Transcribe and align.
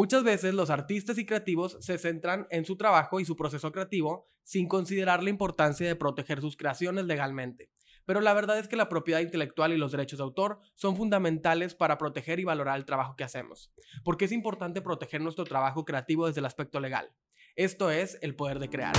Muchas 0.00 0.24
veces 0.24 0.54
los 0.54 0.70
artistas 0.70 1.18
y 1.18 1.26
creativos 1.26 1.76
se 1.78 1.98
centran 1.98 2.46
en 2.48 2.64
su 2.64 2.78
trabajo 2.78 3.20
y 3.20 3.26
su 3.26 3.36
proceso 3.36 3.70
creativo 3.70 4.30
sin 4.42 4.66
considerar 4.66 5.22
la 5.22 5.28
importancia 5.28 5.86
de 5.86 5.94
proteger 5.94 6.40
sus 6.40 6.56
creaciones 6.56 7.04
legalmente. 7.04 7.68
Pero 8.06 8.22
la 8.22 8.32
verdad 8.32 8.58
es 8.58 8.66
que 8.66 8.76
la 8.76 8.88
propiedad 8.88 9.20
intelectual 9.20 9.74
y 9.74 9.76
los 9.76 9.92
derechos 9.92 10.18
de 10.18 10.22
autor 10.22 10.60
son 10.74 10.96
fundamentales 10.96 11.74
para 11.74 11.98
proteger 11.98 12.40
y 12.40 12.44
valorar 12.44 12.78
el 12.78 12.86
trabajo 12.86 13.14
que 13.14 13.24
hacemos. 13.24 13.74
Porque 14.02 14.24
es 14.24 14.32
importante 14.32 14.80
proteger 14.80 15.20
nuestro 15.20 15.44
trabajo 15.44 15.84
creativo 15.84 16.26
desde 16.26 16.40
el 16.40 16.46
aspecto 16.46 16.80
legal. 16.80 17.12
Esto 17.54 17.90
es 17.90 18.16
el 18.22 18.34
poder 18.34 18.58
de 18.58 18.70
crear. 18.70 18.94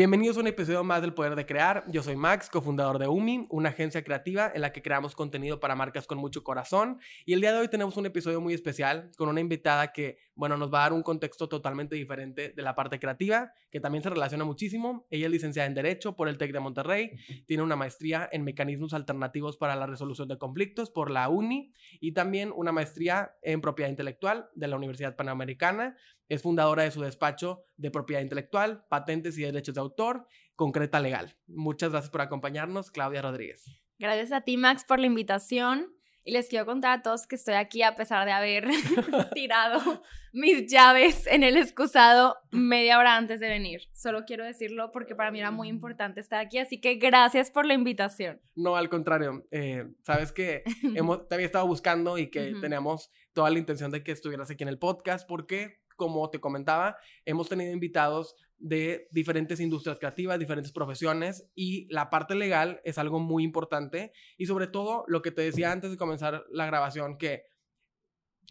Bienvenidos 0.00 0.38
a 0.38 0.40
un 0.40 0.46
episodio 0.46 0.82
más 0.82 1.02
del 1.02 1.12
Poder 1.12 1.36
de 1.36 1.44
Crear. 1.44 1.84
Yo 1.88 2.02
soy 2.02 2.16
Max, 2.16 2.48
cofundador 2.48 2.98
de 2.98 3.06
UMI, 3.06 3.48
una 3.50 3.68
agencia 3.68 4.02
creativa 4.02 4.50
en 4.54 4.62
la 4.62 4.72
que 4.72 4.80
creamos 4.80 5.14
contenido 5.14 5.60
para 5.60 5.76
marcas 5.76 6.06
con 6.06 6.16
mucho 6.16 6.42
corazón. 6.42 6.98
Y 7.26 7.34
el 7.34 7.42
día 7.42 7.52
de 7.52 7.58
hoy 7.58 7.68
tenemos 7.68 7.98
un 7.98 8.06
episodio 8.06 8.40
muy 8.40 8.54
especial 8.54 9.10
con 9.18 9.28
una 9.28 9.40
invitada 9.40 9.92
que, 9.92 10.16
bueno, 10.34 10.56
nos 10.56 10.72
va 10.72 10.78
a 10.78 10.82
dar 10.84 10.94
un 10.94 11.02
contexto 11.02 11.50
totalmente 11.50 11.96
diferente 11.96 12.54
de 12.56 12.62
la 12.62 12.74
parte 12.74 12.98
creativa, 12.98 13.52
que 13.70 13.78
también 13.78 14.02
se 14.02 14.08
relaciona 14.08 14.46
muchísimo. 14.46 15.06
Ella 15.10 15.26
es 15.26 15.32
licenciada 15.32 15.66
en 15.66 15.74
Derecho 15.74 16.16
por 16.16 16.30
el 16.30 16.38
TEC 16.38 16.52
de 16.52 16.60
Monterrey, 16.60 17.10
tiene 17.46 17.62
una 17.62 17.76
maestría 17.76 18.26
en 18.32 18.42
Mecanismos 18.42 18.94
Alternativos 18.94 19.58
para 19.58 19.76
la 19.76 19.86
Resolución 19.86 20.28
de 20.28 20.38
Conflictos 20.38 20.90
por 20.90 21.10
la 21.10 21.28
UNI 21.28 21.74
y 22.00 22.12
también 22.12 22.54
una 22.56 22.72
maestría 22.72 23.32
en 23.42 23.60
Propiedad 23.60 23.90
Intelectual 23.90 24.48
de 24.54 24.66
la 24.66 24.76
Universidad 24.76 25.14
Panamericana. 25.14 25.94
Es 26.30 26.42
fundadora 26.42 26.84
de 26.84 26.92
su 26.92 27.02
despacho 27.02 27.64
de 27.76 27.90
propiedad 27.90 28.22
intelectual, 28.22 28.86
patentes 28.88 29.36
y 29.36 29.42
derechos 29.42 29.74
de 29.74 29.80
autor, 29.80 30.28
Concreta 30.54 31.00
Legal. 31.00 31.36
Muchas 31.48 31.90
gracias 31.90 32.08
por 32.08 32.20
acompañarnos, 32.20 32.92
Claudia 32.92 33.20
Rodríguez. 33.20 33.64
Gracias 33.98 34.30
a 34.30 34.42
ti, 34.42 34.56
Max, 34.56 34.84
por 34.84 35.00
la 35.00 35.06
invitación. 35.06 35.92
Y 36.22 36.30
les 36.30 36.48
quiero 36.48 36.66
contar 36.66 36.98
a 36.98 37.02
todos 37.02 37.26
que 37.26 37.34
estoy 37.34 37.54
aquí 37.54 37.82
a 37.82 37.96
pesar 37.96 38.26
de 38.26 38.30
haber 38.30 38.68
tirado 39.34 40.02
mis 40.32 40.70
llaves 40.70 41.26
en 41.26 41.42
el 41.42 41.56
excusado 41.56 42.36
media 42.52 43.00
hora 43.00 43.16
antes 43.16 43.40
de 43.40 43.48
venir. 43.48 43.88
Solo 43.92 44.24
quiero 44.24 44.44
decirlo 44.44 44.92
porque 44.92 45.16
para 45.16 45.32
mí 45.32 45.40
era 45.40 45.50
muy 45.50 45.66
importante 45.66 46.20
estar 46.20 46.38
aquí, 46.38 46.58
así 46.58 46.80
que 46.80 46.94
gracias 46.94 47.50
por 47.50 47.66
la 47.66 47.74
invitación. 47.74 48.40
No, 48.54 48.76
al 48.76 48.88
contrario, 48.88 49.48
eh, 49.50 49.88
sabes 50.04 50.30
que 50.30 50.62
hemos, 50.94 51.26
te 51.26 51.34
había 51.34 51.46
estado 51.46 51.66
buscando 51.66 52.18
y 52.18 52.30
que 52.30 52.54
teníamos 52.60 53.10
toda 53.32 53.50
la 53.50 53.58
intención 53.58 53.90
de 53.90 54.04
que 54.04 54.12
estuvieras 54.12 54.48
aquí 54.48 54.62
en 54.62 54.68
el 54.68 54.78
podcast 54.78 55.26
porque 55.26 55.80
como 56.00 56.30
te 56.30 56.40
comentaba, 56.40 56.96
hemos 57.26 57.50
tenido 57.50 57.74
invitados 57.74 58.34
de 58.56 59.06
diferentes 59.10 59.60
industrias 59.60 59.98
creativas, 59.98 60.38
diferentes 60.38 60.72
profesiones 60.72 61.46
y 61.54 61.86
la 61.92 62.08
parte 62.08 62.34
legal 62.34 62.80
es 62.84 62.96
algo 62.96 63.18
muy 63.18 63.44
importante 63.44 64.12
y 64.38 64.46
sobre 64.46 64.66
todo 64.66 65.04
lo 65.08 65.20
que 65.20 65.30
te 65.30 65.42
decía 65.42 65.72
antes 65.72 65.90
de 65.90 65.98
comenzar 65.98 66.46
la 66.50 66.64
grabación, 66.64 67.18
que 67.18 67.44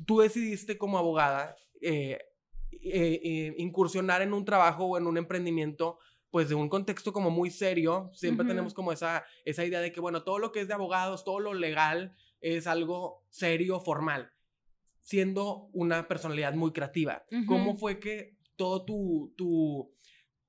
tú 0.06 0.20
decidiste 0.20 0.78
como 0.78 1.00
abogada 1.00 1.56
eh, 1.82 2.20
eh, 2.72 3.20
eh, 3.24 3.56
incursionar 3.58 4.22
en 4.22 4.34
un 4.34 4.46
trabajo 4.46 4.86
o 4.86 4.98
en 5.00 5.08
un 5.08 5.18
emprendimiento 5.18 5.98
pues 6.30 6.50
de 6.50 6.54
un 6.54 6.70
contexto 6.70 7.12
como 7.12 7.32
muy 7.32 7.50
serio, 7.50 8.12
siempre 8.14 8.46
tenemos 8.46 8.76
como 8.76 8.92
esa, 8.92 9.26
esa 9.46 9.66
idea 9.66 9.80
de 9.80 9.92
que, 9.92 10.00
bueno, 10.00 10.22
todo 10.22 10.38
lo 10.38 10.52
que 10.52 10.62
es 10.62 10.68
de 10.68 10.76
abogados, 10.76 11.24
todo 11.24 11.40
lo 11.40 11.56
legal 11.56 12.16
es 12.40 12.68
algo 12.68 13.26
serio, 13.32 13.80
formal 13.80 14.32
siendo 15.10 15.72
una 15.74 16.08
personalidad 16.08 16.54
muy 16.54 16.72
creativa. 16.72 17.26
¿Cómo 17.48 17.76
fue 17.76 18.00
que 18.00 18.38
todo 18.56 18.86
tu, 18.86 19.34
tu, 19.36 19.92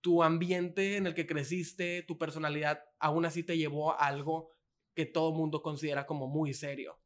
tu 0.03 0.23
ambiente 0.23 0.99
en 0.99 1.07
el 1.07 1.15
que 1.15 1.27
creciste, 1.27 2.03
tu 2.03 2.19
personalidad, 2.19 2.83
aún 2.99 3.25
así 3.25 3.43
te 3.43 3.57
llevó 3.57 3.93
a 3.93 4.07
algo 4.07 4.51
que 4.95 5.07
todo 5.07 5.33
mundo 5.33 5.63
considera 5.63 6.05
como 6.05 6.29
muy 6.29 6.53
serio? 6.53 7.01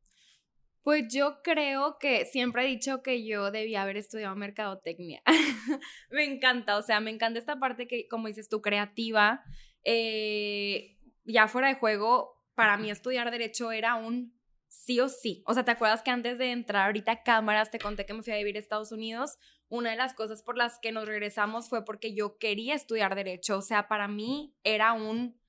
Pues 0.83 1.05
yo 1.15 1.43
creo 1.45 1.97
que 2.01 2.25
siempre 2.25 2.65
he 2.65 2.67
dicho 2.67 3.05
que 3.05 3.25
yo 3.25 3.53
debía 3.53 3.83
haber 3.83 3.99
estudiado 3.99 4.35
mercadotecnia. 4.35 5.23
me 6.11 6.25
encanta, 6.25 6.77
o 6.77 6.83
sea, 6.83 6.99
me 6.99 7.13
encanta 7.13 7.39
esta 7.39 7.61
parte 7.61 7.87
que, 7.87 8.09
como 8.09 8.27
dices 8.27 8.49
tú, 8.49 8.63
creativa. 8.63 9.45
Eh, 9.85 10.99
ya 11.23 11.47
fuera 11.47 11.69
de 11.69 11.77
juego, 11.77 12.43
para 12.57 12.77
mí 12.79 12.91
estudiar 12.91 13.31
derecho 13.31 13.71
era 13.71 13.95
un 13.95 14.34
sí 14.75 15.01
o 15.01 15.09
sí. 15.09 15.43
O 15.47 15.55
sea, 15.55 15.65
¿te 15.65 15.71
acuerdas 15.71 16.03
que 16.03 16.11
antes 16.11 16.37
de 16.39 16.51
entrar 16.51 16.87
ahorita 16.87 17.13
a 17.13 17.23
cámaras 17.23 17.71
te 17.71 17.79
conté 17.79 18.05
que 18.05 18.13
me 18.13 18.23
fui 18.23 18.33
a 18.33 18.37
vivir 18.37 18.57
a 18.57 18.59
Estados 18.59 18.93
Unidos? 18.93 19.39
Una 19.69 19.91
de 19.91 19.97
las 19.97 20.15
cosas 20.15 20.43
por 20.43 20.57
las 20.57 20.79
que 20.79 20.93
nos 20.93 21.07
regresamos 21.07 21.69
fue 21.69 21.85
porque 21.85 22.15
yo 22.15 22.39
quería 22.39 22.75
estudiar 22.75 23.15
derecho. 23.15 23.59
O 23.59 23.63
sea, 23.63 23.89
para 23.89 24.09
mí 24.09 24.55
era 24.65 24.93
un... 24.93 25.41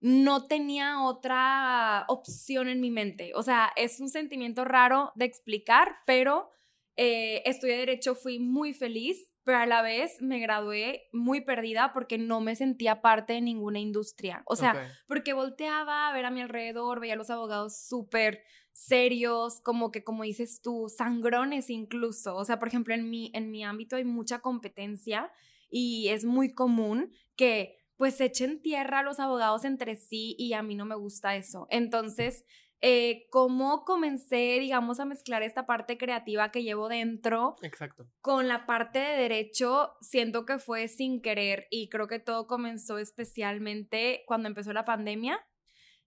No 0.00 0.46
tenía 0.46 1.02
otra 1.02 2.04
opción 2.08 2.68
en 2.68 2.80
mi 2.80 2.90
mente. 2.90 3.32
O 3.34 3.42
sea, 3.42 3.72
es 3.74 4.00
un 4.00 4.10
sentimiento 4.10 4.64
raro 4.64 5.12
de 5.14 5.24
explicar, 5.24 5.96
pero 6.06 6.50
eh, 6.96 7.42
estudié 7.46 7.78
derecho, 7.78 8.14
fui 8.14 8.38
muy 8.38 8.74
feliz, 8.74 9.32
pero 9.44 9.58
a 9.58 9.66
la 9.66 9.82
vez 9.82 10.20
me 10.20 10.38
gradué 10.40 11.08
muy 11.12 11.42
perdida 11.42 11.92
porque 11.92 12.18
no 12.18 12.40
me 12.40 12.56
sentía 12.56 13.02
parte 13.02 13.34
de 13.34 13.40
ninguna 13.42 13.78
industria. 13.78 14.42
O 14.46 14.56
sea, 14.56 14.90
porque 15.06 15.34
volteaba 15.34 16.08
a 16.08 16.12
ver 16.12 16.24
a 16.24 16.30
mi 16.30 16.40
alrededor, 16.40 17.00
veía 17.00 17.12
a 17.12 17.16
los 17.16 17.30
abogados 17.30 17.86
súper 17.86 18.42
serios, 18.72 19.60
como 19.60 19.90
que, 19.90 20.02
como 20.02 20.24
dices 20.24 20.60
tú, 20.62 20.88
sangrones 20.88 21.70
incluso. 21.70 22.34
O 22.36 22.44
sea, 22.44 22.58
por 22.58 22.68
ejemplo, 22.68 22.94
en 22.94 23.08
mi, 23.08 23.30
en 23.34 23.50
mi 23.50 23.64
ámbito 23.64 23.96
hay 23.96 24.04
mucha 24.04 24.40
competencia 24.40 25.30
y 25.70 26.08
es 26.08 26.24
muy 26.24 26.54
común 26.54 27.12
que 27.36 27.78
pues 27.96 28.20
echen 28.20 28.60
tierra 28.60 29.00
a 29.00 29.02
los 29.02 29.20
abogados 29.20 29.64
entre 29.64 29.96
sí 29.96 30.34
y 30.38 30.54
a 30.54 30.62
mí 30.62 30.74
no 30.74 30.84
me 30.84 30.96
gusta 30.96 31.36
eso. 31.36 31.66
Entonces, 31.70 32.44
eh, 32.86 33.26
cómo 33.30 33.86
comencé, 33.86 34.58
digamos, 34.60 35.00
a 35.00 35.06
mezclar 35.06 35.42
esta 35.42 35.64
parte 35.64 35.96
creativa 35.96 36.50
que 36.50 36.62
llevo 36.62 36.90
dentro 36.90 37.56
Exacto. 37.62 38.06
con 38.20 38.46
la 38.46 38.66
parte 38.66 38.98
de 38.98 39.16
derecho, 39.16 39.94
siento 40.02 40.44
que 40.44 40.58
fue 40.58 40.88
sin 40.88 41.22
querer 41.22 41.66
y 41.70 41.88
creo 41.88 42.08
que 42.08 42.18
todo 42.18 42.46
comenzó 42.46 42.98
especialmente 42.98 44.22
cuando 44.26 44.48
empezó 44.48 44.74
la 44.74 44.84
pandemia 44.84 45.42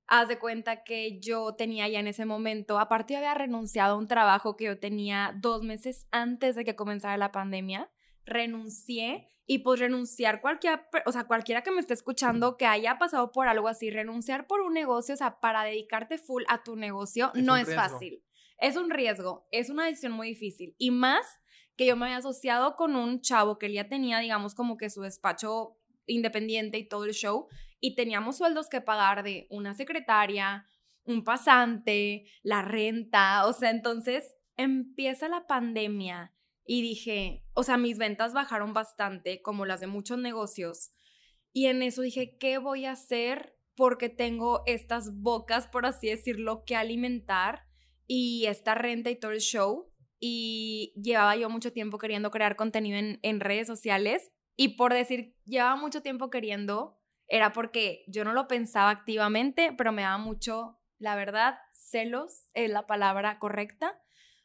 haz 0.05 0.27
de 0.27 0.37
cuenta 0.39 0.83
que 0.83 1.19
yo 1.19 1.55
tenía 1.55 1.87
ya 1.89 1.99
en 1.99 2.07
ese 2.07 2.25
momento, 2.25 2.79
aparte 2.79 3.13
yo 3.13 3.17
había 3.17 3.33
renunciado 3.33 3.95
a 3.95 3.97
un 3.97 4.07
trabajo 4.07 4.55
que 4.55 4.65
yo 4.65 4.79
tenía 4.79 5.33
dos 5.41 5.63
meses 5.63 6.07
antes 6.11 6.55
de 6.55 6.63
que 6.63 6.75
comenzara 6.75 7.17
la 7.17 7.31
pandemia, 7.31 7.89
renuncié 8.27 9.29
y 9.47 9.59
pues 9.59 9.79
renunciar 9.79 10.41
cualquiera, 10.41 10.87
o 11.05 11.11
sea, 11.11 11.25
cualquiera 11.25 11.63
que 11.63 11.71
me 11.71 11.79
esté 11.79 11.93
escuchando 11.93 12.57
que 12.57 12.65
haya 12.65 12.99
pasado 12.99 13.31
por 13.31 13.47
algo 13.47 13.69
así, 13.69 13.89
renunciar 13.89 14.45
por 14.45 14.59
un 14.59 14.73
negocio, 14.73 15.15
o 15.15 15.17
sea, 15.17 15.39
para 15.39 15.63
dedicarte 15.63 16.17
full 16.17 16.43
a 16.49 16.63
tu 16.63 16.75
negocio, 16.75 17.31
no 17.33 17.55
es 17.55 17.73
fácil. 17.73 18.23
Es 18.59 18.75
un 18.75 18.89
riesgo, 18.89 19.47
es 19.51 19.69
una 19.69 19.85
decisión 19.85 20.11
muy 20.11 20.29
difícil 20.29 20.75
y 20.77 20.91
más 20.91 21.25
que 21.77 21.85
yo 21.85 21.95
me 21.95 22.07
había 22.07 22.17
asociado 22.17 22.75
con 22.75 22.95
un 22.95 23.21
chavo 23.21 23.57
que 23.57 23.67
él 23.67 23.73
ya 23.73 23.87
tenía, 23.87 24.19
digamos, 24.19 24.53
como 24.53 24.77
que 24.77 24.89
su 24.89 25.01
despacho 25.01 25.77
independiente 26.07 26.77
y 26.77 26.87
todo 26.87 27.05
el 27.05 27.13
show 27.13 27.47
y 27.79 27.95
teníamos 27.95 28.37
sueldos 28.37 28.67
que 28.67 28.81
pagar 28.81 29.23
de 29.23 29.47
una 29.49 29.75
secretaria, 29.75 30.65
un 31.05 31.23
pasante, 31.23 32.25
la 32.43 32.63
renta, 32.63 33.45
o 33.45 33.53
sea, 33.53 33.69
entonces 33.69 34.35
empieza 34.57 35.29
la 35.29 35.47
pandemia 35.47 36.33
y 36.67 36.81
dije, 36.81 37.45
o 37.53 37.63
sea, 37.63 37.77
mis 37.77 37.97
ventas 37.97 38.33
bajaron 38.33 38.73
bastante, 38.73 39.41
como 39.41 39.65
las 39.65 39.79
de 39.79 39.87
muchos 39.87 40.19
negocios, 40.19 40.91
y 41.57 41.65
en 41.65 41.81
eso 41.81 42.03
dije, 42.03 42.37
¿qué 42.37 42.59
voy 42.59 42.85
a 42.85 42.91
hacer? 42.91 43.55
Porque 43.75 44.09
tengo 44.09 44.61
estas 44.67 45.19
bocas, 45.21 45.65
por 45.65 45.87
así 45.87 46.07
decirlo, 46.07 46.63
que 46.65 46.75
alimentar 46.75 47.63
y 48.05 48.45
esta 48.45 48.75
renta 48.75 49.09
y 49.09 49.15
todo 49.15 49.31
el 49.31 49.39
show. 49.39 49.91
Y 50.19 50.93
llevaba 51.01 51.35
yo 51.35 51.49
mucho 51.49 51.73
tiempo 51.73 51.97
queriendo 51.97 52.29
crear 52.29 52.55
contenido 52.55 52.99
en, 52.99 53.39
redes 53.39 53.65
sociales. 53.65 54.31
Y 54.55 54.77
por 54.77 54.93
decir, 54.93 55.35
llevaba 55.45 55.75
mucho 55.77 56.03
tiempo 56.03 56.29
queriendo, 56.29 56.99
era 57.27 57.53
porque 57.53 58.03
yo 58.07 58.23
no 58.23 58.33
lo 58.33 58.47
pensaba 58.47 58.91
activamente, 58.91 59.73
pero 59.75 59.91
me 59.91 60.03
daba 60.03 60.19
mucho, 60.19 60.79
la 60.99 61.15
verdad, 61.15 61.57
celos 61.73 62.51
es 62.53 62.69
la 62.69 62.85
palabra 62.85 63.39
correcta, 63.39 63.99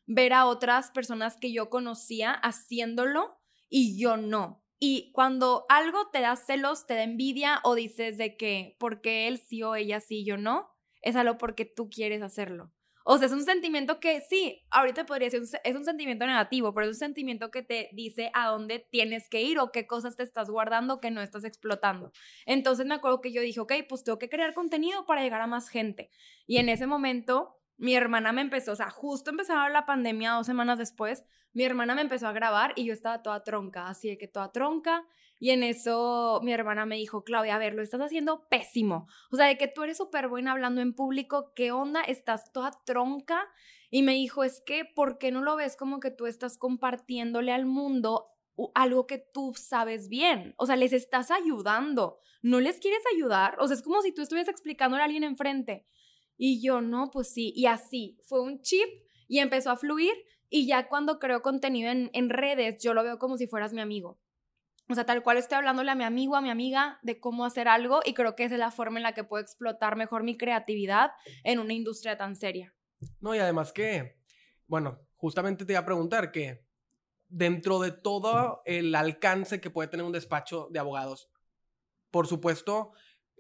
ver 0.07 0.33
a 0.33 0.47
otras 0.47 0.91
personas 0.91 1.37
que 1.37 1.53
yo 1.53 1.71
conocía 1.71 2.33
haciéndolo 2.33 3.39
y 3.69 3.99
yo 4.01 4.17
no. 4.17 4.63
Y 4.79 5.13
cuando 5.13 5.65
algo 5.69 6.11
te 6.11 6.21
da 6.21 6.35
celos, 6.35 6.87
te 6.87 6.95
da 6.95 7.05
envidia 7.05 7.61
o 7.63 7.75
dices 7.75 8.19
de 8.19 8.37
que 8.37 8.77
porque 8.81 9.29
él 9.29 9.39
sí 9.39 9.63
o 9.63 9.77
ella 9.77 10.01
sí, 10.01 10.25
yo 10.25 10.37
no, 10.37 10.69
es 11.03 11.15
algo 11.15 11.39
porque 11.39 11.65
tú 11.65 11.89
quieres 11.89 12.21
hacerlo. 12.23 12.73
O 13.05 13.19
sea, 13.19 13.27
es 13.27 13.33
un 13.33 13.45
sentimiento 13.45 13.99
que 13.99 14.21
sí, 14.21 14.63
ahorita 14.71 15.07
podría 15.07 15.29
ser, 15.31 15.43
es 15.43 15.77
un 15.77 15.85
sentimiento 15.85 16.27
negativo, 16.27 16.73
pero 16.73 16.87
es 16.87 16.97
un 16.97 16.99
sentimiento 16.99 17.51
que 17.51 17.63
te 17.63 17.91
dice 17.93 18.31
a 18.33 18.49
dónde 18.49 18.87
tienes 18.91 19.29
que 19.29 19.43
ir 19.43 19.59
o 19.59 19.73
qué 19.73 19.87
cosas 19.87 20.17
te 20.17 20.23
estás 20.23 20.51
guardando 20.51 21.01
que 21.01 21.11
no 21.11 21.21
estás 21.21 21.45
explotando. 21.45 22.13
Entonces 22.47 22.87
me 22.87 22.95
acuerdo 22.95 23.21
que 23.21 23.33
yo 23.33 23.43
dije, 23.43 23.61
ok, 23.61 23.73
pues 23.89 24.05
tengo 24.05 24.19
que 24.19 24.29
crear 24.29 24.55
contenido 24.55 25.05
para 25.05 25.23
llegar 25.23 25.41
a 25.41 25.47
más 25.49 25.69
gente. 25.69 26.11
Y 26.47 26.59
en 26.59 26.69
ese 26.69 26.87
momento 26.87 27.62
mi 27.77 27.95
hermana 27.95 28.33
me 28.33 28.43
empezó, 28.43 28.73
o 28.73 28.77
sea, 28.77 28.91
justo 28.91 29.31
empezaba 29.31 29.69
la 29.69 29.87
pandemia 29.87 30.33
dos 30.33 30.47
semanas 30.47 30.79
después, 30.79 31.25
mi 31.53 31.65
hermana 31.65 31.95
me 31.95 32.03
empezó 32.03 32.29
a 32.29 32.33
grabar 32.33 32.73
y 32.77 32.85
yo 32.85 32.93
estaba 32.93 33.23
toda 33.23 33.45
tronca, 33.45 33.89
así 33.89 34.09
de 34.09 34.19
que 34.19 34.29
toda 34.29 34.53
tronca. 34.53 35.05
Y 35.39 35.51
en 35.51 35.65
eso 35.65 36.41
mi 36.45 36.53
hermana 36.53 36.87
me 36.87 36.97
dijo, 36.97 37.25
Claudia, 37.25 37.57
a 37.57 37.59
ver, 37.59 37.75
lo 37.75 37.83
estás 37.83 38.01
haciendo 38.01 38.47
pésimo. 38.49 39.09
O 39.31 39.37
sea, 39.37 39.47
de 39.47 39.59
que 39.59 39.67
tú 39.67 39.83
eres 39.83 39.97
súper 39.97 40.29
buena 40.29 40.53
hablando 40.53 40.81
en 40.81 40.95
público, 40.95 41.53
¿qué 41.57 41.73
onda? 41.73 42.01
Estás 42.01 42.53
toda 42.53 42.71
tronca. 42.87 43.49
Y 43.91 44.03
me 44.03 44.13
dijo, 44.13 44.45
es 44.45 44.63
que, 44.65 44.85
¿por 44.85 45.19
qué 45.19 45.33
no 45.33 45.43
lo 45.43 45.57
ves 45.57 45.77
como 45.77 45.99
que 45.99 46.13
tú 46.13 46.27
estás 46.27 46.57
compartiéndole 46.57 47.53
al 47.53 47.67
mundo 47.67 48.29
algo 48.75 49.07
que 49.07 49.19
tú 49.19 49.53
sabes 49.57 50.09
bien? 50.09 50.55
O 50.57 50.67
sea, 50.67 50.77
les 50.77 50.93
estás 50.93 51.31
ayudando. 51.31 52.21
¿No 52.41 52.61
les 52.61 52.79
quieres 52.79 53.03
ayudar? 53.15 53.57
O 53.59 53.67
sea, 53.67 53.77
es 53.77 53.83
como 53.83 54.01
si 54.01 54.13
tú 54.13 54.23
estuvieras 54.23 54.49
explicándole 54.49 55.03
a 55.03 55.07
alguien 55.07 55.25
enfrente. 55.25 55.87
Y 56.37 56.63
yo, 56.63 56.81
no, 56.81 57.11
pues 57.11 57.33
sí. 57.33 57.53
Y 57.55 57.67
así, 57.67 58.19
fue 58.25 58.43
un 58.43 58.61
chip 58.61 58.89
y 59.29 59.39
empezó 59.39 59.71
a 59.71 59.77
fluir. 59.77 60.13
Y 60.49 60.67
ya 60.67 60.89
cuando 60.89 61.19
creo 61.19 61.43
contenido 61.43 61.91
en, 61.91 62.11
en 62.13 62.29
redes, 62.29 62.83
yo 62.83 62.95
lo 62.95 63.03
veo 63.03 63.19
como 63.19 63.39
si 63.39 63.47
fueras 63.47 63.73
mi 63.73 63.81
amigo. 63.81 64.19
O 64.89 64.95
sea, 64.95 65.07
tal 65.07 65.23
cual 65.23 65.39
estoy 65.39 65.57
hablándole 65.57 65.91
a 65.91 65.95
mi 65.95 66.05
amigo, 66.05 66.37
a 66.37 66.43
mi 66.43 66.51
amiga 66.51 66.99
de 67.03 67.19
cómo 67.21 67.45
hacer 67.47 67.69
algo 67.69 68.01
y 68.05 68.15
creo 68.15 68.35
que 68.35 68.45
esa 68.45 68.57
es 68.57 68.59
la 68.59 68.71
forma 68.71 68.99
en 68.99 69.05
la 69.05 69.15
que 69.15 69.25
puedo 69.25 69.43
explotar 69.43 69.97
mejor 69.97 70.23
mi 70.23 70.37
creatividad 70.37 71.13
en 71.45 71.61
una 71.61 71.73
industria 71.73 72.19
tan 72.19 72.37
seria. 72.37 72.75
No, 73.21 73.35
y 73.35 73.39
además 73.39 73.73
que, 73.73 74.19
bueno, 74.67 75.01
justamente 75.17 75.65
te 75.65 75.73
iba 75.73 75.81
a 75.81 75.87
preguntar 75.87 76.31
que 76.31 76.67
dentro 77.29 77.79
de 77.79 77.93
todo 77.93 78.61
el 78.67 78.95
alcance 78.95 79.61
que 79.61 79.71
puede 79.71 79.89
tener 79.89 80.05
un 80.05 80.13
despacho 80.13 80.69
de 80.71 80.81
abogados, 80.81 81.31
por 82.11 82.27
supuesto, 82.27 82.93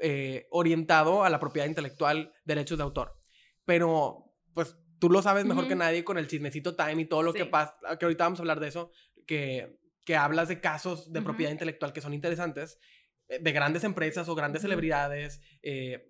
eh, 0.04 0.48
orientado 0.50 1.24
a 1.24 1.30
la 1.30 1.38
propiedad 1.38 1.68
intelectual, 1.68 2.34
derechos 2.44 2.76
de 2.76 2.84
autor, 2.84 3.16
pero 3.64 4.34
pues 4.52 4.76
tú 4.98 5.08
lo 5.08 5.22
sabes 5.22 5.44
mejor 5.44 5.68
que 5.68 5.76
nadie 5.76 6.04
con 6.04 6.18
el 6.18 6.26
chismecito 6.26 6.74
time 6.74 7.02
y 7.02 7.06
todo 7.06 7.22
lo 7.22 7.32
que 7.32 7.46
pasa, 7.46 7.76
que 7.98 8.04
ahorita 8.04 8.24
vamos 8.24 8.40
a 8.40 8.42
hablar 8.42 8.60
de 8.60 8.68
eso, 8.68 8.90
que, 9.26 9.78
que 10.04 10.16
hablas 10.16 10.48
de 10.48 10.60
casos 10.60 11.12
de 11.12 11.22
propiedad 11.22 11.52
intelectual 11.52 11.92
que 11.92 12.00
son 12.00 12.14
interesantes, 12.14 12.78
eh, 13.28 13.38
de 13.40 13.52
grandes 13.52 13.84
empresas 13.84 14.28
o 14.28 14.34
grandes 14.34 14.62
celebridades, 14.62 15.40
eh, 15.62 16.08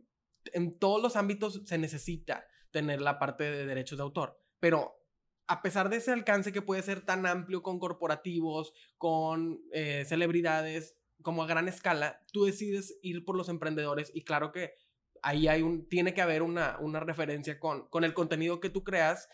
en 0.54 0.78
todos 0.78 1.02
los 1.02 1.16
ámbitos 1.16 1.62
se 1.66 1.78
necesita 1.78 2.46
tener 2.70 3.00
la 3.00 3.18
parte 3.18 3.44
de 3.44 3.66
derechos 3.66 3.98
de 3.98 4.04
autor, 4.04 4.40
pero 4.58 5.02
a 5.46 5.60
pesar 5.60 5.90
de 5.90 5.96
ese 5.96 6.12
alcance 6.12 6.52
que 6.52 6.62
puede 6.62 6.82
ser 6.82 7.04
tan 7.04 7.26
amplio 7.26 7.62
con 7.62 7.78
corporativos, 7.78 8.72
con 8.96 9.60
eh, 9.72 10.04
celebridades, 10.06 10.96
como 11.22 11.42
a 11.42 11.46
gran 11.46 11.68
escala, 11.68 12.20
tú 12.32 12.44
decides 12.44 12.98
ir 13.02 13.24
por 13.24 13.36
los 13.36 13.48
emprendedores 13.48 14.10
y 14.14 14.24
claro 14.24 14.52
que 14.52 14.74
ahí 15.22 15.48
hay 15.48 15.62
un, 15.62 15.88
tiene 15.88 16.14
que 16.14 16.22
haber 16.22 16.42
una, 16.42 16.78
una 16.80 17.00
referencia 17.00 17.58
con, 17.58 17.88
con 17.88 18.04
el 18.04 18.14
contenido 18.14 18.60
que 18.60 18.70
tú 18.70 18.84
creas 18.84 19.28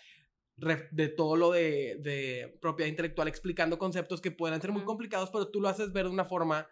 de 0.91 1.09
todo 1.09 1.37
lo 1.37 1.53
de, 1.53 2.59
propiedad 2.61 2.91
intelectual, 2.91 3.29
explicando 3.29 3.79
conceptos 3.79 4.21
que 4.21 4.31
puedan 4.31 4.61
ser 4.61 4.73
muy 4.73 4.83
complicados, 4.83 5.31
pero 5.31 5.51
tú 5.51 5.61
lo 5.61 5.69
haces 5.69 5.93
ver 5.93 6.07
de 6.07 6.11
una 6.11 6.25
forma 6.25 6.67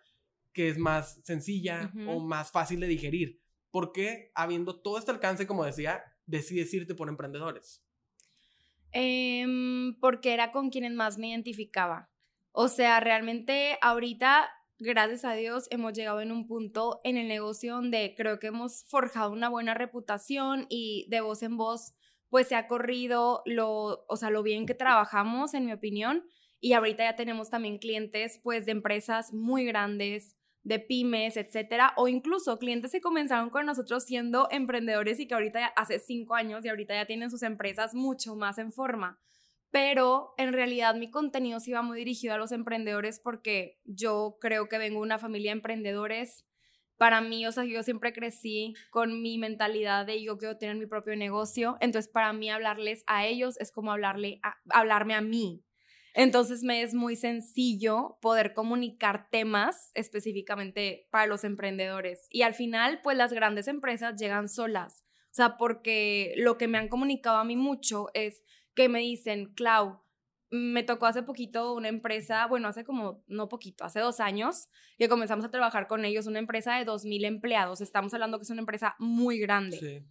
que 0.52 0.68
es 0.68 0.78
más 0.78 1.20
sencilla 1.22 1.92
o 2.08 2.18
más 2.18 2.50
fácil 2.50 2.80
de 2.80 2.88
digerir. 2.88 3.40
¿Por 3.70 3.92
qué, 3.92 4.32
habiendo 4.34 4.80
todo 4.80 4.98
este 4.98 5.10
alcance, 5.10 5.46
como 5.46 5.64
decía, 5.64 6.02
decides 6.26 6.72
irte 6.74 6.94
por 6.94 7.08
emprendedores? 7.08 7.84
Em, 8.90 9.94
porque 10.00 10.32
era 10.32 10.50
con 10.50 10.70
quienes 10.70 10.92
más 10.92 11.18
me 11.18 11.28
identificaba. 11.28 12.10
O 12.52 12.68
sea, 12.68 13.00
realmente 13.00 13.78
ahorita 13.82 14.48
gracias 14.78 15.24
a 15.24 15.34
Dios, 15.34 15.66
hemos 15.70 15.92
llegado 15.92 16.20
en 16.20 16.32
un 16.32 16.46
punto 16.46 17.00
en 17.04 17.16
el 17.16 17.28
negocio 17.28 17.76
donde 17.76 18.14
creo 18.16 18.38
que 18.38 18.48
hemos 18.48 18.84
forjado 18.88 19.32
una 19.32 19.48
buena 19.48 19.74
reputación 19.74 20.66
y 20.68 21.06
de 21.08 21.20
voz 21.20 21.42
en 21.42 21.56
voz, 21.56 21.94
pues 22.28 22.48
se 22.48 22.56
ha 22.56 22.66
corrido 22.66 23.42
lo, 23.46 24.04
o 24.08 24.16
sea, 24.16 24.30
lo 24.30 24.42
bien 24.42 24.66
que 24.66 24.74
trabajamos, 24.74 25.54
en 25.54 25.66
mi 25.66 25.72
opinión. 25.72 26.24
Y 26.60 26.72
ahorita 26.72 27.04
ya 27.04 27.16
tenemos 27.16 27.50
también 27.50 27.78
clientes, 27.78 28.40
pues, 28.42 28.66
de 28.66 28.72
empresas 28.72 29.32
muy 29.32 29.64
grandes, 29.64 30.36
de 30.62 30.80
pymes, 30.80 31.36
etcétera, 31.36 31.92
o 31.96 32.08
incluso 32.08 32.58
clientes 32.58 32.90
que 32.90 33.00
comenzaron 33.00 33.50
con 33.50 33.66
nosotros 33.66 34.04
siendo 34.04 34.48
emprendedores 34.50 35.20
y 35.20 35.28
que 35.28 35.34
ahorita 35.34 35.60
ya 35.60 35.66
hace 35.76 36.00
cinco 36.00 36.34
años 36.34 36.64
y 36.64 36.68
ahorita 36.68 36.94
ya 36.94 37.06
tienen 37.06 37.30
sus 37.30 37.42
empresas 37.44 37.94
mucho 37.94 38.34
más 38.34 38.58
en 38.58 38.72
forma 38.72 39.20
pero 39.70 40.34
en 40.38 40.52
realidad 40.52 40.94
mi 40.94 41.10
contenido 41.10 41.60
sí 41.60 41.72
va 41.72 41.82
muy 41.82 41.98
dirigido 41.98 42.34
a 42.34 42.38
los 42.38 42.52
emprendedores 42.52 43.20
porque 43.20 43.80
yo 43.84 44.38
creo 44.40 44.68
que 44.68 44.78
vengo 44.78 45.00
de 45.00 45.06
una 45.06 45.18
familia 45.18 45.50
de 45.50 45.58
emprendedores. 45.58 46.46
Para 46.96 47.20
mí, 47.20 47.46
o 47.46 47.52
sea, 47.52 47.64
yo 47.64 47.82
siempre 47.82 48.12
crecí 48.12 48.74
con 48.90 49.20
mi 49.20 49.36
mentalidad 49.36 50.06
de 50.06 50.22
yo 50.22 50.38
quiero 50.38 50.56
tener 50.56 50.76
mi 50.76 50.86
propio 50.86 51.14
negocio, 51.14 51.76
entonces 51.80 52.10
para 52.10 52.32
mí 52.32 52.50
hablarles 52.50 53.04
a 53.06 53.26
ellos 53.26 53.58
es 53.60 53.70
como 53.70 53.92
hablarle 53.92 54.40
a, 54.42 54.56
hablarme 54.70 55.14
a 55.14 55.20
mí. 55.20 55.62
Entonces 56.14 56.62
me 56.62 56.80
es 56.80 56.94
muy 56.94 57.14
sencillo 57.14 58.16
poder 58.22 58.54
comunicar 58.54 59.28
temas 59.30 59.90
específicamente 59.92 61.06
para 61.10 61.26
los 61.26 61.44
emprendedores. 61.44 62.26
Y 62.30 62.40
al 62.40 62.54
final, 62.54 63.00
pues 63.02 63.18
las 63.18 63.34
grandes 63.34 63.68
empresas 63.68 64.18
llegan 64.18 64.48
solas. 64.48 65.04
O 65.26 65.34
sea, 65.36 65.58
porque 65.58 66.32
lo 66.38 66.56
que 66.56 66.68
me 66.68 66.78
han 66.78 66.88
comunicado 66.88 67.36
a 67.36 67.44
mí 67.44 67.56
mucho 67.56 68.06
es, 68.14 68.42
que 68.76 68.88
me 68.88 69.00
dicen, 69.00 69.52
Clau, 69.54 70.00
me 70.50 70.84
tocó 70.84 71.06
hace 71.06 71.24
poquito 71.24 71.74
una 71.74 71.88
empresa, 71.88 72.46
bueno, 72.46 72.68
hace 72.68 72.84
como, 72.84 73.24
no 73.26 73.48
poquito, 73.48 73.84
hace 73.84 73.98
dos 73.98 74.20
años, 74.20 74.68
que 74.98 75.08
comenzamos 75.08 75.44
a 75.44 75.50
trabajar 75.50 75.88
con 75.88 76.04
ellos, 76.04 76.26
una 76.26 76.38
empresa 76.38 76.76
de 76.76 76.86
2.000 76.86 77.24
empleados. 77.24 77.80
Estamos 77.80 78.14
hablando 78.14 78.38
que 78.38 78.44
es 78.44 78.50
una 78.50 78.60
empresa 78.60 78.94
muy 79.00 79.38
grande. 79.38 79.78
Sí. 79.78 80.06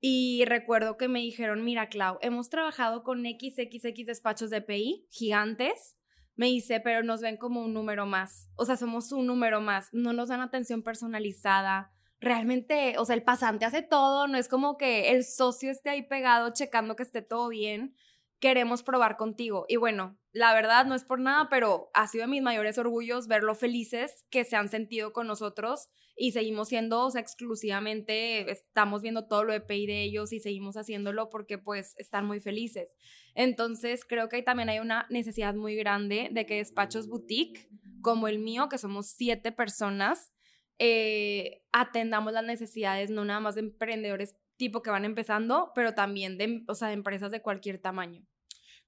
Y 0.00 0.44
recuerdo 0.44 0.98
que 0.98 1.08
me 1.08 1.20
dijeron, 1.20 1.64
mira, 1.64 1.88
Clau, 1.88 2.18
hemos 2.20 2.50
trabajado 2.50 3.02
con 3.04 3.24
XXX 3.24 4.06
despachos 4.06 4.50
de 4.50 4.60
PI 4.60 5.06
gigantes. 5.08 5.96
Me 6.36 6.46
dice, 6.46 6.80
pero 6.80 7.02
nos 7.02 7.22
ven 7.22 7.38
como 7.38 7.62
un 7.62 7.72
número 7.72 8.04
más. 8.04 8.50
O 8.56 8.66
sea, 8.66 8.76
somos 8.76 9.12
un 9.12 9.26
número 9.26 9.62
más. 9.62 9.88
No 9.92 10.12
nos 10.12 10.28
dan 10.28 10.40
atención 10.40 10.82
personalizada 10.82 11.93
realmente, 12.24 12.98
o 12.98 13.04
sea, 13.04 13.14
el 13.14 13.22
pasante 13.22 13.64
hace 13.64 13.82
todo, 13.82 14.26
no 14.26 14.38
es 14.38 14.48
como 14.48 14.76
que 14.76 15.10
el 15.12 15.24
socio 15.24 15.70
esté 15.70 15.90
ahí 15.90 16.02
pegado 16.02 16.52
checando 16.52 16.96
que 16.96 17.02
esté 17.02 17.22
todo 17.22 17.48
bien. 17.48 17.94
Queremos 18.40 18.82
probar 18.82 19.16
contigo. 19.16 19.64
Y 19.68 19.76
bueno, 19.76 20.18
la 20.32 20.52
verdad 20.52 20.84
no 20.84 20.94
es 20.94 21.04
por 21.04 21.20
nada, 21.20 21.48
pero 21.48 21.90
ha 21.94 22.06
sido 22.08 22.22
de 22.22 22.30
mis 22.30 22.42
mayores 22.42 22.76
orgullos 22.78 23.28
verlo 23.28 23.54
felices 23.54 24.24
que 24.30 24.44
se 24.44 24.56
han 24.56 24.68
sentido 24.68 25.12
con 25.12 25.26
nosotros 25.26 25.88
y 26.16 26.32
seguimos 26.32 26.68
siendo, 26.68 27.06
o 27.06 27.10
sea, 27.10 27.20
exclusivamente, 27.20 28.50
estamos 28.50 29.02
viendo 29.02 29.26
todo 29.26 29.44
lo 29.44 29.52
de 29.52 29.60
PI 29.60 29.86
de 29.86 30.02
ellos 30.02 30.32
y 30.32 30.40
seguimos 30.40 30.76
haciéndolo 30.76 31.30
porque 31.30 31.58
pues 31.58 31.94
están 31.98 32.26
muy 32.26 32.40
felices. 32.40 32.96
Entonces, 33.34 34.04
creo 34.04 34.28
que 34.28 34.42
también 34.42 34.68
hay 34.68 34.78
una 34.78 35.06
necesidad 35.10 35.54
muy 35.54 35.74
grande 35.74 36.28
de 36.32 36.46
que 36.46 36.56
despachos 36.56 37.08
boutique 37.08 37.68
como 38.02 38.28
el 38.28 38.38
mío, 38.38 38.68
que 38.68 38.78
somos 38.78 39.06
siete 39.06 39.50
personas, 39.50 40.33
eh, 40.78 41.62
atendamos 41.72 42.32
las 42.32 42.44
necesidades 42.44 43.10
no 43.10 43.24
nada 43.24 43.40
más 43.40 43.54
de 43.54 43.62
emprendedores 43.62 44.36
tipo 44.56 44.82
que 44.82 44.90
van 44.90 45.04
empezando, 45.04 45.72
pero 45.74 45.94
también 45.94 46.38
de, 46.38 46.64
o 46.68 46.74
sea, 46.74 46.88
de 46.88 46.94
empresas 46.94 47.30
de 47.30 47.42
cualquier 47.42 47.78
tamaño. 47.78 48.24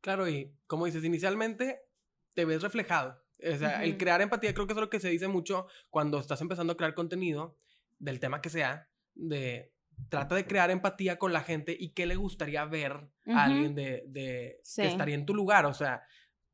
Claro, 0.01 0.29
y 0.29 0.55
como 0.67 0.87
dices, 0.87 1.05
inicialmente 1.05 1.81
te 2.35 2.45
ves 2.45 2.63
reflejado. 2.63 3.23
O 3.39 3.57
sea, 3.57 3.85
el 3.85 3.99
crear 3.99 4.23
empatía 4.23 4.55
creo 4.55 4.67
que 4.67 4.73
es 4.73 4.79
lo 4.79 4.89
que 4.89 5.01
se 5.01 5.11
dice 5.11 5.29
mucho 5.29 5.67
cuando 5.91 6.19
estás 6.19 6.41
empezando 6.41 6.73
a 6.73 6.77
crear 6.77 6.95
contenido 6.95 7.59
del 7.99 8.21
tema 8.21 8.41
que 8.41 8.49
sea, 8.49 8.89
de 9.15 9.73
trata 10.09 10.35
de 10.35 10.47
crear 10.47 10.71
empatía 10.71 11.19
con 11.19 11.33
la 11.33 11.41
gente 11.41 11.77
y 11.79 11.91
qué 11.91 12.07
le 12.07 12.17
gustaría 12.17 12.65
ver 12.67 13.09
a 13.27 13.45
alguien 13.45 13.75
de, 13.75 14.05
de 14.07 14.61
que 14.77 14.87
estaría 14.87 15.15
en 15.15 15.27
tu 15.27 15.35
lugar. 15.35 15.67
O 15.67 15.75
sea, 15.75 16.03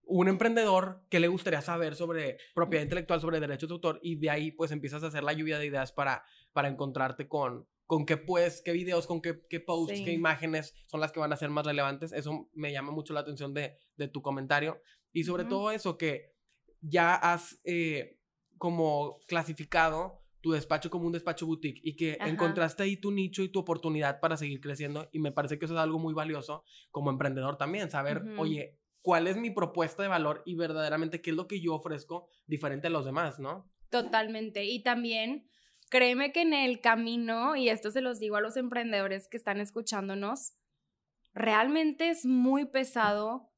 un 0.04 0.28
emprendedor 0.28 1.02
que 1.08 1.20
le 1.20 1.28
gustaría 1.28 1.60
saber 1.60 1.94
sobre 1.94 2.38
propiedad 2.54 2.84
intelectual, 2.84 3.20
sobre 3.20 3.40
derechos 3.40 3.68
de 3.68 3.74
autor, 3.74 4.00
y 4.02 4.16
de 4.16 4.30
ahí 4.30 4.50
pues 4.52 4.70
empiezas 4.70 5.02
a 5.02 5.08
hacer 5.08 5.22
la 5.22 5.32
lluvia 5.32 5.58
de 5.58 5.66
ideas 5.66 5.92
para, 5.92 6.24
para 6.52 6.68
encontrarte 6.68 7.28
con, 7.28 7.66
con 7.86 8.06
qué 8.06 8.16
pues, 8.16 8.62
qué 8.64 8.72
videos, 8.72 9.06
con 9.06 9.20
qué, 9.20 9.42
qué 9.48 9.60
posts, 9.60 10.00
qué 10.04 10.12
imágenes 10.12 10.74
son 10.86 11.00
las 11.00 11.12
que 11.12 11.20
van 11.20 11.32
a 11.32 11.36
ser 11.36 11.50
más 11.50 11.66
relevantes. 11.66 12.12
Eso 12.12 12.50
me 12.54 12.72
llama 12.72 12.92
mucho 12.92 13.14
la 13.14 13.20
atención 13.20 13.54
de, 13.54 13.78
de 13.96 14.08
tu 14.08 14.22
comentario. 14.22 14.80
Y 15.12 15.24
sobre 15.24 15.44
todo 15.44 15.70
eso, 15.70 15.98
que 15.98 16.32
ya 16.80 17.14
has 17.14 17.60
eh, 17.64 18.18
como 18.58 19.20
clasificado 19.26 20.22
tu 20.40 20.52
despacho 20.52 20.90
como 20.90 21.06
un 21.06 21.12
despacho 21.12 21.46
boutique 21.46 21.80
y 21.84 21.94
que 21.94 22.18
encontraste 22.20 22.82
ahí 22.82 22.96
tu 22.96 23.12
nicho 23.12 23.42
y 23.42 23.48
tu 23.48 23.60
oportunidad 23.60 24.18
para 24.20 24.36
seguir 24.36 24.60
creciendo 24.60 25.08
y 25.12 25.20
me 25.20 25.30
parece 25.30 25.58
que 25.58 25.66
eso 25.66 25.74
es 25.74 25.80
algo 25.80 26.00
muy 26.00 26.14
valioso 26.14 26.64
como 26.90 27.10
emprendedor 27.10 27.56
también, 27.56 27.90
saber, 27.90 28.22
oye, 28.38 28.80
cuál 29.02 29.26
es 29.26 29.36
mi 29.36 29.50
propuesta 29.50 30.02
de 30.02 30.08
valor 30.08 30.42
y 30.46 30.54
verdaderamente 30.54 31.20
qué 31.20 31.30
es 31.30 31.36
lo 31.36 31.48
que 31.48 31.60
yo 31.60 31.74
ofrezco 31.74 32.28
diferente 32.46 32.86
a 32.86 32.90
los 32.90 33.04
demás, 33.04 33.38
¿no? 33.38 33.68
Totalmente. 33.90 34.64
Y 34.64 34.82
también, 34.82 35.46
créeme 35.90 36.32
que 36.32 36.42
en 36.42 36.54
el 36.54 36.80
camino, 36.80 37.56
y 37.56 37.68
esto 37.68 37.90
se 37.90 38.00
los 38.00 38.18
digo 38.18 38.36
a 38.36 38.40
los 38.40 38.56
emprendedores 38.56 39.28
que 39.28 39.36
están 39.36 39.60
escuchándonos, 39.60 40.54
realmente 41.34 42.08
es 42.08 42.24
muy 42.24 42.64
pesado. 42.64 43.50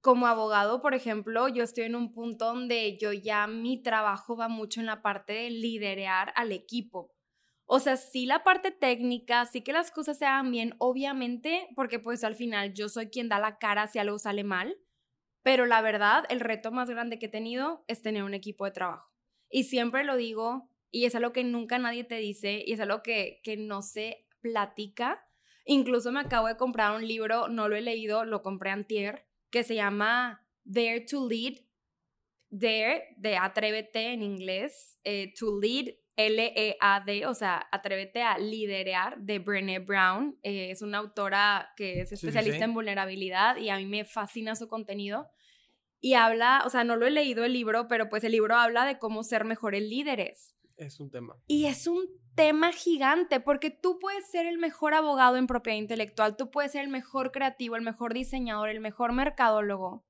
Como 0.00 0.26
abogado, 0.26 0.82
por 0.82 0.94
ejemplo, 0.94 1.48
yo 1.48 1.62
estoy 1.62 1.84
en 1.84 1.96
un 1.96 2.12
punto 2.12 2.46
donde 2.46 2.96
yo 2.98 3.12
ya 3.12 3.46
mi 3.46 3.82
trabajo 3.82 4.36
va 4.36 4.48
mucho 4.48 4.80
en 4.80 4.86
la 4.86 5.02
parte 5.02 5.32
de 5.32 5.50
liderear 5.50 6.32
al 6.36 6.52
equipo. 6.52 7.12
O 7.64 7.80
sea, 7.80 7.96
sí 7.96 8.26
la 8.26 8.44
parte 8.44 8.70
técnica, 8.70 9.44
sí 9.46 9.62
que 9.62 9.72
las 9.72 9.90
cosas 9.90 10.18
se 10.18 10.24
hagan 10.24 10.52
bien, 10.52 10.74
obviamente, 10.78 11.68
porque 11.74 11.98
pues 11.98 12.22
al 12.22 12.36
final 12.36 12.72
yo 12.72 12.88
soy 12.88 13.08
quien 13.08 13.28
da 13.28 13.40
la 13.40 13.58
cara 13.58 13.88
si 13.88 13.98
algo 13.98 14.20
sale 14.20 14.44
mal, 14.44 14.76
pero 15.46 15.64
la 15.64 15.80
verdad, 15.80 16.24
el 16.28 16.40
reto 16.40 16.72
más 16.72 16.90
grande 16.90 17.20
que 17.20 17.26
he 17.26 17.28
tenido 17.28 17.84
es 17.86 18.02
tener 18.02 18.24
un 18.24 18.34
equipo 18.34 18.64
de 18.64 18.72
trabajo. 18.72 19.12
Y 19.48 19.62
siempre 19.62 20.02
lo 20.02 20.16
digo, 20.16 20.68
y 20.90 21.04
es 21.04 21.14
algo 21.14 21.32
que 21.32 21.44
nunca 21.44 21.78
nadie 21.78 22.02
te 22.02 22.16
dice, 22.16 22.64
y 22.66 22.72
es 22.72 22.80
algo 22.80 23.00
que, 23.00 23.38
que 23.44 23.56
no 23.56 23.80
se 23.80 24.26
platica. 24.40 25.24
Incluso 25.64 26.10
me 26.10 26.18
acabo 26.18 26.48
de 26.48 26.56
comprar 26.56 26.96
un 26.96 27.06
libro, 27.06 27.46
no 27.46 27.68
lo 27.68 27.76
he 27.76 27.80
leído, 27.80 28.24
lo 28.24 28.42
compré 28.42 28.70
antier, 28.70 29.28
que 29.50 29.62
se 29.62 29.76
llama 29.76 30.44
Dare 30.64 31.02
to 31.02 31.28
Lead. 31.28 31.60
Dare, 32.50 33.14
de 33.16 33.36
atrévete 33.36 34.14
en 34.14 34.22
inglés, 34.22 34.98
eh, 35.04 35.32
to 35.38 35.60
lead 35.60 35.94
L-E-A-D, 36.16 37.26
o 37.26 37.34
sea, 37.34 37.68
Atrévete 37.70 38.22
a 38.22 38.38
liderar, 38.38 39.18
de 39.18 39.38
Brené 39.38 39.78
Brown. 39.78 40.38
Eh, 40.42 40.70
es 40.70 40.82
una 40.82 40.98
autora 40.98 41.72
que 41.76 42.00
es 42.00 42.10
especialista 42.10 42.64
en 42.64 42.74
vulnerabilidad 42.74 43.58
y 43.58 43.68
a 43.68 43.76
mí 43.76 43.86
me 43.86 44.04
fascina 44.04 44.56
su 44.56 44.66
contenido. 44.66 45.28
Y 46.06 46.14
habla, 46.14 46.62
o 46.64 46.70
sea, 46.70 46.84
no 46.84 46.94
lo 46.94 47.04
he 47.04 47.10
leído 47.10 47.44
el 47.44 47.52
libro, 47.52 47.88
pero 47.88 48.08
pues 48.08 48.22
el 48.22 48.30
libro 48.30 48.54
habla 48.54 48.84
de 48.84 48.96
cómo 48.96 49.24
ser 49.24 49.44
mejores 49.44 49.82
líderes. 49.82 50.54
Es 50.76 51.00
un 51.00 51.10
tema. 51.10 51.34
Y 51.48 51.64
es 51.64 51.88
un 51.88 52.06
tema 52.36 52.70
gigante, 52.70 53.40
porque 53.40 53.70
tú 53.70 53.98
puedes 53.98 54.30
ser 54.30 54.46
el 54.46 54.56
mejor 54.56 54.94
abogado 54.94 55.34
en 55.34 55.48
propiedad 55.48 55.78
intelectual, 55.78 56.36
tú 56.36 56.52
puedes 56.52 56.70
ser 56.70 56.82
el 56.82 56.90
mejor 56.90 57.32
creativo, 57.32 57.74
el 57.74 57.82
mejor 57.82 58.14
diseñador, 58.14 58.68
el 58.68 58.78
mejor 58.78 59.14
mercadólogo, 59.14 60.06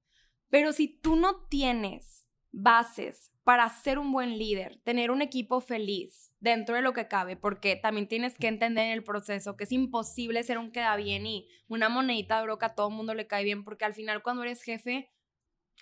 pero 0.51 0.75
si 0.75 1.01
tú 1.01 1.17
no 1.17 1.47
tienes 1.47 2.29
bases 2.53 3.33
para 3.43 3.67
ser 3.71 3.99
un 3.99 4.13
buen 4.13 4.37
líder, 4.37 4.79
tener 4.85 5.11
un 5.11 5.23
equipo 5.23 5.63
feliz 5.63 6.35
dentro 6.41 6.75
de 6.75 6.83
lo 6.83 6.93
que 6.93 7.09
cabe, 7.09 7.37
porque 7.37 7.75
también 7.75 8.07
tienes 8.07 8.37
que 8.37 8.49
entender 8.49 8.85
en 8.85 8.93
el 8.93 9.03
proceso 9.03 9.57
que 9.57 9.65
es 9.65 9.73
imposible 9.73 10.43
ser 10.43 10.59
un 10.59 10.73
queda 10.73 10.95
bien 10.97 11.25
y 11.25 11.49
una 11.69 11.89
monedita 11.89 12.37
de 12.37 12.43
oro 12.43 12.59
que 12.59 12.67
a 12.67 12.75
todo 12.75 12.89
el 12.89 12.95
mundo 12.95 13.15
le 13.15 13.27
cae 13.27 13.45
bien, 13.45 13.65
porque 13.65 13.87
al 13.87 13.95
final 13.95 14.23
cuando 14.23 14.43
eres 14.43 14.63
jefe... 14.63 15.11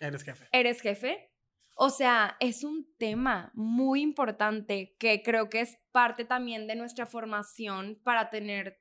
Eres 0.00 0.22
jefe. 0.22 0.48
Eres 0.52 0.80
jefe. 0.80 1.30
O 1.76 1.90
sea, 1.90 2.36
es 2.40 2.62
un 2.62 2.86
tema 2.98 3.50
muy 3.54 4.00
importante 4.00 4.94
que 4.98 5.22
creo 5.22 5.48
que 5.48 5.60
es 5.60 5.76
parte 5.90 6.24
también 6.24 6.66
de 6.66 6.76
nuestra 6.76 7.06
formación 7.06 8.00
para 8.04 8.30
tener 8.30 8.80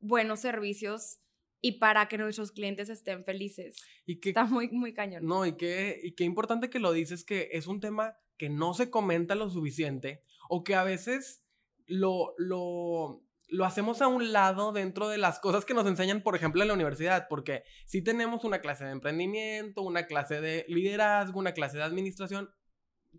buenos 0.00 0.40
servicios 0.40 1.20
y 1.60 1.78
para 1.78 2.08
que 2.08 2.18
nuestros 2.18 2.50
clientes 2.50 2.88
estén 2.88 3.24
felices. 3.24 3.76
Y 4.04 4.18
que, 4.18 4.30
Está 4.30 4.44
muy, 4.44 4.68
muy 4.68 4.92
cañón. 4.92 5.24
No, 5.24 5.46
y 5.46 5.56
qué, 5.56 6.00
y 6.02 6.12
qué 6.12 6.24
importante 6.24 6.68
que 6.68 6.80
lo 6.80 6.92
dices, 6.92 7.24
que 7.24 7.50
es 7.52 7.68
un 7.68 7.78
tema 7.78 8.16
que 8.36 8.50
no 8.50 8.74
se 8.74 8.90
comenta 8.90 9.36
lo 9.36 9.48
suficiente 9.48 10.24
o 10.48 10.64
que 10.64 10.74
a 10.74 10.82
veces 10.82 11.44
lo, 11.86 12.34
lo, 12.38 13.22
lo 13.52 13.66
hacemos 13.66 14.00
a 14.00 14.08
un 14.08 14.32
lado 14.32 14.72
dentro 14.72 15.08
de 15.08 15.18
las 15.18 15.38
cosas 15.38 15.66
que 15.66 15.74
nos 15.74 15.86
enseñan, 15.86 16.22
por 16.22 16.34
ejemplo, 16.34 16.62
en 16.62 16.68
la 16.68 16.74
universidad, 16.74 17.26
porque 17.28 17.64
si 17.84 18.02
tenemos 18.02 18.44
una 18.44 18.60
clase 18.60 18.86
de 18.86 18.92
emprendimiento, 18.92 19.82
una 19.82 20.06
clase 20.06 20.40
de 20.40 20.64
liderazgo, 20.68 21.38
una 21.38 21.52
clase 21.52 21.76
de 21.76 21.82
administración, 21.82 22.50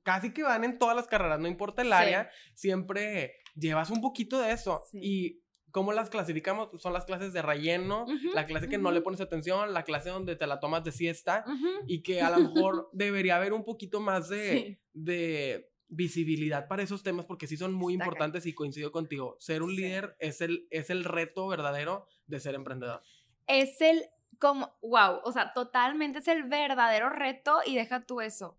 casi 0.01 0.33
que 0.33 0.41
van 0.41 0.63
en 0.63 0.79
todas 0.79 0.95
las 0.95 1.07
carreras, 1.07 1.39
no 1.39 1.47
importa 1.47 1.83
el 1.83 1.93
área, 1.93 2.31
siempre 2.55 3.35
llevas 3.55 3.91
un 3.91 4.01
poquito 4.01 4.41
de 4.41 4.51
eso. 4.51 4.81
Y 4.93 5.43
¿Cómo 5.73 5.91
las 5.91 6.11
clasificamos? 6.11 6.69
Son 6.79 6.93
las 6.93 7.03
clases 7.03 7.33
de 7.33 7.41
relleno, 7.41 8.05
la 8.35 8.45
clase 8.45 8.69
que 8.69 8.77
no 8.77 8.91
le 8.91 9.01
pones 9.01 9.19
atención, 9.21 9.73
la 9.73 9.83
clase 9.83 10.11
donde 10.11 10.35
te 10.35 10.45
la 10.45 10.59
tomas 10.59 10.83
de 10.83 10.91
siesta 10.91 11.43
y 11.87 12.03
que 12.03 12.21
a 12.21 12.29
lo 12.29 12.47
mejor 12.47 12.89
debería 12.93 13.37
haber 13.37 13.53
un 13.53 13.65
poquito 13.65 13.99
más 13.99 14.29
de, 14.29 14.79
de 14.93 15.72
visibilidad 15.95 16.67
para 16.67 16.83
esos 16.83 17.03
temas 17.03 17.25
porque 17.25 17.47
sí 17.47 17.57
son 17.57 17.73
muy 17.73 17.93
importantes 17.93 18.45
y 18.45 18.53
coincido 18.53 18.91
contigo. 18.91 19.37
Ser 19.39 19.63
un 19.63 19.75
líder 19.75 20.15
es 20.19 20.41
el, 20.41 20.67
es 20.69 20.89
el 20.89 21.03
reto 21.03 21.47
verdadero 21.47 22.05
de 22.27 22.39
ser 22.39 22.55
emprendedor. 22.55 23.01
Es 23.47 23.79
el, 23.81 24.03
como, 24.39 24.77
wow, 24.81 25.19
o 25.23 25.31
sea, 25.31 25.53
totalmente 25.53 26.19
es 26.19 26.27
el 26.27 26.43
verdadero 26.43 27.09
reto 27.09 27.59
y 27.65 27.75
deja 27.75 28.01
tú 28.01 28.21
eso. 28.21 28.57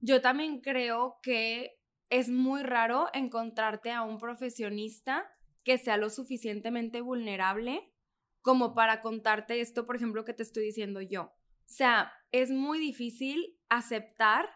Yo 0.00 0.20
también 0.20 0.60
creo 0.60 1.18
que 1.22 1.80
es 2.10 2.28
muy 2.28 2.62
raro 2.62 3.08
encontrarte 3.12 3.90
a 3.90 4.02
un 4.02 4.18
profesionista 4.18 5.30
que 5.64 5.78
sea 5.78 5.96
lo 5.96 6.10
suficientemente 6.10 7.00
vulnerable 7.00 7.92
como 8.40 8.74
para 8.74 9.02
contarte 9.02 9.60
esto, 9.60 9.86
por 9.86 9.96
ejemplo, 9.96 10.24
que 10.24 10.32
te 10.32 10.44
estoy 10.44 10.64
diciendo 10.64 11.00
yo. 11.00 11.22
O 11.22 11.68
sea, 11.68 12.12
es 12.30 12.52
muy 12.52 12.78
difícil 12.78 13.58
aceptar 13.68 14.48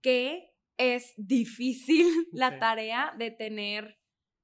que 0.00 0.49
es 0.80 1.12
difícil 1.18 2.06
la 2.32 2.58
tarea 2.58 3.14
de 3.18 3.30
tener 3.30 3.98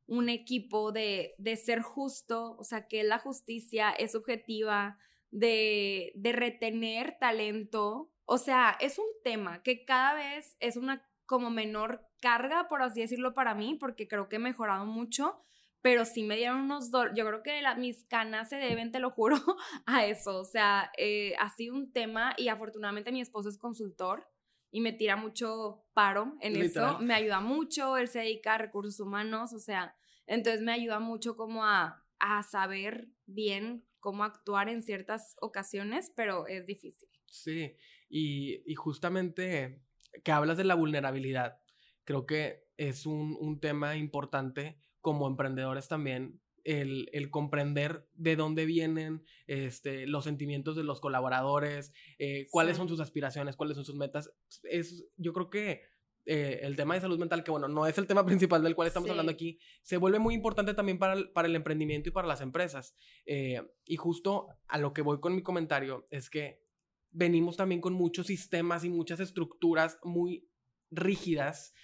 un 0.06 0.28
equipo, 0.28 0.92
de, 0.92 1.34
de, 1.38 1.56
ser 1.56 1.80
justo, 1.80 2.56
o 2.58 2.62
sea, 2.62 2.86
que 2.86 3.02
la 3.02 3.18
justicia 3.18 3.90
es 3.90 4.14
objetiva, 4.14 4.98
de, 5.30 6.12
de 6.14 6.32
retener 6.32 7.16
talento. 7.18 8.12
O 8.24 8.38
sea, 8.38 8.76
es 8.80 8.98
un 8.98 9.08
tema 9.24 9.62
que 9.62 9.84
cada 9.84 10.14
vez 10.14 10.56
es 10.60 10.76
una 10.76 11.04
como 11.24 11.50
menor 11.50 12.06
carga, 12.20 12.68
por 12.68 12.82
así 12.82 13.00
decirlo, 13.00 13.34
para 13.34 13.54
mí, 13.54 13.74
porque 13.80 14.06
creo 14.06 14.28
que 14.28 14.36
he 14.36 14.38
mejorado 14.38 14.86
mucho, 14.86 15.42
pero 15.80 16.04
sí 16.04 16.22
me 16.22 16.36
dieron 16.36 16.60
unos 16.60 16.90
dolores. 16.92 17.16
Yo 17.16 17.26
creo 17.26 17.42
que 17.42 17.60
mis 17.78 18.04
canas 18.04 18.48
se 18.50 18.56
deben, 18.56 18.92
te 18.92 19.00
lo 19.00 19.10
juro, 19.10 19.36
a 19.86 20.06
eso. 20.06 20.38
O 20.38 20.44
sea, 20.44 20.92
eh, 20.98 21.34
ha 21.40 21.48
sido 21.48 21.74
un 21.74 21.92
tema 21.92 22.34
y 22.36 22.48
afortunadamente 22.48 23.10
mi 23.10 23.22
esposo 23.22 23.48
es 23.48 23.58
consultor 23.58 24.28
y 24.76 24.82
me 24.82 24.92
tira 24.92 25.16
mucho 25.16 25.86
paro 25.94 26.36
en 26.42 26.54
eso. 26.56 26.98
Me 26.98 27.14
ayuda 27.14 27.40
mucho, 27.40 27.96
él 27.96 28.08
se 28.08 28.18
dedica 28.18 28.56
a 28.56 28.58
recursos 28.58 29.00
humanos, 29.00 29.54
o 29.54 29.58
sea, 29.58 29.96
entonces 30.26 30.60
me 30.60 30.70
ayuda 30.70 31.00
mucho 31.00 31.34
como 31.34 31.64
a, 31.64 32.04
a 32.18 32.42
saber 32.42 33.08
bien 33.24 33.86
cómo 34.00 34.22
actuar 34.22 34.68
en 34.68 34.82
ciertas 34.82 35.34
ocasiones, 35.40 36.12
pero 36.14 36.46
es 36.46 36.66
difícil. 36.66 37.08
Sí, 37.24 37.74
y, 38.10 38.70
y 38.70 38.74
justamente 38.74 39.80
que 40.22 40.30
hablas 40.30 40.58
de 40.58 40.64
la 40.64 40.74
vulnerabilidad, 40.74 41.58
creo 42.04 42.26
que 42.26 42.68
es 42.76 43.06
un, 43.06 43.34
un 43.40 43.58
tema 43.60 43.96
importante 43.96 44.78
como 45.00 45.26
emprendedores 45.26 45.88
también 45.88 46.42
el, 46.66 47.08
el, 47.12 47.30
comprender 47.30 48.08
de 48.14 48.34
dónde 48.34 48.66
vienen 48.66 49.24
este, 49.46 50.06
los 50.06 50.24
sentimientos 50.24 50.74
de 50.74 50.82
los 50.82 51.00
colaboradores, 51.00 51.92
eh, 52.18 52.48
cuáles 52.50 52.76
son 52.76 52.88
sus 52.88 52.98
aspiraciones, 52.98 53.54
cuáles 53.54 53.76
son 53.76 53.84
sus 53.84 53.94
metas. 53.94 54.32
Es, 54.64 55.06
yo 55.16 55.32
creo 55.32 55.48
que 55.48 55.82
eh, 56.24 56.58
el 56.62 56.74
tema 56.74 56.94
de 56.94 57.02
salud 57.02 57.20
mental, 57.20 57.44
que 57.44 57.52
bueno, 57.52 57.68
no 57.68 57.86
es 57.86 57.96
el 57.98 58.08
tema 58.08 58.26
principal 58.26 58.64
del 58.64 58.74
cual 58.74 58.88
estamos 58.88 59.08
hablando 59.08 59.30
aquí, 59.30 59.60
se 59.82 59.96
vuelve 59.96 60.18
muy 60.18 60.34
importante 60.34 60.74
también 60.74 60.98
para 60.98 61.12
el, 61.12 61.30
para 61.30 61.46
el 61.46 61.54
emprendimiento 61.54 62.08
y 62.08 62.12
para 62.12 62.26
las 62.26 62.40
empresas. 62.40 62.96
Eh, 63.26 63.62
y 63.84 63.94
justo 63.94 64.48
a 64.66 64.78
lo 64.78 64.92
que 64.92 65.02
voy 65.02 65.20
con 65.20 65.36
mi 65.36 65.42
comentario 65.42 66.08
es 66.10 66.28
que 66.28 66.64
venimos 67.12 67.56
también 67.56 67.80
con 67.80 67.92
muchos 67.92 68.26
sistemas 68.26 68.82
y 68.82 68.90
muchas 68.90 69.20
estructuras 69.20 70.00
muy 70.02 70.48
rígidas 70.90 71.74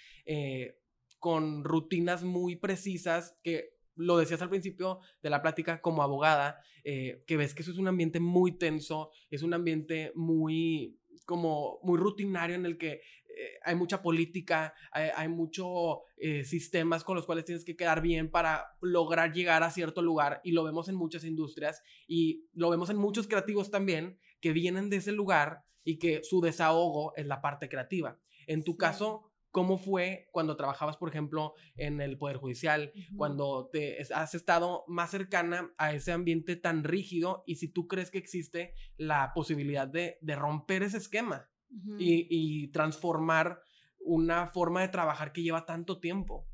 con 1.19 1.63
rutinas 1.63 2.23
muy 2.23 2.57
precisas 2.57 3.37
que 3.43 3.72
lo 3.95 4.17
decías 4.17 4.41
al 4.41 4.49
principio 4.49 4.99
de 5.21 5.29
la 5.29 5.41
plática 5.41 5.81
como 5.81 6.03
abogada, 6.03 6.59
eh, 6.83 7.23
que 7.27 7.37
ves 7.37 7.53
que 7.53 7.61
eso 7.61 7.71
es 7.71 7.77
un 7.77 7.87
ambiente 7.87 8.19
muy 8.19 8.57
tenso, 8.57 9.11
es 9.29 9.43
un 9.43 9.53
ambiente 9.53 10.11
muy 10.15 10.99
como 11.25 11.79
muy 11.83 11.97
rutinario 11.97 12.55
en 12.55 12.65
el 12.65 12.77
que 12.77 13.01
eh, 13.35 13.59
hay 13.63 13.75
mucha 13.75 14.01
política, 14.01 14.73
hay, 14.91 15.27
muchos 15.27 15.99
eh, 16.17 16.43
sistemas 16.43 17.03
con 17.03 17.15
los 17.15 17.25
cuales 17.25 17.45
tienes 17.45 17.65
que 17.65 17.75
quedar 17.75 18.01
bien 18.01 18.29
para 18.29 18.75
lograr 18.81 19.33
llegar 19.33 19.63
a 19.63 19.71
cierto 19.71 20.01
lugar 20.01 20.41
y 20.43 20.51
lo 20.51 20.63
vemos 20.63 20.87
en 20.89 20.95
muchas 20.95 21.23
industrias 21.23 21.81
y 22.07 22.45
lo 22.53 22.69
vemos 22.69 22.89
en 22.89 22.97
muchos 22.97 23.27
creativos 23.27 23.71
también 23.71 24.19
que 24.39 24.53
vienen 24.53 24.89
de 24.89 24.97
ese 24.97 25.13
lugar 25.13 25.63
y 25.83 25.97
que 25.97 26.23
su 26.23 26.41
desahogo 26.41 27.13
es 27.15 27.25
la 27.25 27.41
parte 27.41 27.69
creativa. 27.69 28.19
En 28.45 28.63
tu 28.63 28.77
caso, 28.77 29.32
¿Cómo 29.53 29.77
fue 29.77 30.29
cuando 30.31 30.57
trabajabas, 30.57 30.97
por 30.97 31.09
ejemplo, 31.09 31.53
en 31.75 32.01
el 32.01 32.17
Poder 32.17 32.37
Judicial, 32.37 32.91
cuando 33.15 33.69
te 33.71 33.99
has 34.11 34.33
estado 34.33 34.83
más 34.87 35.11
cercana 35.11 35.71
a 35.77 35.93
ese 35.93 36.11
ambiente 36.11 36.55
tan 36.55 36.83
rígido 36.83 37.43
y 37.45 37.57
si 37.57 37.67
tú 37.67 37.87
crees 37.87 38.09
que 38.09 38.17
existe 38.17 38.73
la 38.97 39.31
posibilidad 39.35 39.87
de, 39.87 40.17
romper 40.35 40.81
ese 40.81 40.97
esquema 40.97 41.51
y, 41.99 42.71
transformar 42.71 43.61
una 43.99 44.47
forma 44.47 44.81
de 44.81 44.87
trabajar 44.87 45.31
que 45.31 45.43
lleva 45.43 45.67
tanto 45.67 45.99
tiempo? 45.99 46.47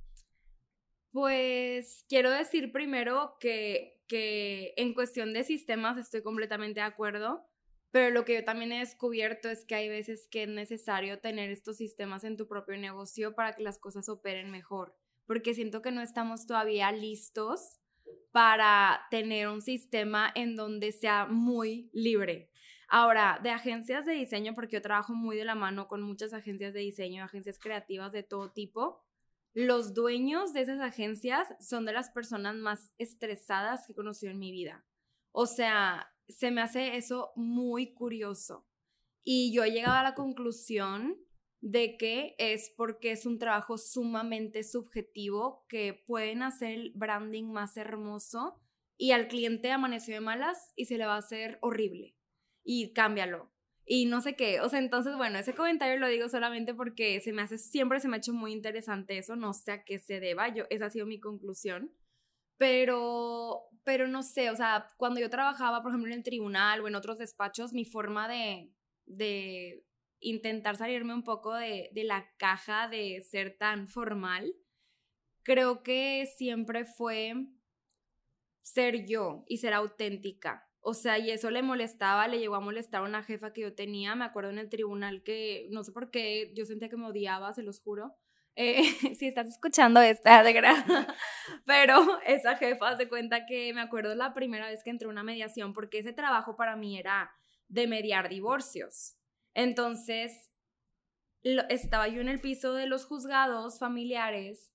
Pues 1.13 2.03
quiero 2.09 2.31
decir 2.31 2.73
primero 2.73 3.37
que, 3.39 4.03
que 4.09 4.73
en 4.75 4.93
cuestión 4.93 5.31
de 5.31 5.45
sistemas 5.45 5.95
estoy 5.95 6.21
completamente 6.21 6.81
de 6.81 6.85
acuerdo. 6.87 7.48
Pero 7.91 8.11
lo 8.11 8.23
que 8.23 8.35
yo 8.35 8.45
también 8.45 8.71
he 8.71 8.79
descubierto 8.79 9.49
es 9.49 9.65
que 9.65 9.75
hay 9.75 9.89
veces 9.89 10.27
que 10.29 10.43
es 10.43 10.49
necesario 10.49 11.19
tener 11.19 11.49
estos 11.49 11.77
sistemas 11.77 12.23
en 12.23 12.37
tu 12.37 12.47
propio 12.47 12.77
negocio 12.77 13.33
para 13.33 13.53
que 13.53 13.63
las 13.63 13.79
cosas 13.79 14.09
operen 14.09 14.51
mejor, 14.51 14.95
porque 15.25 15.53
siento 15.53 15.81
que 15.81 15.91
no 15.91 16.01
estamos 16.01 16.45
todavía 16.45 16.91
listos 16.91 17.79
para 18.31 19.01
tener 19.09 19.47
un 19.47 19.61
sistema 19.61 20.31
en 20.35 20.55
donde 20.55 20.91
sea 20.91 21.25
muy 21.25 21.89
libre. 21.93 22.51
Ahora, 22.87 23.39
de 23.43 23.51
agencias 23.51 24.05
de 24.05 24.13
diseño, 24.13 24.55
porque 24.55 24.75
yo 24.77 24.81
trabajo 24.81 25.13
muy 25.13 25.37
de 25.37 25.45
la 25.45 25.55
mano 25.55 25.87
con 25.87 26.01
muchas 26.01 26.33
agencias 26.33 26.73
de 26.73 26.79
diseño, 26.79 27.23
agencias 27.23 27.59
creativas 27.59 28.11
de 28.11 28.23
todo 28.23 28.51
tipo, 28.51 29.03
los 29.53 29.93
dueños 29.93 30.53
de 30.53 30.61
esas 30.61 30.79
agencias 30.79 31.47
son 31.59 31.85
de 31.85 31.93
las 31.93 32.11
personas 32.11 32.55
más 32.55 32.93
estresadas 32.97 33.85
que 33.85 33.93
he 33.93 33.95
conocido 33.95 34.31
en 34.31 34.39
mi 34.39 34.51
vida. 34.51 34.85
O 35.31 35.45
sea, 35.45 36.11
se 36.29 36.51
me 36.51 36.61
hace 36.61 36.97
eso 36.97 37.31
muy 37.35 37.93
curioso. 37.93 38.67
Y 39.23 39.53
yo 39.53 39.63
he 39.63 39.71
llegado 39.71 39.97
a 39.97 40.03
la 40.03 40.15
conclusión 40.15 41.17
de 41.61 41.97
que 41.97 42.35
es 42.37 42.73
porque 42.77 43.11
es 43.11 43.25
un 43.25 43.37
trabajo 43.37 43.77
sumamente 43.77 44.63
subjetivo 44.63 45.65
que 45.67 45.93
pueden 45.93 46.41
hacer 46.41 46.71
el 46.71 46.91
branding 46.95 47.51
más 47.51 47.75
hermoso 47.75 48.61
y 48.97 49.11
al 49.11 49.27
cliente 49.27 49.71
amaneció 49.71 50.13
de 50.13 50.21
malas 50.21 50.71
y 50.75 50.85
se 50.85 50.97
le 50.97 51.05
va 51.05 51.15
a 51.15 51.19
hacer 51.19 51.57
horrible 51.61 52.15
y 52.63 52.93
cámbialo 52.93 53.51
y 53.91 54.05
no 54.05 54.21
sé 54.21 54.35
qué. 54.35 54.61
O 54.61 54.69
sea, 54.69 54.77
entonces, 54.79 55.17
bueno, 55.17 55.39
ese 55.39 55.55
comentario 55.55 55.99
lo 55.99 56.07
digo 56.07 56.29
solamente 56.29 56.75
porque 56.75 57.19
se 57.21 57.33
me 57.33 57.41
hace, 57.41 57.57
siempre 57.57 57.99
se 57.99 58.07
me 58.07 58.15
ha 58.15 58.19
hecho 58.19 58.33
muy 58.33 58.53
interesante 58.53 59.17
eso, 59.17 59.35
no 59.35 59.53
sé 59.53 59.71
a 59.71 59.83
qué 59.83 59.97
se 59.97 60.19
deba, 60.19 60.47
yo, 60.53 60.65
esa 60.69 60.85
ha 60.85 60.89
sido 60.91 61.07
mi 61.07 61.19
conclusión. 61.19 61.91
Pero, 62.59 63.69
pero 63.85 64.07
no 64.07 64.21
sé, 64.21 64.51
o 64.51 64.55
sea, 64.57 64.91
cuando 64.97 65.21
yo 65.21 65.29
trabajaba, 65.29 65.81
por 65.81 65.91
ejemplo, 65.91 66.11
en 66.11 66.17
el 66.19 66.23
tribunal 66.23 66.81
o 66.81 66.89
en 66.89 66.95
otros 66.95 67.17
despachos, 67.17 67.73
mi 67.73 67.85
forma 67.85 68.27
de, 68.27 68.71
de 69.05 69.85
intentar 70.19 70.75
salirme 70.75 71.13
un 71.13 71.23
poco 71.23 71.55
de, 71.55 71.89
de 71.93 72.03
la 72.03 72.29
caja 72.37 72.89
de 72.89 73.21
ser 73.21 73.57
tan 73.57 73.87
formal, 73.87 74.53
creo 75.43 75.83
que 75.83 76.27
siempre 76.37 76.83
fue 76.85 77.33
ser 78.61 79.05
yo 79.05 79.45
y 79.47 79.57
ser 79.57 79.73
auténtica. 79.73 80.67
O 80.81 80.93
sea, 80.93 81.17
y 81.17 81.31
eso 81.31 81.49
le 81.51 81.61
molestaba, 81.61 82.27
le 82.27 82.39
llegó 82.39 82.55
a 82.55 82.59
molestar 82.59 83.01
a 83.01 83.05
una 83.05 83.23
jefa 83.23 83.53
que 83.53 83.61
yo 83.61 83.73
tenía, 83.73 84.15
me 84.15 84.25
acuerdo 84.25 84.49
en 84.49 84.59
el 84.59 84.69
tribunal 84.69 85.23
que 85.23 85.67
no 85.71 85.83
sé 85.83 85.93
por 85.93 86.11
qué, 86.11 86.51
yo 86.55 86.65
sentía 86.65 86.89
que 86.89 86.97
me 86.97 87.07
odiaba, 87.07 87.53
se 87.53 87.63
los 87.63 87.79
juro. 87.79 88.15
Eh, 88.55 88.83
si 89.15 89.27
estás 89.27 89.47
escuchando 89.47 90.01
esta, 90.01 90.43
de. 90.43 90.53
Pero 91.65 92.19
esa 92.25 92.55
jefa 92.57 92.97
se 92.97 93.07
cuenta 93.07 93.45
que 93.45 93.73
me 93.73 93.81
acuerdo 93.81 94.15
la 94.15 94.33
primera 94.33 94.67
vez 94.67 94.83
que 94.83 94.89
entré 94.89 95.07
a 95.07 95.11
una 95.11 95.23
mediación, 95.23 95.73
porque 95.73 95.99
ese 95.99 96.13
trabajo 96.13 96.55
para 96.55 96.75
mí 96.75 96.97
era 96.97 97.31
de 97.67 97.87
mediar 97.87 98.29
divorcios. 98.29 99.15
Entonces, 99.53 100.49
estaba 101.43 102.07
yo 102.07 102.21
en 102.21 102.29
el 102.29 102.41
piso 102.41 102.73
de 102.73 102.87
los 102.87 103.05
juzgados 103.05 103.79
familiares 103.79 104.71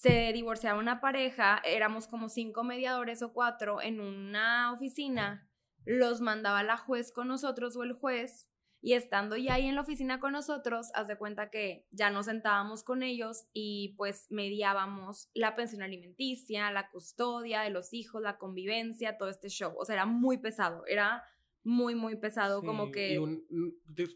se 0.00 0.32
divorciaba 0.32 0.78
una 0.78 1.00
pareja, 1.00 1.60
éramos 1.64 2.06
como 2.06 2.28
cinco 2.28 2.62
mediadores 2.62 3.20
o 3.22 3.32
cuatro 3.32 3.82
en 3.82 4.00
una 4.00 4.72
oficina, 4.72 5.50
los 5.84 6.20
mandaba 6.20 6.62
la 6.62 6.76
juez 6.76 7.10
con 7.10 7.26
nosotros 7.26 7.76
o 7.76 7.82
el 7.82 7.94
juez, 7.94 8.47
y 8.80 8.92
estando 8.92 9.36
ya 9.36 9.54
ahí 9.54 9.66
en 9.66 9.74
la 9.74 9.80
oficina 9.80 10.20
con 10.20 10.32
nosotros, 10.32 10.90
haz 10.94 11.08
de 11.08 11.16
cuenta 11.16 11.50
que 11.50 11.84
ya 11.90 12.10
nos 12.10 12.26
sentábamos 12.26 12.84
con 12.84 13.02
ellos 13.02 13.46
y 13.52 13.94
pues 13.96 14.26
mediábamos 14.30 15.30
la 15.34 15.56
pensión 15.56 15.82
alimenticia, 15.82 16.70
la 16.70 16.88
custodia 16.90 17.62
de 17.62 17.70
los 17.70 17.92
hijos, 17.92 18.22
la 18.22 18.38
convivencia, 18.38 19.18
todo 19.18 19.28
este 19.28 19.48
show. 19.48 19.74
O 19.76 19.84
sea, 19.84 19.94
era 19.94 20.06
muy 20.06 20.38
pesado, 20.38 20.84
era 20.86 21.24
muy, 21.64 21.96
muy 21.96 22.16
pesado, 22.16 22.62
como 22.62 22.92
que... 22.92 23.20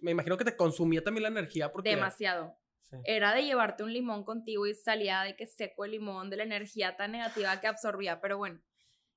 me 0.00 0.12
imagino 0.12 0.37
que 0.37 0.45
te 0.45 0.57
consumía 0.57 1.02
también 1.02 1.25
la 1.25 1.28
energía 1.28 1.73
porque... 1.73 1.90
Demasiado. 1.90 2.57
Era 3.04 3.35
de 3.35 3.45
llevarte 3.45 3.85
un 3.85 3.92
limón 3.92 4.23
contigo 4.23 4.66
y 4.66 4.75
salía 4.75 5.23
de 5.23 5.35
que 5.35 5.47
seco 5.47 5.87
el 5.87 5.92
limón, 5.92 6.28
de 6.31 6.37
la 6.37 6.42
energía 6.42 6.95
tan 6.97 7.12
negativa 7.12 7.59
que 7.61 7.66
absorbía, 7.66 8.21
pero 8.21 8.37
bueno. 8.37 8.61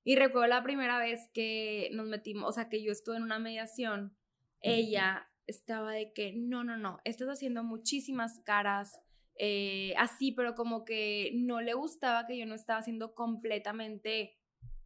Y 0.03 0.15
recuerdo 0.15 0.47
la 0.47 0.63
primera 0.63 0.97
vez 0.97 1.29
que 1.33 1.89
nos 1.91 2.07
metimos, 2.07 2.49
o 2.49 2.53
sea, 2.53 2.69
que 2.69 2.81
yo 2.81 2.91
estuve 2.91 3.17
en 3.17 3.23
una 3.23 3.37
mediación, 3.37 4.15
ella 4.61 5.29
estaba 5.47 5.93
de 5.93 6.13
que, 6.13 6.33
no, 6.33 6.63
no, 6.63 6.77
no, 6.77 6.99
estás 7.03 7.27
haciendo 7.27 7.63
muchísimas 7.63 8.39
caras, 8.39 9.01
eh, 9.37 9.93
así, 9.97 10.31
pero 10.31 10.55
como 10.55 10.85
que 10.85 11.31
no 11.35 11.61
le 11.61 11.73
gustaba 11.73 12.25
que 12.25 12.37
yo 12.37 12.45
no 12.45 12.55
estaba 12.55 12.79
haciendo 12.79 13.13
completamente 13.15 14.37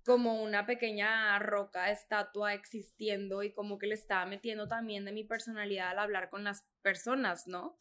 como 0.05 0.41
una 0.41 0.65
pequeña 0.65 1.37
roca, 1.39 1.91
estatua 1.91 2.53
existiendo 2.53 3.43
y 3.43 3.53
como 3.53 3.77
que 3.77 3.87
le 3.87 3.93
estaba 3.93 4.25
metiendo 4.25 4.67
también 4.67 5.05
de 5.05 5.11
mi 5.11 5.23
personalidad 5.23 5.89
al 5.89 5.99
hablar 5.99 6.29
con 6.29 6.43
las 6.43 6.63
personas, 6.81 7.47
¿no? 7.47 7.77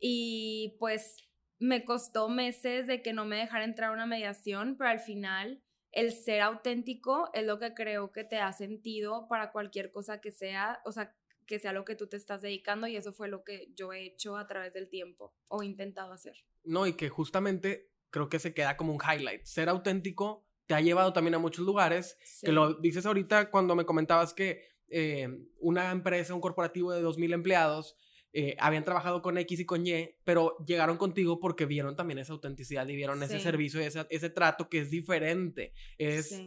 Y 0.00 0.76
pues 0.80 1.16
me 1.60 1.84
costó 1.84 2.28
meses 2.28 2.86
de 2.86 3.02
que 3.02 3.12
no 3.12 3.24
me 3.24 3.36
dejara 3.36 3.64
entrar 3.64 3.90
a 3.90 3.92
una 3.92 4.06
mediación, 4.06 4.76
pero 4.76 4.90
al 4.90 4.98
final 4.98 5.62
el 5.92 6.12
ser 6.12 6.40
auténtico 6.40 7.30
es 7.34 7.44
lo 7.44 7.58
que 7.58 7.74
creo 7.74 8.12
que 8.12 8.24
te 8.24 8.36
da 8.36 8.52
sentido 8.52 9.28
para 9.28 9.52
cualquier 9.52 9.92
cosa 9.92 10.20
que 10.20 10.30
sea, 10.30 10.80
o 10.84 10.92
sea, 10.92 11.14
que 11.50 11.58
sea 11.58 11.72
lo 11.72 11.84
que 11.84 11.96
tú 11.96 12.06
te 12.06 12.16
estás 12.16 12.42
dedicando 12.42 12.86
y 12.86 12.94
eso 12.94 13.12
fue 13.12 13.26
lo 13.26 13.42
que 13.42 13.72
yo 13.74 13.92
he 13.92 14.04
hecho 14.04 14.36
a 14.36 14.46
través 14.46 14.72
del 14.72 14.88
tiempo 14.88 15.34
o 15.48 15.64
intentado 15.64 16.12
hacer. 16.12 16.36
No, 16.62 16.86
y 16.86 16.92
que 16.92 17.08
justamente 17.08 17.90
creo 18.10 18.28
que 18.28 18.38
se 18.38 18.54
queda 18.54 18.76
como 18.76 18.92
un 18.92 19.00
highlight. 19.02 19.42
Ser 19.42 19.68
auténtico 19.68 20.46
te 20.66 20.74
ha 20.74 20.80
llevado 20.80 21.12
también 21.12 21.34
a 21.34 21.40
muchos 21.40 21.66
lugares, 21.66 22.16
que 22.40 22.52
lo 22.52 22.74
dices 22.74 23.04
ahorita 23.04 23.50
cuando 23.50 23.74
me 23.74 23.84
comentabas 23.84 24.32
que 24.32 24.62
eh, 24.90 25.28
una 25.58 25.90
empresa, 25.90 26.34
un 26.34 26.40
corporativo 26.40 26.92
de 26.92 27.02
2.000 27.02 27.34
empleados, 27.34 27.96
eh, 28.32 28.54
habían 28.60 28.84
trabajado 28.84 29.20
con 29.20 29.36
X 29.36 29.58
y 29.58 29.66
con 29.66 29.84
Y, 29.84 30.08
pero 30.22 30.56
llegaron 30.64 30.98
contigo 30.98 31.40
porque 31.40 31.66
vieron 31.66 31.96
también 31.96 32.20
esa 32.20 32.32
autenticidad 32.32 32.86
y 32.86 32.94
vieron 32.94 33.20
ese 33.24 33.40
servicio, 33.40 33.80
ese, 33.80 34.06
ese 34.08 34.30
trato 34.30 34.68
que 34.68 34.78
es 34.78 34.90
diferente. 34.90 35.72
Es, 35.98 36.40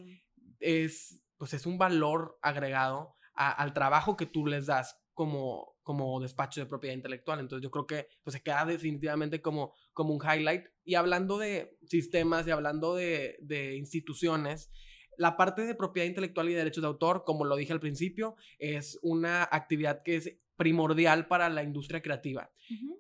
es, 0.62 1.22
pues 1.38 1.54
es 1.54 1.66
un 1.66 1.78
valor 1.78 2.40
agregado 2.42 3.18
al 3.36 3.74
trabajo 3.74 4.16
que 4.16 4.26
tú 4.26 4.46
les 4.46 4.66
das 4.68 5.00
como, 5.14 5.76
como 5.84 6.20
despacho 6.20 6.60
de 6.60 6.66
propiedad 6.66 6.96
intelectual. 6.96 7.40
Entonces 7.40 7.64
yo 7.64 7.72
creo 7.72 7.86
que 7.86 8.08
pues, 8.24 8.34
se 8.34 8.42
queda 8.42 8.66
definitivamente 8.66 9.42
como, 9.42 9.74
como 9.94 10.14
un 10.14 10.22
highlight. 10.22 10.66
Y 10.84 10.96
hablando 10.96 11.38
de 11.38 11.78
sistemas 11.86 12.48
y 12.48 12.52
hablando 12.52 12.96
de, 12.96 13.38
de 13.42 13.76
instituciones, 13.76 14.72
la 15.18 15.38
parte 15.38 15.64
de 15.66 15.76
propiedad 15.76 16.08
intelectual 16.08 16.50
y 16.50 16.54
derechos 16.54 16.82
de 16.82 16.88
autor, 16.88 17.24
como 17.26 17.46
lo 17.46 17.56
dije 17.56 17.74
al 17.74 17.80
principio, 17.80 18.36
es 18.58 19.00
una 19.04 19.44
actividad 19.44 20.02
que 20.04 20.16
es 20.16 20.38
primordial 20.56 21.28
para 21.28 21.50
la 21.50 21.64
industria 21.64 22.02
creativa. 22.02 22.50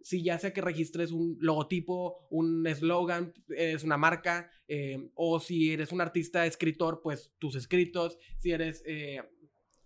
Si 0.01 0.23
ya 0.23 0.37
sea 0.37 0.53
que 0.53 0.61
registres 0.61 1.11
un 1.11 1.37
logotipo, 1.39 2.27
un 2.29 2.65
eslogan, 2.67 3.33
es 3.49 3.83
una 3.83 3.97
marca, 3.97 4.49
eh, 4.67 5.09
o 5.13 5.39
si 5.39 5.71
eres 5.71 5.91
un 5.91 6.01
artista 6.01 6.45
escritor, 6.45 6.99
pues 7.01 7.31
tus 7.39 7.55
escritos, 7.55 8.17
si 8.37 8.51
eres, 8.51 8.83
eh, 8.85 9.21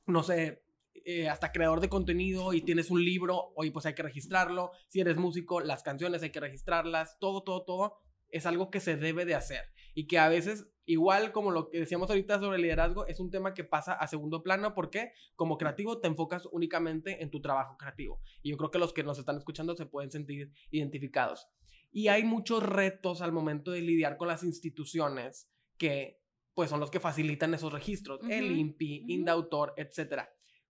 no 0.08 0.24
sé, 0.24 0.63
eh, 1.06 1.30
hasta 1.30 1.52
creador 1.52 1.80
de 1.80 1.89
contenido 1.89 2.54
y 2.54 2.62
tienes 2.62 2.89
un 2.89 3.04
libro, 3.04 3.54
hoy 3.56 3.72
pues 3.72 3.86
hay 3.86 3.93
que 3.93 4.04
registrarlo, 4.04 4.72
si 4.88 5.00
eres 5.00 5.17
músico, 5.17 5.62
las 5.62 5.84
canciones 5.84 6.24
hay 6.24 6.32
que 6.32 6.39
registrarlas, 6.39 7.17
todo, 7.20 7.43
todo, 7.43 7.63
todo 7.63 7.98
es 8.30 8.46
algo 8.46 8.70
que 8.70 8.82
se 8.82 8.98
debe 8.98 9.26
de 9.26 9.36
hacer 9.36 9.63
y 9.93 10.08
que 10.08 10.20
a 10.20 10.28
veces 10.28 10.67
Igual 10.89 11.34
como 11.34 11.52
lo 11.52 11.70
que 11.70 11.80
decíamos 11.80 12.10
ahorita 12.10 12.39
sobre 12.39 12.60
liderazgo, 12.60 13.06
es 13.08 13.20
un 13.20 13.30
tema 13.30 13.54
que 13.54 13.65
pasa 13.65 13.91
a 13.91 14.08
segundo 14.08 14.41
plano 14.41 14.74
porque 14.74 15.12
como 15.36 15.58
creativo 15.58 16.00
te 16.00 16.08
enfocas 16.08 16.48
únicamente 16.54 17.22
en 17.22 17.30
tu 17.30 17.41
trabajo 17.41 17.76
creativo. 17.78 18.22
Y 18.41 18.52
yo 18.52 18.58
creo 18.58 18.72
que 18.72 18.80
los 18.80 18.93
que 18.93 19.04
nos 19.04 19.20
están 19.20 19.36
escuchando 19.36 19.76
se 19.76 19.86
pueden 19.86 20.12
sentir 20.12 20.54
identificados. 20.72 21.50
Y 21.91 22.08
hay 22.08 22.24
muchos 22.24 22.63
retos 22.63 23.22
al 23.22 23.34
momento 23.34 23.72
de 23.72 23.82
lidiar 23.82 24.15
con 24.15 24.30
las 24.30 24.43
instituciones 24.43 25.52
que 25.78 26.22
pues 26.58 26.72
son 26.72 26.80
los 26.80 26.89
que 26.89 27.00
facilitan 27.00 27.54
esos 27.54 27.72
registros, 27.72 28.20
el 28.28 28.58
INPI, 28.58 29.06
Indautor, 29.10 29.76
etc. 29.78 30.24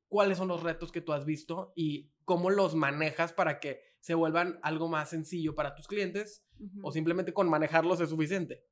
¿Cuáles 0.10 0.38
son 0.38 0.50
los 0.50 0.62
retos 0.62 0.92
que 0.92 1.00
tú 1.00 1.14
has 1.14 1.24
visto 1.24 1.72
y 1.78 2.12
cómo 2.26 2.50
los 2.50 2.76
manejas 2.76 3.32
para 3.32 3.62
que 3.62 3.80
se 4.02 4.14
vuelvan 4.14 4.60
algo 4.64 4.90
más 4.90 5.12
sencillo 5.12 5.56
para 5.56 5.76
tus 5.76 5.88
clientes 5.88 6.44
o 6.84 6.92
simplemente 6.92 7.32
con 7.32 7.50
manejarlos 7.50 8.02
es 8.02 8.10
suficiente? 8.10 8.66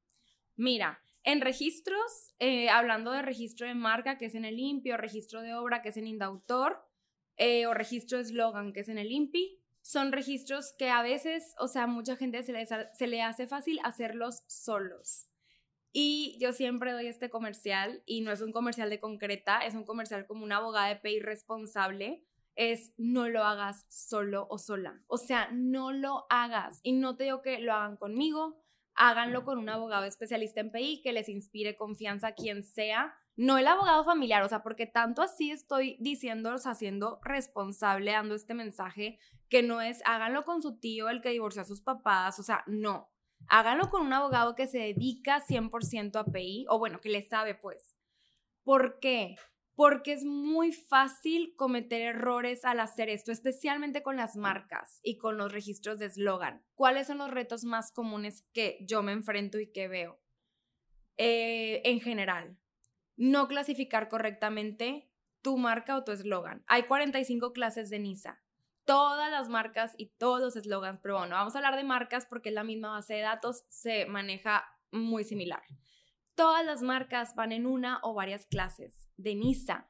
Mira, 0.58 1.00
en 1.24 1.40
registros, 1.40 2.34
eh, 2.40 2.68
hablando 2.68 3.14
de 3.14 3.22
registro 3.22 3.66
de 3.66 3.76
marca, 3.76 4.18
que 4.18 4.26
es 4.26 4.36
en 4.36 4.44
el 4.44 4.60
INPI, 4.60 4.92
o 4.92 4.98
registro 4.98 5.42
de 5.42 5.54
obra, 5.54 5.82
que 5.82 5.90
es 5.90 5.98
en 5.98 6.08
Indautor, 6.08 6.86
eh, 7.38 7.66
o 7.66 7.74
registro 7.74 8.18
de 8.18 8.26
eslogan, 8.26 8.74
que 8.74 8.82
es 8.82 8.90
en 8.90 8.98
el 8.98 9.10
INPI, 9.10 9.58
son 9.82 10.12
registros 10.12 10.74
que 10.78 10.90
a 10.90 11.02
veces, 11.02 11.56
o 11.60 11.70
sea, 11.70 11.88
mucha 11.88 12.18
gente 12.18 12.44
se 12.44 12.52
le, 12.52 12.66
se 12.66 13.08
le 13.08 13.22
hace 13.22 13.48
fácil 13.48 13.80
hacerlos 13.86 14.44
solos. 14.48 15.30
Y 15.98 16.36
yo 16.42 16.52
siempre 16.52 16.92
doy 16.92 17.08
este 17.08 17.30
comercial, 17.30 18.04
y 18.06 18.20
no 18.20 18.34
es 18.34 18.42
un 18.42 18.52
comercial 18.52 18.90
de 18.90 19.00
concreta, 19.00 19.60
es 19.60 19.76
un 19.76 19.86
comercial 19.86 20.26
como 20.28 20.44
una 20.44 20.58
abogada 20.58 20.90
de 20.90 20.98
PI 20.98 21.22
responsable, 21.22 22.22
es 22.56 22.92
no 22.98 23.30
lo 23.30 23.46
hagas 23.46 23.86
solo 23.88 24.46
o 24.50 24.58
sola. 24.58 25.02
O 25.08 25.18
sea, 25.18 25.48
no 25.54 25.94
lo 25.94 26.26
hagas. 26.30 26.82
Y 26.84 26.92
no 26.92 27.16
te 27.16 27.24
digo 27.24 27.42
que 27.42 27.60
lo 27.60 27.72
hagan 27.72 27.96
conmigo, 27.96 28.62
háganlo 28.94 29.46
con 29.46 29.58
un 29.58 29.70
abogado 29.70 30.04
especialista 30.04 30.60
en 30.60 30.74
PI 30.74 31.02
que 31.02 31.14
les 31.14 31.30
inspire 31.30 31.78
confianza 31.78 32.34
quien 32.34 32.64
sea, 32.64 33.16
no 33.38 33.58
el 33.58 33.66
abogado 33.66 34.04
familiar, 34.04 34.44
o 34.44 34.50
sea, 34.50 34.64
porque 34.64 34.88
tanto 34.88 35.22
así 35.22 35.50
estoy 35.50 35.96
diciéndolos, 36.02 36.68
haciendo 36.68 37.22
responsable, 37.24 38.12
dando 38.12 38.36
este 38.36 38.54
mensaje, 38.54 39.18
que 39.48 39.64
no 39.64 39.80
es 39.80 40.02
háganlo 40.04 40.44
con 40.44 40.62
su 40.62 40.78
tío, 40.78 41.08
el 41.08 41.22
que 41.22 41.30
divorció 41.30 41.62
a 41.62 41.66
sus 41.66 41.80
papás, 41.80 42.38
o 42.38 42.44
sea, 42.44 42.66
no. 42.68 43.15
Háganlo 43.48 43.90
con 43.90 44.02
un 44.02 44.14
abogado 44.14 44.56
que 44.56 44.68
se 44.68 44.80
dedica 44.80 45.42
100% 45.42 46.20
a 46.20 46.26
PI, 46.26 46.66
o 46.70 46.80
bueno, 46.80 47.00
que 47.00 47.10
le 47.10 47.22
sabe, 47.22 47.56
pues. 47.56 47.96
¿Por 48.64 49.00
qué? 49.00 49.36
porque 49.76 50.14
es 50.14 50.24
muy 50.24 50.72
fácil 50.72 51.54
cometer 51.58 52.02
errores 52.02 52.64
al 52.64 52.80
hacer 52.80 53.10
esto, 53.10 53.32
especialmente 53.32 54.04
con 54.04 54.16
las 54.16 54.38
marcas 54.38 55.00
y 55.04 55.18
con 55.18 55.38
los 55.38 55.52
registros 55.52 56.00
de 56.00 56.06
eslogan. 56.06 56.64
¿Cuáles 56.76 57.08
son 57.08 57.18
los 57.18 57.30
retos 57.30 57.66
más 57.66 57.92
comunes 57.92 58.44
que 58.54 58.78
yo 58.82 59.04
me 59.04 59.12
enfrento 59.12 59.60
y 59.60 59.72
que 59.72 59.88
veo? 59.88 60.20
Eh, 61.18 61.82
en 61.84 62.00
general, 62.00 62.58
no 63.18 63.48
clasificar 63.48 64.08
correctamente 64.08 65.10
tu 65.42 65.58
marca 65.58 65.98
o 65.98 66.04
tu 66.04 66.14
eslogan. 66.14 66.64
Hay 66.68 66.84
45 66.84 67.52
clases 67.52 67.90
de 67.90 68.00
NISA. 68.00 68.42
Todas 68.86 69.32
las 69.32 69.50
marcas 69.50 69.94
y 69.98 70.08
todos 70.18 70.40
los 70.40 70.56
eslogans, 70.56 71.00
pero 71.02 71.18
bueno, 71.18 71.36
vamos 71.36 71.56
a 71.56 71.58
hablar 71.58 71.76
de 71.76 71.84
marcas 71.84 72.26
porque 72.26 72.50
es 72.50 72.56
la 72.56 72.64
misma 72.64 72.92
base 72.92 73.16
de 73.16 73.22
datos, 73.22 73.66
se 73.70 74.06
maneja 74.06 74.66
muy 74.92 75.24
similar. 75.24 75.64
Todas 76.36 76.66
las 76.66 76.82
marcas 76.82 77.34
van 77.36 77.52
en 77.52 77.66
una 77.66 78.00
o 78.04 78.14
varias 78.14 78.46
clases 78.46 79.10
de 79.18 79.36
NISA. 79.36 79.90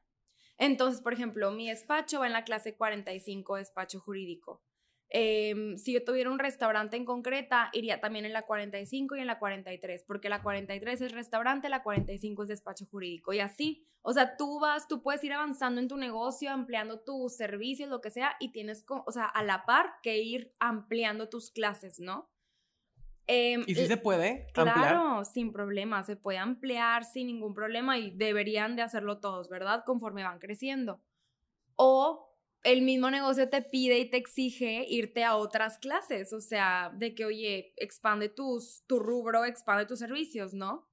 Entonces, 0.57 1.01
por 1.01 1.13
ejemplo, 1.13 1.51
mi 1.51 1.69
despacho 1.69 2.19
va 2.19 2.27
en 2.27 2.33
la 2.33 2.45
clase 2.45 2.77
45, 2.77 3.57
despacho 3.57 3.99
jurídico. 3.99 4.63
Em, 5.09 5.77
si 5.77 5.93
yo 5.93 6.03
tuviera 6.03 6.31
un 6.31 6.39
restaurante 6.39 6.97
en 6.97 7.05
concreta, 7.05 7.69
iría 7.73 8.01
también 8.01 8.25
en 8.25 8.33
la 8.33 8.45
45 8.45 9.15
y 9.15 9.19
en 9.21 9.27
la 9.27 9.37
43, 9.37 10.03
porque 10.03 10.29
la 10.29 10.41
43 10.41 11.01
es 11.01 11.11
restaurante, 11.11 11.69
la 11.69 11.83
45 11.83 12.43
es 12.43 12.49
despacho 12.49 12.85
jurídico 12.87 13.31
y 13.31 13.39
así. 13.39 13.87
O 14.01 14.13
sea, 14.13 14.35
tú 14.35 14.59
vas, 14.59 14.87
tú 14.87 15.01
puedes 15.01 15.23
ir 15.23 15.33
avanzando 15.33 15.79
en 15.79 15.87
tu 15.87 15.97
negocio, 15.97 16.51
ampliando 16.51 16.99
tus 16.99 17.35
servicios, 17.35 17.89
lo 17.89 18.01
que 18.01 18.09
sea, 18.09 18.35
y 18.39 18.51
tienes, 18.51 18.83
o 18.87 19.11
sea, 19.11 19.25
a 19.25 19.43
la 19.43 19.65
par 19.65 19.93
que 20.01 20.19
ir 20.19 20.53
ampliando 20.59 21.29
tus 21.29 21.51
clases, 21.51 21.99
¿no? 21.99 22.29
Em, 23.27 23.63
¿Y 23.65 23.73
si 23.73 23.87
se 23.87 23.97
puede 23.97 24.47
ampliar? 24.53 24.75
Claro, 24.75 25.25
sin 25.25 25.51
problema, 25.51 26.03
se 26.03 26.15
puede 26.15 26.37
ampliar 26.37 27.03
sin 27.03 27.27
ningún 27.27 27.53
problema 27.53 27.97
y 27.97 28.11
deberían 28.11 28.75
de 28.75 28.83
hacerlo 28.83 29.19
todos, 29.19 29.49
¿verdad? 29.49 29.83
Conforme 29.85 30.23
van 30.23 30.39
creciendo. 30.39 31.01
O 31.75 32.34
el 32.65 32.81
mismo 32.81 33.11
negocio 33.11 33.47
te 33.47 33.61
pide 33.61 33.99
y 33.99 34.09
te 34.09 34.17
exige 34.17 34.85
irte 34.89 35.23
a 35.23 35.35
otras 35.35 35.77
clases, 35.77 36.33
o 36.33 36.41
sea, 36.41 36.91
de 36.95 37.13
que, 37.13 37.23
oye, 37.23 37.73
expande 37.77 38.27
tus, 38.27 38.83
tu 38.87 38.97
rubro, 38.97 39.45
expande 39.45 39.85
tus 39.85 39.99
servicios, 39.99 40.55
¿no? 40.55 40.89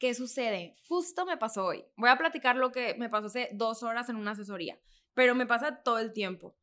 ¿Qué 0.00 0.14
sucede? 0.14 0.76
Justo 0.88 1.24
me 1.24 1.36
pasó 1.36 1.66
hoy. 1.66 1.84
Voy 1.96 2.10
a 2.10 2.18
platicar 2.18 2.56
lo 2.56 2.72
que 2.72 2.94
me 2.94 3.08
pasó 3.08 3.26
hace 3.26 3.50
dos 3.52 3.84
horas 3.84 4.08
en 4.08 4.16
una 4.16 4.32
asesoría, 4.32 4.80
pero 5.14 5.36
me 5.36 5.46
pasa 5.46 5.80
todo 5.84 6.00
el 6.00 6.12
tiempo. 6.12 6.56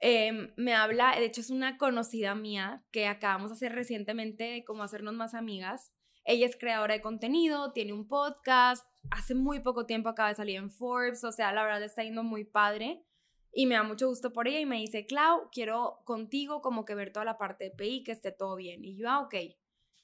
Em, 0.00 0.52
me 0.56 0.74
habla, 0.74 1.14
de 1.16 1.24
hecho 1.24 1.40
es 1.40 1.50
una 1.50 1.78
conocida 1.78 2.34
mía 2.34 2.84
que 2.90 3.06
acabamos 3.06 3.50
de 3.50 3.54
hacer 3.54 3.72
recientemente, 3.72 4.64
como 4.66 4.82
hacernos 4.82 5.14
más 5.14 5.32
amigas. 5.32 5.92
Ella 6.24 6.46
es 6.46 6.56
creadora 6.56 6.94
de 6.94 7.02
contenido, 7.02 7.72
tiene 7.72 7.92
un 7.92 8.08
podcast, 8.08 8.84
hace 9.12 9.36
muy 9.36 9.60
poco 9.60 9.86
tiempo 9.86 10.08
acaba 10.08 10.30
de 10.30 10.34
salir 10.34 10.56
en 10.56 10.72
Forbes, 10.72 11.22
o 11.22 11.30
sea, 11.30 11.52
la 11.52 11.62
verdad 11.62 11.84
está 11.84 12.02
yendo 12.02 12.24
muy 12.24 12.44
padre 12.44 13.04
y 13.54 13.66
me 13.66 13.76
da 13.76 13.82
mucho 13.82 14.08
gusto 14.08 14.32
por 14.32 14.48
ella 14.48 14.60
y 14.60 14.66
me 14.66 14.80
dice, 14.80 15.06
Clau, 15.06 15.48
quiero 15.52 16.00
contigo 16.04 16.60
como 16.60 16.84
que 16.84 16.94
ver 16.94 17.12
toda 17.12 17.24
la 17.24 17.38
parte 17.38 17.64
de 17.64 17.70
PI, 17.70 18.04
que 18.04 18.12
esté 18.12 18.32
todo 18.32 18.56
bien. 18.56 18.84
Y 18.84 18.96
yo, 18.96 19.08
ah, 19.08 19.20
ok. 19.20 19.34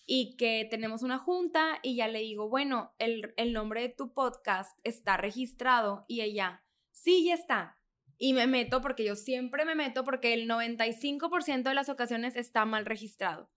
Y 0.07 0.37
que 0.37 0.67
tenemos 0.71 1.03
una 1.03 1.19
junta 1.19 1.79
y 1.83 1.97
ya 1.97 2.09
le 2.09 2.21
digo, 2.21 2.49
bueno, 2.49 2.95
el, 2.99 3.33
el 3.37 3.53
nombre 3.53 3.83
de 3.83 3.89
tu 3.91 4.13
podcast 4.13 4.79
está 4.85 5.17
registrado 5.17 6.05
y 6.09 6.21
ella, 6.21 6.65
sí, 6.91 7.25
ya 7.25 7.35
está 7.35 7.81
y 8.23 8.35
me 8.35 8.47
meto 8.47 8.83
porque 8.83 9.03
yo 9.03 9.17
siempre 9.17 9.65
me 9.65 9.75
meto 9.75 10.05
porque 10.05 10.35
el 10.35 10.47
95% 10.47 11.63
de 11.63 11.75
las 11.75 11.89
ocasiones 11.89 12.37
está 12.37 12.67
mal 12.67 12.85
registrado. 12.85 13.51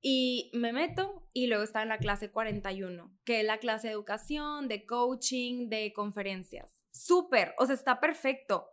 Y 0.00 0.52
me 0.54 0.72
meto 0.72 1.28
y 1.32 1.48
luego 1.48 1.64
está 1.64 1.82
en 1.82 1.88
la 1.88 1.98
clase 1.98 2.30
41, 2.30 3.12
que 3.24 3.40
es 3.40 3.46
la 3.46 3.58
clase 3.58 3.88
de 3.88 3.94
educación, 3.94 4.68
de 4.68 4.86
coaching, 4.86 5.68
de 5.68 5.92
conferencias. 5.92 6.84
Súper, 6.92 7.54
o 7.58 7.66
sea, 7.66 7.74
está 7.74 7.98
perfecto, 7.98 8.68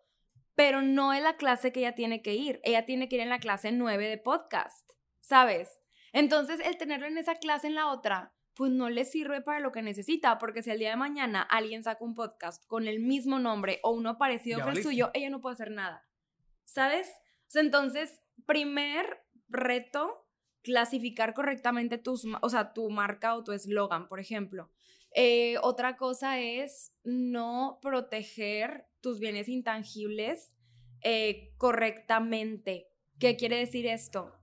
pero 0.56 0.82
no 0.82 1.14
es 1.14 1.22
la 1.22 1.38
clase 1.38 1.72
que 1.72 1.80
ella 1.82 1.96
tiene 1.96 2.22
que 2.22 2.36
ir. 2.36 2.60
Ella 2.64 2.86
tiene 2.86 3.08
que 3.08 3.16
ir 3.16 3.22
en 3.22 3.30
la 3.30 3.40
clase 3.40 3.72
9 3.72 4.08
de 4.08 4.18
podcast, 4.18 4.90
¿sabes? 5.20 5.82
Entonces, 6.14 6.60
el 6.66 6.78
tenerlo 6.78 7.08
en 7.08 7.18
esa 7.18 7.36
clase 7.36 7.68
en 7.68 7.76
la 7.76 7.88
otra, 7.88 8.34
pues 8.54 8.72
no 8.72 8.90
le 8.90 9.06
sirve 9.06 9.42
para 9.42 9.60
lo 9.60 9.72
que 9.72 9.82
necesita, 9.82 10.38
porque 10.38 10.62
si 10.62 10.72
el 10.72 10.80
día 10.80 10.92
de 10.92 10.98
mañana 10.98 11.42
alguien 11.42 11.84
saca 11.84 12.04
un 12.04 12.16
podcast 12.16 12.66
con 12.68 12.88
el 12.88 13.00
mismo 13.00 13.40
nombre 13.40 13.80
o 13.84 13.92
uno 13.92 14.18
parecido 14.18 14.62
con 14.62 14.76
el 14.76 14.84
suyo, 14.84 15.10
ella 15.14 15.30
no 15.30 15.42
puede 15.42 15.54
hacer 15.54 15.72
nada. 15.72 16.06
¿Sabes? 16.66 17.12
entonces, 17.54 18.22
primer 18.46 19.26
reto, 19.50 20.26
clasificar 20.62 21.34
correctamente 21.34 21.98
tus, 21.98 22.26
o 22.42 22.50
sea, 22.50 22.72
tu 22.72 22.90
marca 22.90 23.36
o 23.36 23.44
tu 23.44 23.52
eslogan, 23.52 24.08
por 24.08 24.20
ejemplo. 24.20 24.70
Eh, 25.14 25.58
otra 25.62 25.98
cosa 25.98 26.40
es 26.40 26.94
no 27.04 27.80
proteger 27.82 28.88
tus 29.02 29.20
bienes 29.20 29.50
intangibles 29.50 30.56
eh, 31.04 31.54
correctamente. 31.58 32.88
¿Qué 33.20 33.36
quiere 33.36 33.58
decir 33.58 33.88
esto? 33.88 34.34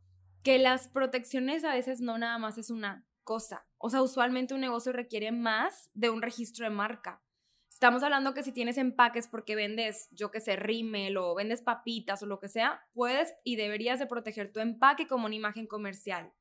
Que 0.43 0.59
las 0.59 0.89
protecciones 0.89 1.65
a 1.65 1.75
veces 1.75 2.01
no 2.01 2.19
nada 2.19 2.39
más 2.39 2.59
es 2.59 2.71
una 2.71 3.07
cosa. 3.25 3.67
O 3.79 3.91
sea, 3.91 4.03
usualmente 4.03 4.55
un 4.55 4.61
negocio 4.61 4.93
requiere 4.93 5.33
más 5.33 5.91
de 5.95 6.11
un 6.11 6.23
registro 6.23 6.65
de 6.65 6.71
marca. 6.71 7.23
Estamos 7.69 8.03
hablando 8.03 8.35
que 8.35 8.43
si 8.43 8.53
tienes 8.53 8.79
empaques 8.79 9.29
porque 9.29 9.55
vendes, 9.55 10.09
yo 10.11 10.31
que 10.31 10.41
sé, 10.41 10.57
rímel 10.57 11.17
o 11.17 11.35
vendes 11.35 11.63
papitas 11.63 12.23
o 12.23 12.27
lo 12.27 12.41
que 12.41 12.49
sea, 12.49 12.83
puedes 12.93 13.35
y 13.45 13.57
deberías 13.57 14.01
de 14.01 14.07
proteger 14.07 14.53
tu 14.53 14.59
empaque 14.59 15.07
como 15.07 15.27
una 15.27 15.35
imagen 15.37 15.67
comercial, 15.67 16.33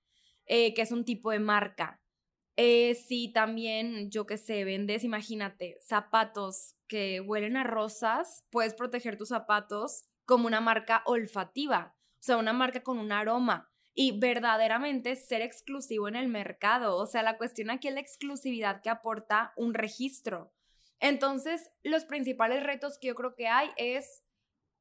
eh, 0.46 0.74
que 0.74 0.82
es 0.82 0.92
un 0.92 1.06
tipo 1.06 1.30
de 1.30 1.40
marca. 1.40 2.02
Eh, 2.56 2.96
si 2.96 3.32
también, 3.32 4.10
yo 4.10 4.26
que 4.26 4.38
sé, 4.38 4.64
vendes, 4.64 5.04
imagínate, 5.04 5.78
zapatos 5.80 6.77
que 6.88 7.22
huelen 7.22 7.58
a 7.58 7.64
rosas, 7.64 8.46
puedes 8.50 8.74
proteger 8.74 9.18
tus 9.18 9.30
zapatos 9.30 10.06
como 10.26 10.48
una 10.48 10.62
marca 10.62 11.04
olfativa, 11.06 11.96
o 12.20 12.24
sea, 12.24 12.38
una 12.38 12.54
marca 12.54 12.84
con 12.84 13.00
un 13.00 13.12
aroma 13.12 13.70
y 13.94 14.20
verdaderamente 14.20 15.16
ser 15.16 15.42
exclusivo 15.42 16.08
en 16.08 16.16
el 16.16 16.28
mercado. 16.28 16.98
O 16.98 17.08
sea, 17.08 17.24
la 17.24 17.38
cuestión 17.38 17.72
aquí 17.72 17.88
es 17.88 17.96
la 17.96 18.00
exclusividad 18.00 18.82
que 18.82 18.90
aporta 18.90 19.54
un 19.56 19.74
registro. 19.74 20.54
Entonces, 21.00 21.72
los 21.84 22.06
principales 22.06 22.62
retos 22.64 23.00
que 23.00 23.08
yo 23.08 23.16
creo 23.16 23.36
que 23.36 23.48
hay 23.48 23.72
es 23.78 24.24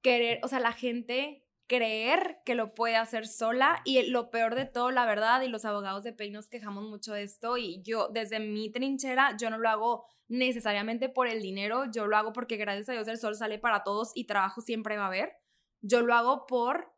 querer, 0.02 0.40
o 0.42 0.48
sea, 0.48 0.60
la 0.60 0.72
gente 0.72 1.45
creer 1.66 2.38
que 2.44 2.54
lo 2.54 2.74
puede 2.74 2.96
hacer 2.96 3.26
sola 3.26 3.80
y 3.84 4.02
lo 4.10 4.30
peor 4.30 4.54
de 4.54 4.66
todo, 4.66 4.90
la 4.90 5.04
verdad, 5.06 5.42
y 5.42 5.48
los 5.48 5.64
abogados 5.64 6.04
de 6.04 6.12
Pay 6.12 6.30
nos 6.30 6.48
quejamos 6.48 6.84
mucho 6.84 7.12
de 7.12 7.22
esto 7.22 7.58
y 7.58 7.82
yo 7.82 8.08
desde 8.08 8.40
mi 8.40 8.70
trinchera, 8.70 9.36
yo 9.36 9.50
no 9.50 9.58
lo 9.58 9.68
hago 9.68 10.06
necesariamente 10.28 11.08
por 11.08 11.28
el 11.28 11.42
dinero, 11.42 11.84
yo 11.90 12.06
lo 12.06 12.16
hago 12.16 12.32
porque 12.32 12.56
gracias 12.56 12.88
a 12.88 12.92
Dios 12.92 13.08
el 13.08 13.18
sol 13.18 13.36
sale 13.36 13.58
para 13.58 13.82
todos 13.84 14.12
y 14.14 14.26
trabajo 14.26 14.60
siempre 14.60 14.96
va 14.96 15.04
a 15.04 15.08
haber. 15.08 15.32
Yo 15.80 16.02
lo 16.02 16.14
hago 16.14 16.46
por 16.46 16.92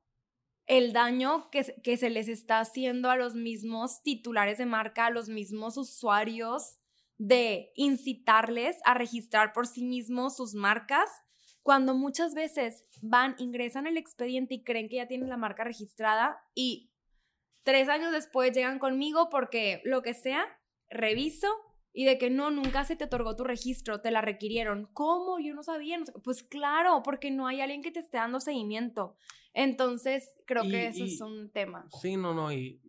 el 0.66 0.92
daño 0.92 1.50
que, 1.50 1.74
que 1.82 1.96
se 1.96 2.10
les 2.10 2.28
está 2.28 2.60
haciendo 2.60 3.10
a 3.10 3.16
los 3.16 3.34
mismos 3.34 4.02
titulares 4.02 4.58
de 4.58 4.66
marca, 4.66 5.06
a 5.06 5.10
los 5.10 5.28
mismos 5.28 5.76
usuarios, 5.76 6.78
de 7.18 7.72
incitarles 7.74 8.76
a 8.84 8.94
registrar 8.94 9.52
por 9.52 9.66
sí 9.66 9.82
mismos 9.82 10.36
sus 10.36 10.54
marcas, 10.54 11.10
cuando 11.62 11.94
muchas 11.94 12.34
veces 12.34 12.84
van, 13.02 13.34
ingresan 13.38 13.86
el 13.86 13.96
expediente 13.96 14.54
y 14.54 14.62
creen 14.62 14.88
que 14.88 14.96
ya 14.96 15.08
tienen 15.08 15.28
la 15.28 15.36
marca 15.36 15.64
registrada 15.64 16.40
y 16.54 16.90
tres 17.62 17.88
años 17.88 18.12
después 18.12 18.52
llegan 18.52 18.78
conmigo 18.78 19.28
porque 19.30 19.82
lo 19.84 20.02
que 20.02 20.14
sea, 20.14 20.46
reviso 20.88 21.48
y 21.92 22.04
de 22.04 22.16
que 22.16 22.30
no, 22.30 22.50
nunca 22.50 22.84
se 22.84 22.96
te 22.96 23.04
otorgó 23.04 23.34
tu 23.34 23.44
registro, 23.44 24.00
te 24.00 24.10
la 24.10 24.20
requirieron. 24.20 24.88
¿Cómo? 24.92 25.38
Yo 25.40 25.54
no 25.54 25.62
sabía. 25.62 25.98
Pues 26.22 26.42
claro, 26.42 27.02
porque 27.02 27.30
no 27.30 27.46
hay 27.46 27.60
alguien 27.60 27.82
que 27.82 27.90
te 27.90 28.00
esté 28.00 28.18
dando 28.18 28.40
seguimiento. 28.40 29.16
Entonces, 29.52 30.30
creo 30.46 30.62
que 30.62 30.86
eso 30.86 31.04
es 31.04 31.20
un 31.20 31.50
tema. 31.50 31.88
Sí, 32.00 32.16
no, 32.16 32.34
no, 32.34 32.52
y 32.52 32.80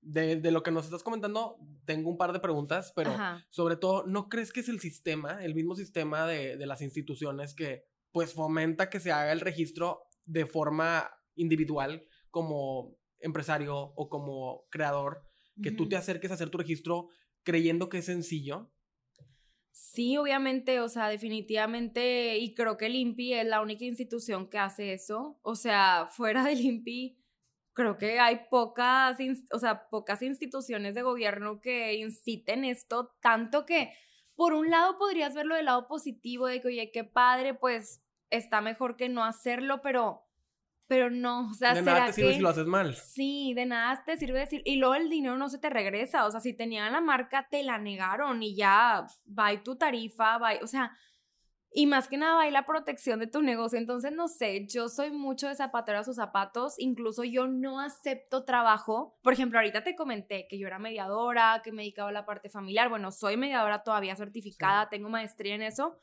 de, 0.00 0.50
lo 0.50 0.62
que 0.62 0.72
nos 0.72 0.86
estás 0.86 1.04
comentando, 1.04 1.58
tengo 1.84 2.10
un 2.10 2.16
par 2.16 2.32
de 2.32 2.40
preguntas, 2.40 2.92
pero 2.96 3.14
sobre 3.50 3.76
todo, 3.76 4.04
¿no 4.06 4.28
crees 4.28 4.52
que 4.52 4.60
es 4.60 4.68
el 4.68 4.80
sistema, 4.80 5.44
el 5.44 5.54
mismo 5.54 5.76
sistema 5.76 6.26
de, 6.26 6.56
de 6.56 6.66
las 6.66 6.82
instituciones 6.82 7.54
que 7.54 7.84
pues 8.12 8.34
fomenta 8.34 8.90
que 8.90 9.00
se 9.00 9.12
haga 9.12 9.32
el 9.32 9.40
registro 9.40 10.02
de 10.24 10.46
forma 10.46 11.10
individual 11.34 12.06
como 12.30 12.96
empresario 13.18 13.76
o 13.76 14.08
como 14.08 14.66
creador, 14.70 15.26
que 15.62 15.70
tú 15.70 15.88
te 15.88 15.96
acerques 15.96 16.30
a 16.30 16.34
hacer 16.34 16.48
tu 16.48 16.58
registro 16.58 17.08
creyendo 17.42 17.88
que 17.88 17.98
es 17.98 18.06
sencillo? 18.06 18.72
Sí, 19.72 20.16
obviamente, 20.16 20.80
o 20.80 20.88
sea, 20.88 21.08
definitivamente, 21.08 22.38
y 22.38 22.54
creo 22.54 22.76
que 22.76 22.86
el 22.86 22.96
INPI 22.96 23.34
es 23.34 23.46
la 23.46 23.60
única 23.60 23.84
institución 23.84 24.48
que 24.48 24.58
hace 24.58 24.92
eso. 24.92 25.38
O 25.42 25.54
sea, 25.54 26.08
fuera 26.10 26.44
del 26.44 26.60
INPI, 26.60 27.18
creo 27.72 27.96
que 27.96 28.18
hay 28.18 28.42
pocas, 28.50 29.18
o 29.52 29.58
sea, 29.58 29.88
pocas 29.88 30.22
instituciones 30.22 30.94
de 30.94 31.02
gobierno 31.02 31.60
que 31.60 31.94
inciten 31.94 32.64
esto, 32.64 33.16
tanto 33.20 33.64
que, 33.64 33.92
por 34.40 34.54
un 34.54 34.70
lado, 34.70 34.96
podrías 34.96 35.34
verlo 35.34 35.54
del 35.54 35.66
lado 35.66 35.86
positivo, 35.86 36.46
de 36.46 36.62
que, 36.62 36.68
oye, 36.68 36.90
qué 36.90 37.04
padre, 37.04 37.52
pues 37.52 38.02
está 38.30 38.62
mejor 38.62 38.96
que 38.96 39.10
no 39.10 39.22
hacerlo, 39.22 39.82
pero 39.82 40.22
pero 40.86 41.10
no, 41.10 41.50
o 41.50 41.52
sea, 41.52 41.74
de 41.74 41.82
nada 41.82 42.06
te 42.06 42.14
sirve 42.14 42.32
si 42.32 42.40
lo 42.40 42.48
haces 42.48 42.64
mal. 42.64 42.94
Sí, 42.94 43.52
de 43.54 43.66
nada 43.66 44.02
te 44.02 44.16
sirve 44.16 44.38
decir, 44.38 44.62
y 44.64 44.76
luego 44.76 44.94
el 44.94 45.10
dinero 45.10 45.36
no 45.36 45.50
se 45.50 45.58
te 45.58 45.68
regresa, 45.68 46.24
o 46.24 46.30
sea, 46.30 46.40
si 46.40 46.54
tenían 46.54 46.90
la 46.90 47.02
marca, 47.02 47.48
te 47.50 47.62
la 47.62 47.76
negaron 47.76 48.42
y 48.42 48.56
ya, 48.56 49.06
va 49.28 49.62
tu 49.62 49.76
tarifa, 49.76 50.38
va, 50.38 50.52
o 50.62 50.66
sea, 50.66 50.96
Y 51.72 51.86
más 51.86 52.08
que 52.08 52.16
nada 52.16 52.40
hay 52.40 52.50
la 52.50 52.66
protección 52.66 53.20
de 53.20 53.28
tu 53.28 53.42
negocio. 53.42 53.78
Entonces, 53.78 54.12
no 54.12 54.26
sé, 54.26 54.66
yo 54.66 54.88
soy 54.88 55.12
mucho 55.12 55.46
de 55.46 55.54
zapatero 55.54 56.00
a 56.00 56.04
sus 56.04 56.16
zapatos. 56.16 56.74
Incluso 56.78 57.22
yo 57.22 57.46
no 57.46 57.80
acepto 57.80 58.44
trabajo. 58.44 59.18
Por 59.22 59.32
ejemplo, 59.32 59.58
ahorita 59.58 59.84
te 59.84 59.94
comenté 59.94 60.46
que 60.48 60.58
yo 60.58 60.66
era 60.66 60.80
mediadora, 60.80 61.60
que 61.62 61.70
me 61.70 61.82
dedicaba 61.82 62.08
a 62.08 62.12
la 62.12 62.26
parte 62.26 62.48
familiar. 62.48 62.88
Bueno, 62.88 63.12
soy 63.12 63.36
mediadora 63.36 63.84
todavía 63.84 64.16
certificada, 64.16 64.88
tengo 64.88 65.08
maestría 65.08 65.54
en 65.54 65.62
eso. 65.62 66.00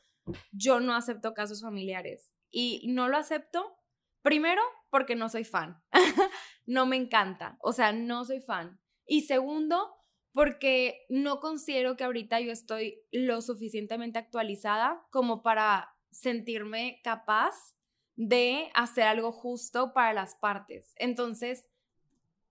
Yo 0.52 0.80
no 0.80 0.94
acepto 0.94 1.34
casos 1.34 1.60
familiares. 1.60 2.32
Y 2.50 2.86
no 2.88 3.08
lo 3.08 3.18
acepto, 3.18 3.76
primero, 4.22 4.62
porque 4.88 5.16
no 5.16 5.28
soy 5.28 5.44
fan. 5.44 5.82
no 6.66 6.86
me 6.86 6.96
encanta. 6.96 7.58
O 7.60 7.72
sea, 7.72 7.92
no 7.92 8.24
soy 8.24 8.40
fan. 8.40 8.80
Y 9.06 9.22
segundo, 9.22 9.97
porque 10.38 11.04
no 11.08 11.40
considero 11.40 11.96
que 11.96 12.04
ahorita 12.04 12.38
yo 12.38 12.52
estoy 12.52 13.02
lo 13.10 13.42
suficientemente 13.42 14.20
actualizada 14.20 15.04
como 15.10 15.42
para 15.42 15.96
sentirme 16.12 17.00
capaz 17.02 17.74
de 18.14 18.70
hacer 18.74 19.02
algo 19.02 19.32
justo 19.32 19.92
para 19.92 20.12
las 20.12 20.36
partes. 20.36 20.94
Entonces, 20.94 21.68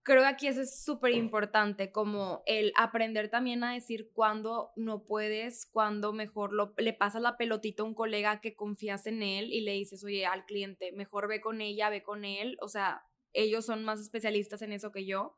creo 0.03 0.19
que 0.23 0.27
aquí 0.27 0.47
eso 0.47 0.59
es 0.63 0.83
súper 0.83 1.13
importante, 1.13 1.93
como 1.93 2.43
el 2.45 2.73
aprender 2.75 3.29
también 3.29 3.63
a 3.63 3.71
decir 3.71 4.11
cuándo 4.11 4.71
no 4.75 5.05
puedes, 5.05 5.65
cuándo 5.65 6.11
mejor 6.11 6.51
le 6.75 6.91
pasas 6.91 7.21
la 7.21 7.37
pelotita 7.37 7.83
a 7.83 7.85
un 7.85 7.93
colega 7.93 8.41
que 8.41 8.57
confías 8.57 9.07
en 9.07 9.23
él 9.23 9.53
y 9.53 9.61
le 9.61 9.71
dices, 9.71 10.03
oye, 10.03 10.25
al 10.25 10.45
cliente, 10.45 10.91
mejor 10.91 11.29
ve 11.29 11.39
con 11.39 11.61
ella, 11.61 11.89
ve 11.89 12.03
con 12.03 12.25
él. 12.25 12.57
O 12.59 12.67
sea, 12.67 13.05
ellos 13.31 13.65
son 13.65 13.85
más 13.85 14.01
especialistas 14.01 14.61
en 14.61 14.73
eso 14.73 14.91
que 14.91 15.05
yo. 15.05 15.37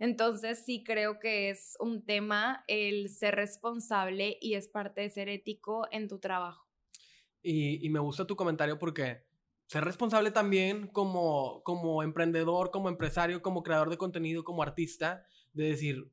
Entonces 0.00 0.64
sí 0.64 0.82
creo 0.82 1.20
que 1.20 1.50
es 1.50 1.76
un 1.78 2.04
tema 2.04 2.64
el 2.66 3.10
ser 3.10 3.36
responsable 3.36 4.38
y 4.40 4.54
es 4.54 4.66
parte 4.66 5.02
de 5.02 5.10
ser 5.10 5.28
ético 5.28 5.86
en 5.92 6.08
tu 6.08 6.18
trabajo. 6.18 6.66
Y, 7.42 7.88
me 7.90 8.00
gusta 8.00 8.26
tu 8.26 8.34
comentario 8.34 8.78
porque 8.78 9.24
ser 9.66 9.84
responsable 9.84 10.30
también 10.30 10.88
como, 10.88 11.62
como 11.64 12.02
emprendedor, 12.02 12.70
como 12.70 12.88
empresario, 12.88 13.42
como 13.42 13.62
creador 13.62 13.90
de 13.90 13.98
contenido, 13.98 14.42
como 14.42 14.62
artista, 14.62 15.22
de 15.52 15.64
decir, 15.64 16.10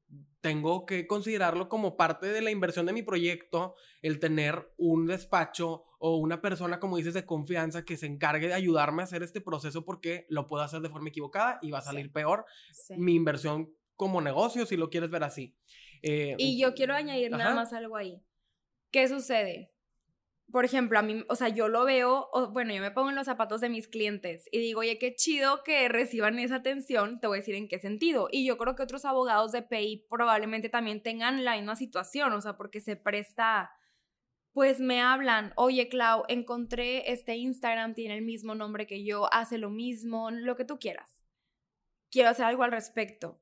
tengo 0.47 0.85
que 0.85 1.07
considerarlo 1.07 1.67
como 1.67 1.97
parte 1.97 2.27
de 2.27 2.41
la 2.41 2.51
inversión 2.51 2.85
de 2.85 2.93
mi 2.93 3.03
proyecto, 3.03 3.75
el 4.01 4.17
tener 4.17 4.71
un 4.77 5.05
despacho 5.05 5.83
o 5.99 6.15
una 6.15 6.41
persona, 6.41 6.79
como 6.79 6.95
dices, 6.95 7.13
de 7.13 7.25
confianza 7.25 7.83
que 7.83 7.97
se 7.97 8.05
encargue 8.05 8.47
de 8.47 8.53
ayudarme 8.53 9.01
a 9.01 9.03
hacer 9.03 9.23
este 9.23 9.41
proceso 9.41 9.83
porque 9.83 10.25
lo 10.29 10.47
puedo 10.47 10.63
hacer 10.63 10.79
de 10.79 10.89
forma 10.89 11.09
equivocada 11.09 11.59
y 11.61 11.71
va 11.71 11.79
a 11.79 11.81
salir 11.81 12.13
peor. 12.13 12.45
Mi 12.95 13.13
inversión 13.13 13.73
como 13.97 14.21
negocio, 14.21 14.65
si 14.65 14.77
lo 14.77 14.89
quieres 14.89 15.09
ver 15.09 15.25
así. 15.25 15.53
Eh, 16.01 16.35
y 16.37 16.57
yo 16.57 16.73
quiero 16.75 16.93
añadir 16.93 17.29
nada 17.31 17.53
más 17.53 17.73
algo 17.73 17.97
ahí. 17.97 18.23
¿Qué 18.89 19.09
sucede? 19.09 19.73
Por 20.51 20.63
ejemplo, 20.63 20.97
a 20.97 21.01
mí, 21.01 21.25
o 21.27 21.35
sea, 21.35 21.49
yo 21.49 21.67
lo 21.67 21.83
veo, 21.83 22.29
bueno, 22.53 22.73
yo 22.73 22.81
me 22.81 22.91
pongo 22.91 23.09
en 23.09 23.15
los 23.15 23.25
zapatos 23.25 23.59
de 23.59 23.69
mis 23.69 23.87
clientes 23.87 24.47
y 24.51 24.59
digo, 24.59 24.79
oye, 24.79 24.97
qué 24.97 25.13
chido 25.13 25.63
que 25.63 25.89
reciban 25.89 26.39
esa 26.39 26.55
atención, 26.55 27.19
te 27.19 27.27
voy 27.27 27.37
a 27.37 27.41
decir 27.41 27.55
en 27.55 27.67
qué 27.67 27.79
sentido. 27.79 28.29
Y 28.31 28.45
yo 28.45 28.57
creo 28.57 28.75
que 28.75 28.83
otros 28.83 29.03
abogados 29.03 29.51
de 29.51 29.61
PI 29.61 30.07
probablemente 30.09 30.69
también 30.69 31.03
tengan 31.03 31.43
la 31.43 31.57
misma 31.57 31.75
situación, 31.75 32.31
o 32.31 32.41
sea, 32.41 32.55
porque 32.55 32.79
se 32.79 32.95
presta, 32.95 33.71
pues 34.53 34.79
me 34.79 35.01
hablan, 35.01 35.51
oye, 35.57 35.89
Clau, 35.89 36.23
encontré 36.29 37.11
este 37.11 37.35
Instagram, 37.35 37.93
tiene 37.93 38.15
el 38.15 38.23
mismo 38.23 38.55
nombre 38.55 38.87
que 38.87 39.03
yo, 39.03 39.31
hace 39.33 39.57
lo 39.57 39.69
mismo, 39.69 40.31
lo 40.31 40.55
que 40.55 40.65
tú 40.65 40.79
quieras. 40.79 41.23
Quiero 42.09 42.29
hacer 42.29 42.45
algo 42.45 42.63
al 42.63 42.71
respecto 42.71 43.41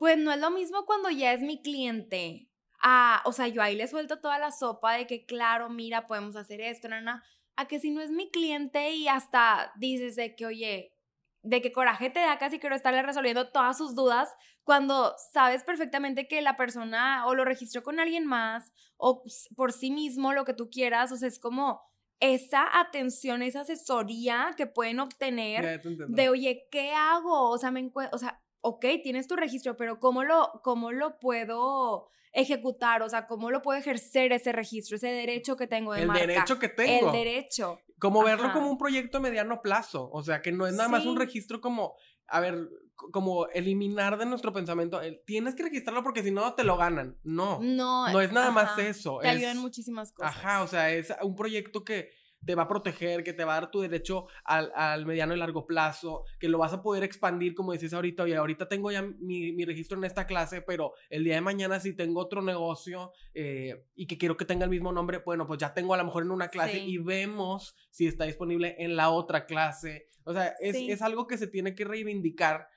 pues 0.00 0.16
no 0.16 0.32
es 0.32 0.40
lo 0.40 0.50
mismo 0.50 0.86
cuando 0.86 1.10
ya 1.10 1.34
es 1.34 1.42
mi 1.42 1.60
cliente. 1.60 2.49
Ah, 2.82 3.22
o 3.24 3.32
sea, 3.32 3.48
yo 3.48 3.62
ahí 3.62 3.76
le 3.76 3.86
suelto 3.86 4.20
toda 4.20 4.38
la 4.38 4.50
sopa 4.50 4.94
de 4.94 5.06
que, 5.06 5.26
claro, 5.26 5.68
mira, 5.68 6.06
podemos 6.06 6.36
hacer 6.36 6.60
esto, 6.60 6.88
nana. 6.88 7.22
A 7.56 7.66
que 7.68 7.78
si 7.78 7.90
no 7.90 8.00
es 8.00 8.10
mi 8.10 8.30
cliente 8.30 8.92
y 8.92 9.08
hasta 9.08 9.72
dices 9.76 10.16
de 10.16 10.34
que, 10.34 10.46
oye, 10.46 10.94
de 11.42 11.62
qué 11.62 11.72
coraje 11.72 12.10
te 12.10 12.20
da 12.20 12.38
casi 12.38 12.58
quiero 12.58 12.76
estarle 12.76 13.02
resolviendo 13.02 13.50
todas 13.50 13.78
sus 13.78 13.94
dudas 13.94 14.34
cuando 14.62 15.14
sabes 15.32 15.64
perfectamente 15.64 16.28
que 16.28 16.42
la 16.42 16.56
persona 16.56 17.26
o 17.26 17.34
lo 17.34 17.44
registró 17.44 17.82
con 17.82 17.98
alguien 17.98 18.26
más 18.26 18.72
o 18.98 19.24
por 19.56 19.72
sí 19.72 19.90
mismo, 19.90 20.32
lo 20.32 20.44
que 20.44 20.54
tú 20.54 20.68
quieras. 20.70 21.12
O 21.12 21.16
sea, 21.16 21.28
es 21.28 21.38
como 21.38 21.80
esa 22.20 22.78
atención, 22.78 23.42
esa 23.42 23.62
asesoría 23.62 24.54
que 24.56 24.66
pueden 24.66 25.00
obtener 25.00 25.82
de, 26.08 26.28
oye, 26.28 26.68
¿qué 26.70 26.92
hago? 26.92 27.48
O 27.48 27.58
sea, 27.58 27.70
me 27.70 27.90
o 28.12 28.18
sea, 28.18 28.42
ok, 28.62 28.84
tienes 29.02 29.26
tu 29.26 29.36
registro, 29.36 29.76
pero 29.76 29.98
¿cómo 30.00 30.24
lo, 30.24 30.60
cómo 30.62 30.92
lo 30.92 31.18
puedo 31.18 32.08
ejecutar? 32.32 33.02
O 33.02 33.08
sea, 33.08 33.26
¿cómo 33.26 33.50
lo 33.50 33.62
puedo 33.62 33.78
ejercer 33.78 34.32
ese 34.32 34.52
registro, 34.52 34.96
ese 34.96 35.08
derecho 35.08 35.56
que 35.56 35.66
tengo 35.66 35.94
de 35.94 36.02
El 36.02 36.12
derecho 36.12 36.58
que 36.58 36.68
tengo. 36.68 37.06
El 37.06 37.12
derecho. 37.12 37.80
Como 37.98 38.22
verlo 38.22 38.52
como 38.52 38.70
un 38.70 38.78
proyecto 38.78 39.18
a 39.18 39.20
mediano 39.20 39.60
plazo. 39.60 40.08
O 40.12 40.22
sea, 40.22 40.40
que 40.40 40.52
no 40.52 40.66
es 40.66 40.74
nada 40.74 40.88
más 40.88 41.04
un 41.04 41.18
registro 41.18 41.60
como, 41.60 41.94
a 42.26 42.40
ver, 42.40 42.68
como 42.94 43.46
eliminar 43.48 44.18
de 44.18 44.26
nuestro 44.26 44.52
pensamiento, 44.52 45.00
tienes 45.26 45.54
que 45.54 45.64
registrarlo 45.64 46.02
porque 46.02 46.22
si 46.22 46.30
no 46.30 46.54
te 46.54 46.64
lo 46.64 46.76
ganan. 46.76 47.18
No. 47.22 47.60
No. 47.60 48.10
No 48.10 48.20
es 48.20 48.32
nada 48.32 48.50
más 48.50 48.78
eso. 48.78 49.18
Te 49.20 49.28
ayudan 49.28 49.58
muchísimas 49.58 50.12
cosas. 50.12 50.36
Ajá, 50.36 50.62
o 50.62 50.66
sea, 50.66 50.90
es 50.90 51.12
un 51.22 51.34
proyecto 51.34 51.84
que 51.84 52.10
te 52.44 52.54
va 52.54 52.62
a 52.62 52.68
proteger, 52.68 53.22
que 53.22 53.32
te 53.32 53.44
va 53.44 53.56
a 53.56 53.60
dar 53.60 53.70
tu 53.70 53.80
derecho 53.80 54.26
al, 54.44 55.06
mediano 55.06 55.34
y 55.34 55.38
largo 55.38 55.66
plazo, 55.66 56.24
que 56.38 56.48
lo 56.48 56.58
vas 56.58 56.72
a 56.72 56.82
poder 56.82 57.04
expandir, 57.04 57.54
como 57.54 57.72
dices 57.72 57.92
ahorita, 57.92 58.22
oye, 58.22 58.36
ahorita 58.36 58.68
tengo 58.68 58.90
ya 58.90 59.02
mi, 59.02 59.64
registro 59.64 59.98
en 59.98 60.04
esta 60.04 60.26
clase, 60.26 60.62
pero 60.62 60.94
el 61.10 61.24
día 61.24 61.34
de 61.34 61.40
mañana 61.42 61.80
si 61.80 61.94
tengo 61.94 62.20
otro 62.20 62.42
negocio 62.42 63.12
eh, 63.34 63.84
y 63.94 64.06
que 64.06 64.18
quiero 64.18 64.36
que 64.36 64.44
tenga 64.44 64.64
el 64.64 64.70
mismo 64.70 64.92
nombre, 64.92 65.18
bueno, 65.24 65.46
pues 65.46 65.58
ya 65.58 65.74
tengo 65.74 65.94
a 65.94 65.98
lo 65.98 66.04
mejor 66.04 66.22
en 66.22 66.30
una 66.30 66.48
clase 66.48 66.78
y 66.78 66.98
vemos 66.98 67.76
si 67.90 68.06
está 68.06 68.24
disponible 68.24 68.76
en 68.78 68.96
la 68.96 69.10
otra 69.10 69.46
clase. 69.46 70.08
O 70.24 70.32
sea, 70.32 70.54
es, 70.60 70.76
es 70.76 71.02
algo 71.02 71.26
que 71.26 71.38
se 71.38 71.46
tiene 71.46 71.74
que 71.74 71.84
reivindicar 71.84 72.68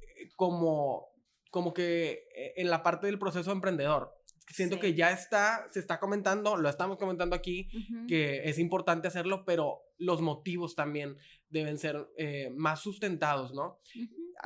eh, 0.00 0.28
como, 0.36 1.08
como 1.50 1.72
que 1.74 2.26
eh, 2.34 2.54
en 2.56 2.70
la 2.70 2.82
parte 2.82 3.06
del 3.06 3.18
proceso 3.18 3.52
emprendedor 3.52 4.17
siento 4.54 4.78
que 4.78 4.94
ya 4.94 5.10
está, 5.10 5.66
se 5.70 5.80
está 5.80 6.00
comentando, 6.00 6.56
lo 6.56 6.68
estamos 6.68 6.96
comentando 6.96 7.36
aquí, 7.36 7.68
que 8.08 8.48
es 8.48 8.58
importante 8.58 9.08
hacerlo, 9.08 9.44
pero 9.44 9.82
los 9.98 10.20
motivos 10.20 10.74
también 10.74 11.16
deben 11.48 11.78
ser 11.78 12.08
eh, 12.16 12.50
más 12.56 12.80
sustentados, 12.80 13.52
¿no? 13.52 13.80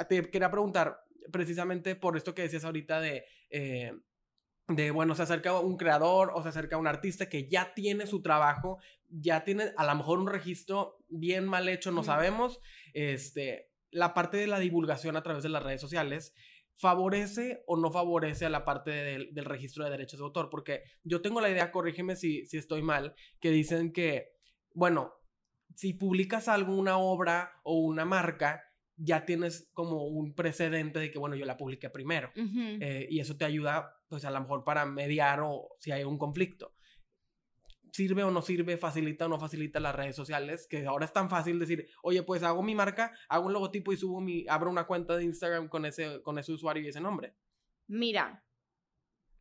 Te 0.08 0.30
quería 0.30 0.50
preguntar, 0.50 1.04
precisamente 1.30 1.94
por 1.94 2.16
esto 2.16 2.34
que 2.34 2.42
decías 2.42 2.64
ahorita 2.64 3.00
de, 3.00 3.24
eh, 3.50 3.92
de, 4.68 4.90
bueno, 4.90 5.14
se 5.14 5.22
acerca 5.22 5.58
un 5.58 5.76
creador 5.76 6.32
o 6.34 6.42
se 6.42 6.48
acerca 6.48 6.78
un 6.78 6.86
artista 6.86 7.28
que 7.28 7.48
ya 7.48 7.74
tiene 7.74 8.06
su 8.06 8.22
trabajo, 8.22 8.78
ya 9.08 9.44
tiene 9.44 9.72
a 9.76 9.84
lo 9.84 9.94
mejor 9.94 10.18
un 10.18 10.28
registro 10.28 10.98
bien 11.08 11.46
mal 11.46 11.68
hecho, 11.68 11.92
no 11.92 12.02
sabemos, 12.02 12.60
este, 12.94 13.70
la 13.90 14.14
parte 14.14 14.38
de 14.38 14.46
la 14.46 14.58
divulgación 14.58 15.16
a 15.16 15.22
través 15.22 15.42
de 15.42 15.50
las 15.50 15.62
redes 15.62 15.80
sociales 15.80 16.34
favorece 16.76 17.62
o 17.66 17.76
no 17.76 17.90
favorece 17.90 18.46
a 18.46 18.50
la 18.50 18.64
parte 18.64 18.90
del 18.90 19.44
registro 19.44 19.84
de 19.84 19.90
derechos 19.90 20.18
de 20.18 20.24
autor, 20.24 20.50
porque 20.50 20.82
yo 21.04 21.20
tengo 21.20 21.40
la 21.40 21.50
idea, 21.50 21.70
corrígeme 21.70 22.16
si, 22.16 22.46
si 22.46 22.56
estoy 22.56 22.82
mal, 22.82 23.14
que 23.40 23.50
dicen 23.50 23.92
que, 23.92 24.32
bueno, 24.74 25.12
si 25.74 25.94
publicas 25.94 26.48
alguna 26.48 26.98
obra 26.98 27.60
o 27.62 27.78
una 27.78 28.04
marca, 28.04 28.62
ya 28.96 29.24
tienes 29.24 29.70
como 29.72 30.04
un 30.04 30.34
precedente 30.34 30.98
de 30.98 31.10
que, 31.10 31.18
bueno, 31.18 31.34
yo 31.34 31.44
la 31.46 31.56
publiqué 31.56 31.90
primero. 31.90 32.30
Eh, 32.34 33.06
y 33.10 33.20
eso 33.20 33.36
te 33.36 33.44
ayuda, 33.44 33.96
pues 34.08 34.24
a 34.24 34.30
lo 34.30 34.40
mejor 34.40 34.64
para 34.64 34.84
mediar 34.84 35.40
o 35.42 35.76
si 35.78 35.92
hay 35.92 36.04
un 36.04 36.18
conflicto 36.18 36.74
sirve 37.92 38.24
o 38.24 38.30
no 38.30 38.42
sirve, 38.42 38.76
facilita 38.76 39.26
o 39.26 39.28
no 39.28 39.38
facilita 39.38 39.78
las 39.78 39.94
redes 39.94 40.16
sociales, 40.16 40.66
que 40.66 40.86
ahora 40.86 41.04
es 41.04 41.12
tan 41.12 41.30
fácil 41.30 41.58
decir, 41.58 41.88
oye, 42.02 42.22
pues 42.22 42.42
hago 42.42 42.62
mi 42.62 42.74
marca, 42.74 43.12
hago 43.28 43.46
un 43.46 43.52
logotipo 43.52 43.92
y 43.92 43.96
subo 43.96 44.20
mi, 44.20 44.46
abro 44.48 44.70
una 44.70 44.86
cuenta 44.86 45.16
de 45.16 45.24
Instagram 45.24 45.68
con 45.68 45.84
ese, 45.84 46.22
con 46.22 46.38
ese 46.38 46.52
usuario 46.52 46.82
y 46.82 46.88
ese 46.88 47.00
nombre. 47.00 47.36
Mira, 47.86 48.44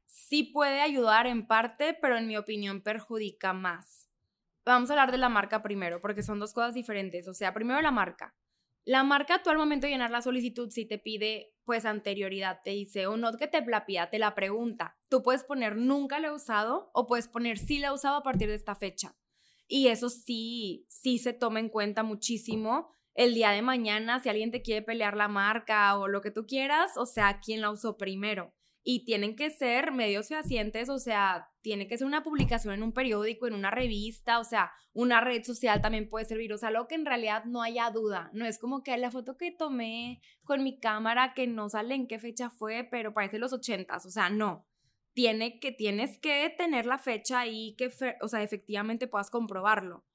sí 0.05 0.43
puede 0.43 0.81
ayudar 0.81 1.25
en 1.25 1.47
parte, 1.47 1.97
pero 1.99 2.17
en 2.17 2.27
mi 2.27 2.37
opinión 2.37 2.81
perjudica 2.81 3.53
más. 3.53 4.09
Vamos 4.65 4.89
a 4.89 4.93
hablar 4.93 5.11
de 5.11 5.17
la 5.17 5.29
marca 5.29 5.63
primero, 5.63 6.01
porque 6.01 6.21
son 6.21 6.39
dos 6.39 6.53
cosas 6.53 6.73
diferentes. 6.73 7.27
O 7.27 7.33
sea, 7.33 7.53
primero 7.53 7.81
la 7.81 7.91
marca. 7.91 8.35
La 8.83 9.03
marca, 9.03 9.43
tú 9.43 9.49
al 9.49 9.57
momento 9.57 9.85
de 9.85 9.93
llenar 9.93 10.11
la 10.11 10.21
solicitud, 10.21 10.69
si 10.71 10.85
te 10.85 10.97
pide 10.97 11.53
pues 11.65 11.85
anterioridad, 11.85 12.61
te 12.63 12.71
dice 12.71 13.05
o 13.07 13.15
no 13.15 13.31
que 13.33 13.47
te 13.47 13.63
la 13.65 13.85
pida, 13.85 14.09
te 14.09 14.17
la 14.17 14.33
pregunta. 14.33 14.97
Tú 15.09 15.21
puedes 15.21 15.43
poner 15.43 15.75
nunca 15.75 16.19
la 16.19 16.29
he 16.29 16.31
usado 16.31 16.89
o 16.93 17.05
puedes 17.05 17.27
poner 17.27 17.57
sí 17.57 17.79
la 17.79 17.89
he 17.89 17.93
usado 17.93 18.15
a 18.17 18.23
partir 18.23 18.47
de 18.49 18.55
esta 18.55 18.75
fecha. 18.75 19.15
Y 19.67 19.87
eso 19.87 20.09
sí, 20.09 20.85
sí 20.89 21.19
se 21.19 21.33
toma 21.33 21.59
en 21.59 21.69
cuenta 21.69 22.03
muchísimo 22.03 22.89
el 23.13 23.33
día 23.33 23.51
de 23.51 23.61
mañana, 23.61 24.19
si 24.19 24.29
alguien 24.29 24.51
te 24.51 24.61
quiere 24.61 24.81
pelear 24.81 25.15
la 25.15 25.27
marca 25.27 25.97
o 25.97 26.07
lo 26.07 26.21
que 26.21 26.31
tú 26.31 26.45
quieras, 26.45 26.97
o 26.97 27.05
sea, 27.05 27.39
quién 27.41 27.61
la 27.61 27.69
usó 27.69 27.97
primero 27.97 28.53
y 28.83 29.05
tienen 29.05 29.35
que 29.35 29.49
ser 29.51 29.91
medios 29.91 30.27
fehacientes, 30.27 30.89
o 30.89 30.97
sea, 30.97 31.49
tiene 31.61 31.87
que 31.87 31.97
ser 31.97 32.07
una 32.07 32.23
publicación 32.23 32.73
en 32.73 32.83
un 32.83 32.93
periódico, 32.93 33.47
en 33.47 33.53
una 33.53 33.69
revista, 33.69 34.39
o 34.39 34.43
sea, 34.43 34.71
una 34.93 35.21
red 35.21 35.43
social 35.43 35.81
también 35.81 36.09
puede 36.09 36.25
servir, 36.25 36.51
o 36.51 36.57
sea, 36.57 36.71
lo 36.71 36.87
que 36.87 36.95
en 36.95 37.05
realidad 37.05 37.45
no 37.45 37.61
haya 37.61 37.91
duda, 37.91 38.31
no 38.33 38.45
es 38.45 38.57
como 38.57 38.81
que 38.81 38.97
la 38.97 39.11
foto 39.11 39.37
que 39.37 39.51
tomé 39.51 40.21
con 40.43 40.63
mi 40.63 40.79
cámara 40.79 41.33
que 41.35 41.45
no 41.45 41.69
sale 41.69 41.93
en 41.93 42.07
qué 42.07 42.17
fecha 42.17 42.49
fue, 42.49 42.87
pero 42.89 43.13
parece 43.13 43.37
los 43.37 43.53
ochentas, 43.53 44.05
o 44.05 44.09
sea, 44.09 44.29
no. 44.29 44.65
tiene 45.13 45.59
que, 45.59 45.71
tienes 45.71 46.17
que 46.17 46.53
tener 46.57 46.85
la 46.85 46.97
fecha 46.97 47.41
ahí 47.41 47.75
que, 47.77 47.91
o 48.21 48.27
sea, 48.27 48.43
efectivamente 48.43 49.07
puedas 49.07 49.29
comprobarlo. 49.29 50.05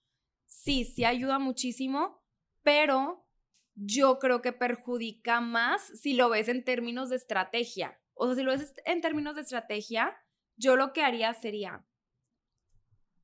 Sí, 0.47 0.85
sí 0.85 1.05
ayuda 1.05 1.39
muchísimo, 1.39 2.23
pero 2.63 3.27
yo 3.75 4.19
creo 4.19 4.41
que 4.43 4.53
perjudica 4.53 5.41
más 5.41 5.83
si 6.01 6.15
lo 6.15 6.31
ves 6.31 6.49
en 6.49 6.65
términos 6.65 7.11
de 7.11 7.17
estrategia. 7.17 8.01
O 8.17 8.27
sea, 8.27 8.35
si 8.35 8.43
lo 8.43 8.51
ves 8.51 8.75
en 8.85 9.01
términos 9.01 9.35
de 9.37 9.43
estrategia, 9.43 10.17
yo 10.57 10.77
lo 10.77 10.93
que 10.93 11.03
haría 11.03 11.33
sería 11.35 11.87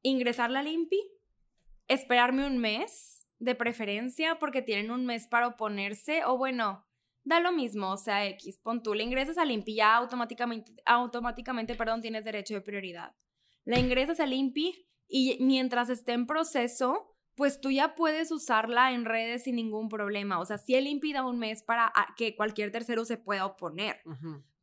ingresar 0.02 0.50
la 0.50 0.62
limpi, 0.62 1.00
esperarme 1.88 2.46
un 2.46 2.58
mes 2.58 3.26
de 3.38 3.54
preferencia 3.54 4.38
porque 4.38 4.62
tienen 4.62 4.90
un 4.90 5.06
mes 5.06 5.26
para 5.26 5.48
oponerse 5.48 6.24
o 6.24 6.36
bueno, 6.36 6.86
da 7.24 7.40
lo 7.40 7.52
mismo, 7.52 7.92
o 7.92 7.96
sea, 7.96 8.26
X, 8.26 8.58
pon 8.58 8.82
tú, 8.82 8.94
le 8.94 9.04
ingresas 9.04 9.38
al 9.38 9.50
INPI, 9.50 9.76
ya 9.76 9.96
automáticamente, 9.96 10.74
automáticamente, 10.84 11.74
perdón, 11.74 12.02
tienes 12.02 12.24
derecho 12.24 12.54
de 12.54 12.60
prioridad. 12.60 13.14
Le 13.64 13.78
ingresas 13.78 14.20
al 14.20 14.32
INPI 14.32 14.88
y 15.08 15.38
mientras 15.40 15.88
esté 15.88 16.12
en 16.12 16.26
proceso, 16.26 17.16
pues 17.34 17.60
tú 17.60 17.70
ya 17.70 17.94
puedes 17.94 18.30
usarla 18.30 18.92
en 18.92 19.04
redes 19.04 19.44
sin 19.44 19.56
ningún 19.56 19.88
problema. 19.88 20.40
O 20.40 20.44
sea, 20.44 20.58
si 20.58 20.74
el 20.74 20.86
INPI 20.86 21.12
da 21.12 21.24
un 21.24 21.38
mes 21.38 21.62
para 21.62 21.92
que 22.16 22.36
cualquier 22.36 22.70
tercero 22.70 23.04
se 23.04 23.16
pueda 23.16 23.46
oponer. 23.46 24.02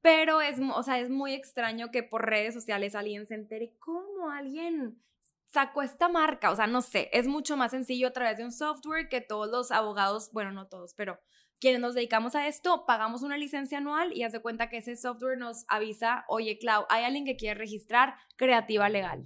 Pero 0.02 0.42
es, 0.42 0.60
o 0.60 0.84
sea, 0.84 1.00
es 1.00 1.10
muy 1.10 1.34
extraño 1.34 1.92
que 1.92 2.04
por 2.04 2.26
redes 2.26 2.54
sociales 2.54 2.96
alguien 2.96 3.26
se 3.26 3.36
entere 3.36 3.76
cómo 3.80 4.30
alguien 4.30 5.02
sacó 5.46 5.82
esta 5.82 6.08
marca. 6.08 6.52
O 6.52 6.56
sea, 6.56 6.68
no 6.68 6.82
sé, 6.82 7.10
es 7.12 7.28
mucho 7.28 7.58
más 7.58 7.72
sencillo 7.72 8.08
a 8.08 8.14
través 8.14 8.38
de 8.38 8.46
un 8.46 8.52
software 8.52 9.10
que 9.10 9.22
todos 9.22 9.50
los 9.50 9.72
abogados, 9.72 10.30
bueno, 10.32 10.52
no 10.52 10.68
todos, 10.68 10.94
pero 10.94 11.20
quienes 11.60 11.82
nos 11.82 11.94
dedicamos 11.94 12.36
a 12.36 12.48
esto, 12.48 12.86
pagamos 12.86 13.22
una 13.22 13.38
licencia 13.38 13.80
anual 13.80 14.16
y 14.16 14.24
haz 14.24 14.32
de 14.32 14.42
cuenta 14.42 14.70
que 14.70 14.78
ese 14.78 14.96
software 14.96 15.38
nos 15.38 15.66
avisa, 15.68 16.24
oye, 16.30 16.58
Clau, 16.58 16.86
hay 16.90 17.04
alguien 17.04 17.26
que 17.26 17.36
quiere 17.36 17.60
registrar 17.60 18.16
creativa 18.38 18.88
legal 18.88 19.26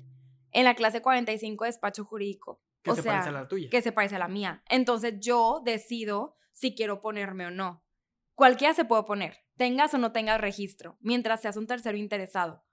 en 0.52 0.66
la 0.66 0.76
clase 0.76 1.02
45 1.02 1.64
de 1.64 1.70
despacho 1.70 2.06
jurídico. 2.06 2.62
Que 2.82 2.96
se 2.96 3.04
parece 3.04 3.30
a 3.30 3.32
la 3.32 3.48
tuya. 3.48 3.70
Que 3.70 3.82
se 3.82 3.92
parece 3.92 4.16
a 4.16 4.20
la 4.20 4.28
mía. 4.28 4.64
Entonces 4.68 5.16
yo 5.20 5.62
decido 5.64 6.36
si 6.52 6.76
quiero 6.76 7.02
ponerme 7.02 7.48
o 7.48 7.52
no. 7.52 7.84
Cualquiera 8.36 8.74
se 8.74 8.86
puede 8.86 9.04
poner, 9.04 9.38
tengas 9.58 9.94
o 9.94 9.98
no 9.98 10.12
tengas 10.12 10.42
registro, 10.42 10.98
mientras 11.02 11.42
seas 11.42 11.58
un 11.58 11.68
tercero 11.68 11.98
interesado. 11.98 12.64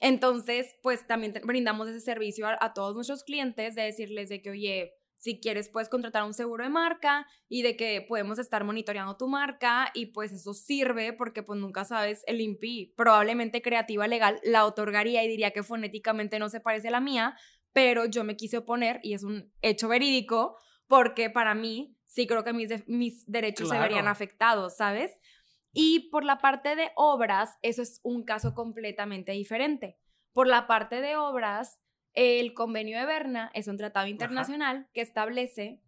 Entonces, 0.00 0.76
pues 0.82 1.06
también 1.06 1.34
brindamos 1.44 1.88
ese 1.88 2.00
servicio 2.00 2.46
a, 2.46 2.72
todos 2.72 2.94
nuestros 2.94 3.24
clientes 3.24 3.74
de 3.74 3.82
decirles 3.82 4.28
de 4.28 4.40
que, 4.40 4.50
oye, 4.50 4.92
si 5.16 5.40
quieres, 5.40 5.68
puedes 5.68 5.88
contratar 5.88 6.22
un 6.22 6.34
seguro 6.34 6.62
de 6.62 6.70
marca 6.70 7.26
y 7.48 7.62
de 7.62 7.76
que 7.76 8.04
podemos 8.08 8.38
estar 8.38 8.62
monitoreando 8.62 9.16
tu 9.16 9.26
marca 9.26 9.90
y 9.92 10.06
pues 10.06 10.30
eso 10.32 10.54
sirve 10.54 11.12
porque 11.12 11.42
pues 11.42 11.58
nunca 11.58 11.84
sabes 11.84 12.22
el 12.28 12.40
INPI. 12.40 12.94
Probablemente 12.96 13.60
Creativa 13.60 14.06
Legal 14.06 14.38
la 14.44 14.64
otorgaría 14.64 15.24
y 15.24 15.28
diría 15.28 15.50
que 15.50 15.64
fonéticamente 15.64 16.38
no 16.38 16.48
se 16.48 16.60
parece 16.60 16.86
a 16.86 16.92
la 16.92 17.00
mía, 17.00 17.36
pero 17.72 18.06
yo 18.06 18.22
me 18.22 18.36
quise 18.36 18.58
oponer 18.58 19.00
y 19.02 19.14
es 19.14 19.24
un 19.24 19.52
hecho 19.60 19.88
verídico 19.88 20.56
porque 20.86 21.30
para 21.30 21.56
mí 21.56 21.97
sí 22.18 22.26
creo 22.26 22.42
que 22.42 22.52
mis, 22.52 22.88
mis 22.88 23.24
derechos 23.30 23.68
se 23.68 23.78
verían 23.78 24.08
afectados, 24.08 24.76
¿sabes? 24.76 25.20
Y 25.72 26.10
por 26.10 26.24
la 26.24 26.38
parte 26.38 26.74
de 26.74 26.90
obras, 26.96 27.56
eso 27.62 27.80
es 27.80 28.00
un 28.02 28.24
caso 28.24 28.54
completamente 28.54 29.30
diferente. 29.30 29.96
Por 30.32 30.48
la 30.48 30.66
parte 30.66 31.00
de 31.00 31.14
obras, 31.14 31.78
el 32.14 32.54
convenio 32.54 32.98
de 32.98 33.06
Berna 33.06 33.52
es 33.54 33.68
un 33.68 33.76
tratado 33.76 34.08
internacional 34.08 34.88
que 34.92 35.00
establece 35.00 35.80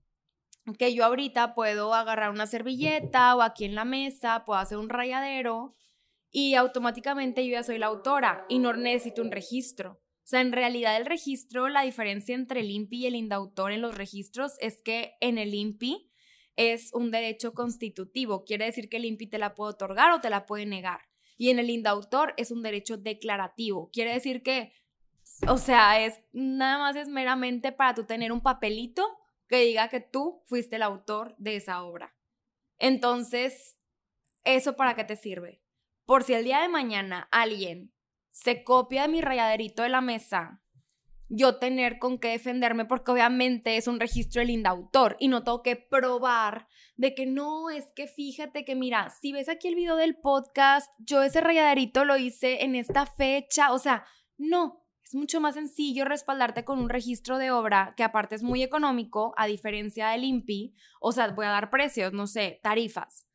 que 0.78 0.94
yo 0.94 1.04
ahorita 1.04 1.56
puedo 1.56 1.94
agarrar 1.94 2.30
una 2.30 2.46
servilleta 2.46 3.34
o 3.34 3.42
aquí 3.42 3.64
en 3.64 3.74
la 3.74 3.84
mesa, 3.84 4.44
puedo 4.44 4.60
hacer 4.60 4.78
un 4.78 4.88
rayadero 4.88 5.74
y 6.30 6.54
automáticamente 6.54 7.44
yo 7.44 7.54
ya 7.54 7.64
soy 7.64 7.78
la 7.78 7.86
autora 7.86 8.44
y 8.48 8.60
no 8.60 8.72
necesito 8.72 9.20
un 9.20 9.32
registro. 9.32 9.94
O 9.94 10.28
sea, 10.30 10.42
en 10.42 10.52
realidad 10.52 10.96
el 10.96 11.06
registro, 11.06 11.68
la 11.68 11.82
diferencia 11.82 12.36
entre 12.36 12.60
el 12.60 12.70
INPI 12.70 12.98
y 12.98 13.06
el 13.06 13.16
indautor 13.16 13.72
en 13.72 13.80
los 13.80 13.96
registros 13.96 14.54
es 14.60 14.80
que 14.80 15.14
en 15.20 15.38
el 15.38 15.54
INPI 15.54 16.09
es 16.60 16.92
un 16.92 17.10
derecho 17.10 17.52
constitutivo, 17.54 18.44
quiere 18.44 18.66
decir 18.66 18.88
que 18.88 18.98
el 18.98 19.04
INPI 19.04 19.26
te 19.28 19.38
la 19.38 19.54
puede 19.54 19.72
otorgar 19.72 20.12
o 20.12 20.20
te 20.20 20.30
la 20.30 20.46
puede 20.46 20.66
negar. 20.66 21.00
Y 21.36 21.50
en 21.50 21.58
el 21.58 21.70
indautor 21.70 22.34
es 22.36 22.50
un 22.50 22.62
derecho 22.62 22.96
declarativo, 22.96 23.90
quiere 23.92 24.12
decir 24.12 24.42
que 24.42 24.72
o 25.48 25.56
sea, 25.56 26.04
es 26.04 26.20
nada 26.32 26.78
más 26.78 26.96
es 26.96 27.08
meramente 27.08 27.72
para 27.72 27.94
tú 27.94 28.04
tener 28.04 28.32
un 28.32 28.42
papelito 28.42 29.02
que 29.48 29.60
diga 29.60 29.88
que 29.88 30.00
tú 30.00 30.42
fuiste 30.46 30.76
el 30.76 30.82
autor 30.82 31.34
de 31.38 31.56
esa 31.56 31.82
obra. 31.82 32.14
Entonces, 32.78 33.78
¿eso 34.44 34.76
para 34.76 34.94
qué 34.94 35.04
te 35.04 35.16
sirve? 35.16 35.62
Por 36.04 36.24
si 36.24 36.34
el 36.34 36.44
día 36.44 36.60
de 36.60 36.68
mañana 36.68 37.28
alguien 37.30 37.92
se 38.30 38.64
copia 38.64 39.02
de 39.02 39.08
mi 39.08 39.20
rayaderito 39.20 39.82
de 39.82 39.88
la 39.88 40.00
mesa, 40.00 40.62
yo 41.30 41.56
tener 41.56 41.98
con 41.98 42.18
qué 42.18 42.28
defenderme 42.28 42.84
porque 42.84 43.12
obviamente 43.12 43.76
es 43.76 43.86
un 43.86 44.00
registro 44.00 44.40
del 44.40 44.50
indautor 44.50 45.16
y 45.18 45.28
no 45.28 45.42
tengo 45.42 45.62
que 45.62 45.76
probar 45.76 46.66
de 46.96 47.14
que 47.14 47.24
no, 47.24 47.70
es 47.70 47.92
que 47.94 48.06
fíjate 48.06 48.64
que 48.64 48.74
mira, 48.74 49.08
si 49.08 49.32
ves 49.32 49.48
aquí 49.48 49.68
el 49.68 49.76
video 49.76 49.96
del 49.96 50.16
podcast, 50.16 50.90
yo 50.98 51.22
ese 51.22 51.40
rayaderito 51.40 52.04
lo 52.04 52.16
hice 52.18 52.64
en 52.64 52.74
esta 52.74 53.06
fecha, 53.06 53.72
o 53.72 53.78
sea, 53.78 54.04
no, 54.36 54.84
es 55.04 55.14
mucho 55.14 55.40
más 55.40 55.54
sencillo 55.54 56.04
respaldarte 56.04 56.64
con 56.64 56.78
un 56.78 56.88
registro 56.88 57.38
de 57.38 57.50
obra 57.50 57.94
que 57.96 58.04
aparte 58.04 58.34
es 58.34 58.42
muy 58.42 58.62
económico, 58.62 59.32
a 59.36 59.46
diferencia 59.46 60.10
del 60.10 60.24
INPI. 60.24 60.74
O 61.00 61.10
sea, 61.10 61.28
voy 61.32 61.46
a 61.46 61.50
dar 61.50 61.70
precios, 61.70 62.12
no 62.12 62.26
sé, 62.26 62.60
tarifas. 62.62 63.26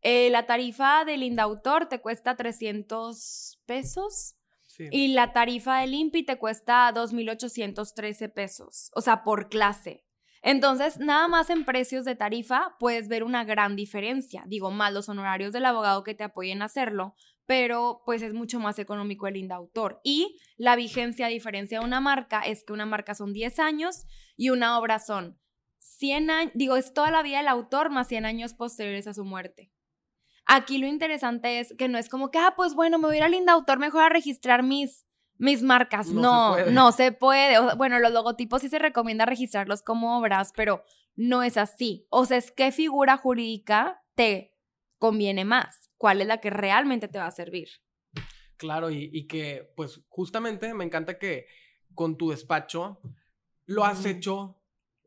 Eh, 0.00 0.30
la 0.30 0.46
tarifa 0.46 1.04
del 1.04 1.22
Indautor 1.22 1.86
te 1.86 2.00
cuesta 2.00 2.34
300 2.34 3.62
pesos. 3.66 4.34
Y 4.78 5.08
la 5.08 5.32
tarifa 5.32 5.80
del 5.80 5.94
INPI 5.94 6.24
te 6.24 6.38
cuesta 6.38 6.92
2.813 6.94 8.32
pesos, 8.32 8.90
o 8.94 9.00
sea, 9.00 9.22
por 9.24 9.48
clase. 9.48 10.04
Entonces, 10.42 10.98
nada 10.98 11.28
más 11.28 11.50
en 11.50 11.64
precios 11.64 12.04
de 12.04 12.16
tarifa 12.16 12.76
puedes 12.80 13.06
ver 13.06 13.22
una 13.22 13.44
gran 13.44 13.76
diferencia. 13.76 14.42
Digo, 14.46 14.72
más 14.72 14.92
los 14.92 15.08
honorarios 15.08 15.52
del 15.52 15.66
abogado 15.66 16.02
que 16.02 16.14
te 16.14 16.24
apoyen 16.24 16.62
a 16.62 16.64
hacerlo, 16.64 17.14
pero 17.46 18.02
pues 18.04 18.22
es 18.22 18.34
mucho 18.34 18.58
más 18.58 18.78
económico 18.80 19.28
el 19.28 19.36
indautor. 19.36 20.00
Y 20.02 20.38
la 20.56 20.74
vigencia, 20.74 21.26
a 21.26 21.28
diferencia 21.28 21.78
de 21.78 21.84
una 21.84 22.00
marca, 22.00 22.40
es 22.40 22.64
que 22.64 22.72
una 22.72 22.86
marca 22.86 23.14
son 23.14 23.32
10 23.32 23.60
años 23.60 24.04
y 24.36 24.50
una 24.50 24.78
obra 24.78 24.98
son 24.98 25.38
100 25.78 26.30
años, 26.30 26.52
digo, 26.54 26.76
es 26.76 26.92
toda 26.92 27.10
la 27.10 27.22
vida 27.22 27.38
del 27.38 27.48
autor 27.48 27.90
más 27.90 28.08
100 28.08 28.24
años 28.24 28.54
posteriores 28.54 29.06
a 29.06 29.14
su 29.14 29.24
muerte. 29.24 29.72
Aquí 30.46 30.78
lo 30.78 30.86
interesante 30.86 31.60
es 31.60 31.74
que 31.78 31.88
no 31.88 31.98
es 31.98 32.08
como 32.08 32.30
que, 32.30 32.38
ah, 32.38 32.54
pues 32.56 32.74
bueno, 32.74 32.98
me 32.98 33.06
voy 33.06 33.16
a 33.16 33.18
ir 33.18 33.24
al 33.24 33.34
indautor 33.34 33.78
mejor 33.78 34.02
a 34.02 34.08
registrar 34.08 34.62
mis, 34.62 35.06
mis 35.38 35.62
marcas. 35.62 36.08
No, 36.08 36.64
no 36.66 36.92
se 36.92 37.12
puede. 37.12 37.74
bueno, 37.76 37.98
los 37.98 38.12
logotipos 38.12 38.62
sí 38.62 38.68
se 38.68 38.78
recomienda 38.78 39.24
registrarlos 39.24 39.82
como 39.82 40.18
obras, 40.18 40.52
pero 40.56 40.84
no 41.14 41.42
es 41.42 41.56
así. 41.56 42.06
O 42.10 42.26
sea, 42.26 42.38
es 42.38 42.50
qué 42.50 42.72
figura 42.72 43.16
jurídica 43.16 44.02
te 44.14 44.54
conviene 44.98 45.44
más 45.44 45.82
cuál 46.02 46.20
es 46.20 46.26
la 46.26 46.40
que 46.40 46.50
realmente 46.50 47.06
te 47.06 47.20
va 47.20 47.26
a 47.26 47.30
servir. 47.30 47.68
Claro, 48.56 48.90
y, 48.90 49.26
que 49.28 49.72
pues 49.76 50.00
justamente 50.08 50.74
me 50.74 50.84
encanta 50.84 51.16
que 51.16 51.46
con 51.94 52.16
tu 52.16 52.30
despacho 52.30 53.00
lo 53.66 53.84
has 53.84 54.04
hecho 54.04 54.60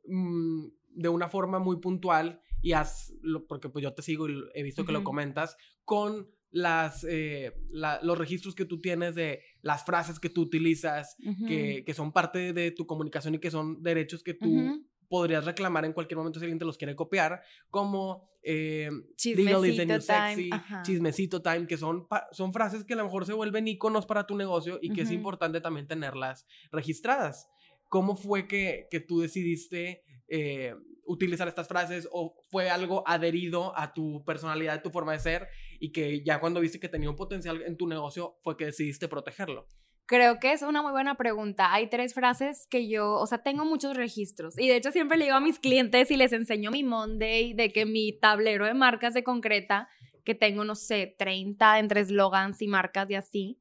mm, 0.06 0.67
de 0.91 1.10
una 1.10 1.28
forma 1.28 1.60
muy 1.60 1.82
puntual 1.82 2.41
y 2.65 2.73
has, 2.73 3.13
porque 3.47 3.69
pues 3.69 3.84
yo 3.84 3.93
te 3.93 4.01
sigo 4.01 4.28
y 4.28 4.43
he 4.56 4.63
visto 4.63 4.86
que 4.86 4.91
lo 4.91 5.04
comentas, 5.04 5.56
con 5.84 6.28
las, 6.49 7.06
eh, 7.08 7.54
los 7.69 8.17
registros 8.17 8.56
que 8.56 8.65
tú 8.65 8.82
tienes 8.82 9.13
de 9.13 9.43
las 9.62 9.86
frases 9.86 10.19
que 10.19 10.32
tú 10.32 10.41
utilizas, 10.41 11.15
que, 11.47 11.84
que, 11.86 11.93
son 11.93 12.12
parte 12.12 12.54
de 12.54 12.71
tu 12.71 12.88
comunicación 12.88 13.36
y 13.36 13.39
que 13.39 13.51
son 13.51 13.84
derechos 13.84 14.23
que 14.23 14.34
tú 14.34 14.84
podrías 15.08 15.45
reclamar 15.45 15.86
en 15.86 15.93
cualquier 15.93 16.17
momento 16.17 16.39
si 16.39 16.45
alguien 16.45 16.58
te 16.58 16.65
los 16.65 16.80
quiere 16.80 16.95
copiar, 16.95 17.43
como 17.69 18.32
eh, 18.41 18.89
chismecito 19.15 19.99
time, 19.99 20.49
chismecito 20.82 21.41
time, 21.43 21.67
que 21.67 21.78
son, 21.78 22.08
son 22.32 22.51
frases 22.51 22.84
que 22.84 22.95
a 22.95 22.97
lo 22.97 23.04
mejor 23.04 23.28
se 23.28 23.34
vuelven 23.34 23.67
iconos 23.67 24.08
para 24.08 24.25
tu 24.25 24.36
negocio 24.36 24.80
y 24.82 24.91
que 24.91 25.01
es 25.01 25.12
importante 25.12 25.62
también 25.62 25.86
tenerlas 25.86 26.47
registradas. 26.71 27.47
¿Cómo 27.89 28.15
fue 28.15 28.47
que, 28.47 28.88
que 28.89 28.99
tú 28.99 29.19
decidiste 29.19 30.01
eh, 30.28 30.74
utilizar 31.06 31.48
estas 31.48 31.68
frases 31.68 32.08
o 32.12 32.36
fue 32.50 32.70
algo 32.70 33.08
adherido 33.08 33.78
a 33.78 33.94
tu 33.94 34.24
personalidad, 34.26 34.76
a 34.76 34.82
tu 34.82 34.90
forma 34.90 35.14
de 35.14 35.20
ser 35.20 35.48
y 35.80 35.92
que 35.92 36.24
ya 36.24 36.40
cuando 36.40 36.60
viste 36.60 36.80
que 36.80 36.90
tenía 36.90 37.10
un 37.10 37.16
potencial 37.16 37.62
en 37.62 37.78
tu 37.78 37.88
negocio 37.88 38.38
fue 38.44 38.58
que 38.58 38.66
decidiste 38.66 39.08
protegerlo? 39.08 39.68
Creo 40.08 40.40
que 40.40 40.52
es 40.52 40.62
una 40.62 40.84
muy 40.84 40.92
buena 40.92 41.16
pregunta. 41.16 41.74
Hay 41.74 41.90
tres 41.90 42.14
frases 42.14 42.68
que 42.70 42.88
yo, 42.88 43.13
o 43.13 43.26
sea, 43.26 43.40
tengo 43.40 43.65
muchos 43.65 43.98
registros 43.98 44.58
y 44.60 44.67
de 44.67 44.76
hecho 44.76 44.92
siempre 44.92 45.17
le 45.17 45.26
digo 45.26 45.38
a 45.38 45.42
mis 45.42 45.58
clientes 45.58 46.12
y 46.12 46.17
les 46.17 46.32
enseño 46.32 46.69
mi 46.69 46.84
Monday 46.84 47.54
de 47.54 47.71
que 47.71 47.86
mi 47.86 48.17
tablero 48.19 48.65
de 48.65 48.76
marcas 48.76 49.15
de 49.15 49.23
concreta, 49.23 49.90
que 50.23 50.36
tengo, 50.36 50.63
no 50.63 50.76
sé, 50.76 51.15
30 51.17 51.80
entre 51.80 52.02
eslogans 52.02 52.62
y 52.62 52.67
marcas 52.67 53.10
y 53.10 53.15
así. 53.15 53.60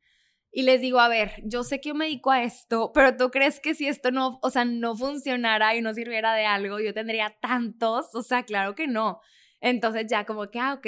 Y 0.57 0.63
les 0.63 0.81
digo, 0.81 1.01
a 1.01 1.09
ver, 1.09 1.33
yo 1.45 1.65
sé 1.65 1.81
que 1.81 1.89
yo 1.89 1.95
me 1.97 2.05
dedico 2.05 2.31
a 2.31 2.45
esto, 2.45 2.93
pero 2.95 3.17
tú 3.17 3.31
crees 3.33 3.59
que 3.59 3.75
si 3.75 3.89
esto 3.89 4.13
no, 4.13 4.39
o 4.41 4.51
sea, 4.51 4.65
no 4.65 4.97
funcionara 4.97 5.75
y 5.75 5.83
no 5.83 5.93
sirviera 5.93 6.33
de 6.35 6.47
algo, 6.47 6.79
yo 6.79 6.95
tendría 6.95 7.37
tantos, 7.43 8.15
o 8.15 8.23
sea, 8.23 8.45
claro 8.45 8.77
que 8.77 8.87
no. 8.87 9.21
Entonces 9.61 10.07
ya 10.09 10.25
como 10.25 10.51
que, 10.51 10.61
ah, 10.61 10.75
ok, 10.75 10.87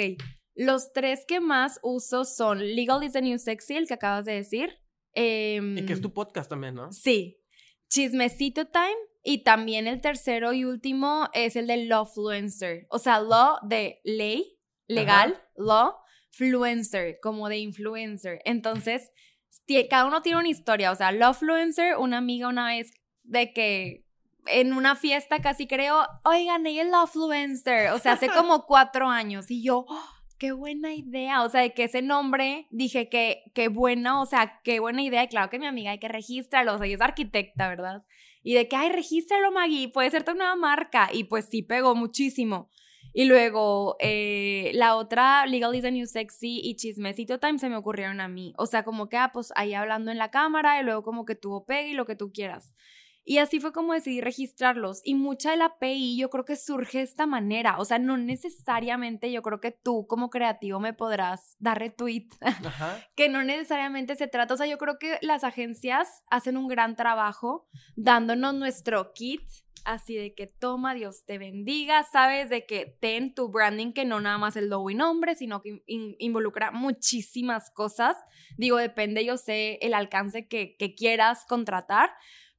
los 0.55 0.93
tres 0.93 1.25
que 1.27 1.41
más 1.41 1.79
uso 1.83 2.23
son 2.23 2.59
Legal 2.59 3.03
is 3.03 3.11
the 3.11 3.21
New 3.21 3.37
Sexy, 3.37 3.75
el 3.75 3.87
que 3.87 3.95
acabas 3.95 4.23
de 4.23 4.35
decir, 4.35 4.79
y 5.13 5.85
que 5.85 5.93
es 5.93 6.01
tu 6.01 6.13
podcast 6.13 6.49
también, 6.49 6.75
¿no? 6.75 6.91
Sí. 6.91 7.41
Chismecito 7.89 8.65
Time. 8.65 8.95
Y 9.23 9.43
también 9.43 9.87
el 9.87 9.99
tercero 9.99 10.53
y 10.53 10.63
último 10.63 11.27
es 11.33 11.57
el 11.57 11.67
de 11.67 11.85
Lawfluencer. 11.85 12.87
O 12.89 12.99
sea, 12.99 13.19
law 13.19 13.57
de 13.61 13.99
ley, 14.05 14.57
legal, 14.87 15.41
law, 15.57 15.95
fluencer, 16.29 17.17
como 17.21 17.49
de 17.49 17.57
influencer. 17.57 18.39
Entonces, 18.45 19.11
cada 19.89 20.05
uno 20.05 20.21
tiene 20.21 20.39
una 20.39 20.49
historia. 20.49 20.91
O 20.91 20.95
sea, 20.95 21.11
Lawfluencer, 21.11 21.97
una 21.97 22.17
amiga 22.17 22.47
una 22.47 22.67
vez 22.67 22.91
de 23.23 23.53
que 23.53 24.05
en 24.47 24.73
una 24.73 24.95
fiesta 24.95 25.41
casi 25.41 25.67
creo, 25.67 26.05
oigan, 26.23 26.65
ella 26.65 26.83
es 26.83 26.89
Lawfluencer. 26.89 27.91
O 27.91 27.99
sea, 27.99 28.13
hace 28.13 28.29
como 28.29 28.65
cuatro 28.67 29.09
años. 29.09 29.51
Y 29.51 29.63
yo, 29.63 29.85
¡oh! 29.87 30.17
qué 30.37 30.51
buena 30.51 30.93
idea. 30.93 31.43
O 31.43 31.49
sea, 31.49 31.61
de 31.61 31.73
que 31.73 31.85
ese 31.85 32.01
nombre, 32.01 32.67
dije 32.71 33.09
que 33.09 33.43
qué 33.53 33.67
buena, 33.67 34.21
o 34.21 34.25
sea, 34.25 34.59
qué 34.63 34.79
buena 34.79 35.01
idea. 35.01 35.23
Y 35.23 35.27
claro 35.27 35.49
que 35.49 35.59
mi 35.59 35.65
amiga 35.65 35.91
hay 35.91 35.99
que 35.99 36.07
registrarlo. 36.07 36.73
O 36.73 36.77
sea, 36.77 36.87
ella 36.87 36.95
es 36.95 37.01
arquitecta, 37.01 37.67
¿verdad? 37.67 38.05
Y 38.43 38.53
de 38.53 38.67
que, 38.67 38.75
ay, 38.75 38.89
regístralo, 38.89 39.51
Maggie, 39.51 39.89
puede 39.89 40.09
ser 40.09 40.23
tu 40.23 40.33
nueva 40.33 40.55
marca. 40.55 41.09
Y 41.11 41.25
pues 41.25 41.45
sí 41.49 41.63
pegó 41.63 41.95
muchísimo. 41.95 42.69
Y 43.17 43.25
luego 43.25 43.95
eh, 43.99 44.69
la 44.75 44.95
otra, 44.95 45.47
Legal 45.47 45.73
is 45.73 45.81
the 45.81 45.91
New 45.91 46.05
Sexy 46.05 46.61
y 46.63 46.75
Chismecito 46.75 47.39
Time 47.39 47.57
se 47.57 47.67
me 47.67 47.75
ocurrieron 47.75 48.21
a 48.21 48.27
mí. 48.27 48.53
O 48.59 48.67
sea, 48.67 48.83
como 48.83 49.09
que, 49.09 49.17
ah, 49.17 49.31
pues 49.33 49.51
ahí 49.55 49.73
hablando 49.73 50.11
en 50.11 50.19
la 50.19 50.29
cámara 50.29 50.79
y 50.79 50.83
luego 50.83 51.01
como 51.01 51.25
que 51.25 51.33
tuvo 51.33 51.65
pegue 51.65 51.89
y 51.89 51.93
lo 51.95 52.05
que 52.05 52.15
tú 52.15 52.31
quieras. 52.31 52.75
Y 53.29 53.39
así 53.39 53.59
fue 53.59 53.73
como 53.73 53.91
decidí 53.91 54.21
registrarlos. 54.21 55.01
Y 55.03 55.15
mucha 55.15 55.51
de 55.51 55.57
la 55.57 55.65
API 55.65 56.17
yo 56.17 56.29
creo 56.29 56.45
que 56.45 56.55
surge 56.55 56.99
de 56.99 57.03
esta 57.03 57.25
manera. 57.27 57.77
O 57.77 57.83
sea, 57.83 57.99
no 57.99 58.15
necesariamente 58.15 59.33
yo 59.33 59.41
creo 59.41 59.59
que 59.59 59.71
tú 59.71 60.07
como 60.07 60.29
creativo 60.29 60.79
me 60.79 60.93
podrás 60.93 61.57
dar 61.59 61.77
retweet. 61.77 62.29
que 63.17 63.27
no 63.27 63.43
necesariamente 63.43 64.15
se 64.15 64.29
trata. 64.29 64.53
O 64.53 64.57
sea, 64.57 64.65
yo 64.65 64.77
creo 64.77 64.97
que 64.97 65.17
las 65.21 65.43
agencias 65.43 66.23
hacen 66.29 66.55
un 66.55 66.69
gran 66.69 66.95
trabajo 66.95 67.67
dándonos 67.97 68.55
nuestro 68.55 69.11
kit. 69.11 69.41
Así 69.83 70.15
de 70.15 70.33
que 70.33 70.47
toma, 70.47 70.93
Dios 70.93 71.25
te 71.25 71.37
bendiga, 71.37 72.03
sabes 72.03 72.49
de 72.49 72.65
que 72.65 72.97
ten 72.99 73.33
tu 73.33 73.49
branding 73.49 73.93
que 73.93 74.05
no 74.05 74.19
nada 74.19 74.37
más 74.37 74.55
el 74.55 74.69
logo 74.69 74.89
y 74.89 74.95
nombre, 74.95 75.35
sino 75.35 75.61
que 75.61 75.83
involucra 75.85 76.71
muchísimas 76.71 77.71
cosas. 77.71 78.17
Digo, 78.57 78.77
depende, 78.77 79.23
yo 79.23 79.37
sé 79.37 79.79
el 79.81 79.93
alcance 79.93 80.47
que, 80.47 80.75
que 80.77 80.93
quieras 80.95 81.45
contratar, 81.47 82.09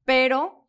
pero 0.08 0.66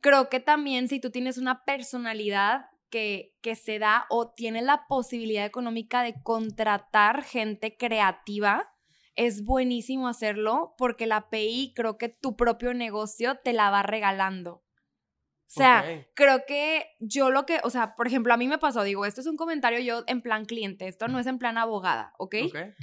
creo 0.00 0.28
que 0.28 0.40
también 0.40 0.88
si 0.88 0.98
tú 0.98 1.12
tienes 1.12 1.38
una 1.38 1.64
personalidad 1.64 2.66
que, 2.90 3.36
que 3.40 3.54
se 3.54 3.78
da 3.78 4.06
o 4.10 4.32
tienes 4.32 4.64
la 4.64 4.88
posibilidad 4.88 5.46
económica 5.46 6.02
de 6.02 6.20
contratar 6.24 7.22
gente 7.22 7.76
creativa, 7.76 8.68
es 9.14 9.44
buenísimo 9.44 10.08
hacerlo 10.08 10.74
porque 10.76 11.06
la 11.06 11.18
API 11.18 11.72
creo 11.76 11.98
que 11.98 12.08
tu 12.08 12.34
propio 12.34 12.74
negocio 12.74 13.36
te 13.36 13.52
la 13.52 13.70
va 13.70 13.84
regalando. 13.84 14.54
O 14.54 15.52
sea, 15.52 15.84
creo 16.14 16.42
que 16.44 16.86
yo 16.98 17.30
lo 17.30 17.46
que, 17.46 17.60
o 17.62 17.70
sea, 17.70 17.94
por 17.94 18.08
ejemplo, 18.08 18.34
a 18.34 18.36
mí 18.36 18.48
me 18.48 18.58
pasó, 18.58 18.82
digo, 18.82 19.06
esto 19.06 19.20
es 19.20 19.28
un 19.28 19.36
comentario 19.36 19.78
yo 19.78 20.02
en 20.08 20.20
plan 20.20 20.46
cliente, 20.46 20.88
esto 20.88 21.06
no 21.06 21.20
es 21.20 21.28
en 21.28 21.38
plan 21.38 21.58
abogada, 21.58 22.12
¿ok? 22.18 22.34
okay. 22.48 22.74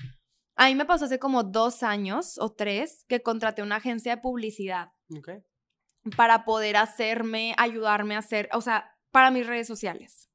A 0.55 0.67
mí 0.67 0.75
me 0.75 0.85
pasó 0.85 1.03
hace 1.03 1.19
como 1.19 1.43
dos 1.43 1.83
años 1.83 2.37
o 2.39 2.53
tres 2.53 3.03
que 3.09 3.21
contraté 3.21 3.61
una 3.61 3.75
agencia 3.75 4.15
de 4.15 4.21
publicidad. 4.21 4.93
Okay 5.19 5.43
para 6.15 6.45
poder 6.45 6.77
hacerme, 6.77 7.53
ayudarme 7.57 8.15
a 8.15 8.19
hacer, 8.19 8.49
o 8.53 8.61
sea, 8.61 8.95
para 9.11 9.31
mis 9.31 9.47
redes 9.47 9.67
sociales. 9.67 10.29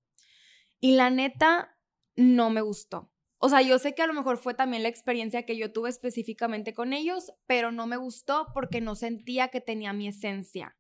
Y 0.81 0.97
la 0.97 1.11
neta, 1.11 1.79
no 2.17 2.51
me 2.51 2.61
gustó. 2.61 3.11
O 3.39 3.49
sea, 3.49 3.61
yo 3.63 3.79
sé 3.79 3.95
que 3.95 4.03
a 4.03 4.07
lo 4.07 4.15
mejor 4.15 4.39
fue 4.39 4.55
también 4.55 4.83
la 4.83 4.89
experiencia 4.89 5.45
que 5.45 5.57
yo 5.57 5.73
tuve 5.73 5.91
específicamente 5.91 6.75
con 6.75 6.93
ellos, 6.93 7.33
pero 7.47 7.73
no 7.73 7.87
me 7.87 7.97
gustó 7.97 8.49
porque 8.55 8.81
no 8.81 8.95
sentía 8.95 9.49
que 9.49 9.61
tenía 9.61 9.93
mi 9.93 10.09
esencia. 10.09 10.77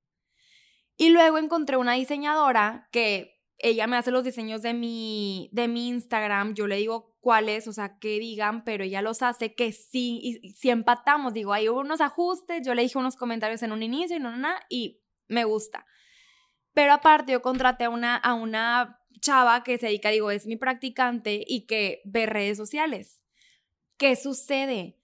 Y 0.97 1.11
luego 1.11 1.38
encontré 1.38 1.76
una 1.76 1.95
diseñadora 1.95 2.88
que 2.93 3.40
ella 3.59 3.86
me 3.86 3.97
hace 3.97 4.11
los 4.11 4.24
diseños 4.24 4.62
de 4.62 4.74
mi, 4.74 5.51
de 5.53 5.68
mi 5.68 5.88
Instagram, 5.88 6.55
yo 6.55 6.66
le 6.66 6.76
digo 6.76 7.11
cuáles, 7.22 7.68
o 7.68 7.72
sea, 7.72 7.98
que 7.98 8.18
digan, 8.18 8.64
pero 8.64 8.82
ella 8.82 9.00
los 9.00 9.22
hace 9.22 9.54
que 9.54 9.70
sí, 9.70 10.18
y 10.42 10.50
si 10.54 10.70
empatamos, 10.70 11.32
digo, 11.32 11.52
hay 11.52 11.68
unos 11.68 12.00
ajustes, 12.00 12.66
yo 12.66 12.74
le 12.74 12.82
dije 12.82 12.98
unos 12.98 13.16
comentarios 13.16 13.62
en 13.62 13.70
un 13.70 13.82
inicio 13.82 14.16
y 14.16 14.20
no, 14.20 14.36
nada, 14.36 14.60
y 14.68 15.00
me 15.28 15.44
gusta. 15.44 15.86
Pero 16.74 16.92
aparte 16.92 17.32
yo 17.32 17.40
contraté 17.40 17.84
a 17.84 17.90
una, 17.90 18.16
a 18.16 18.34
una 18.34 18.98
chava 19.20 19.62
que 19.62 19.78
se 19.78 19.86
dedica, 19.86 20.10
digo, 20.10 20.32
es 20.32 20.46
mi 20.46 20.56
practicante 20.56 21.44
y 21.46 21.66
que 21.66 22.02
ve 22.04 22.26
redes 22.26 22.58
sociales. 22.58 23.22
¿Qué 23.96 24.16
sucede? 24.16 24.98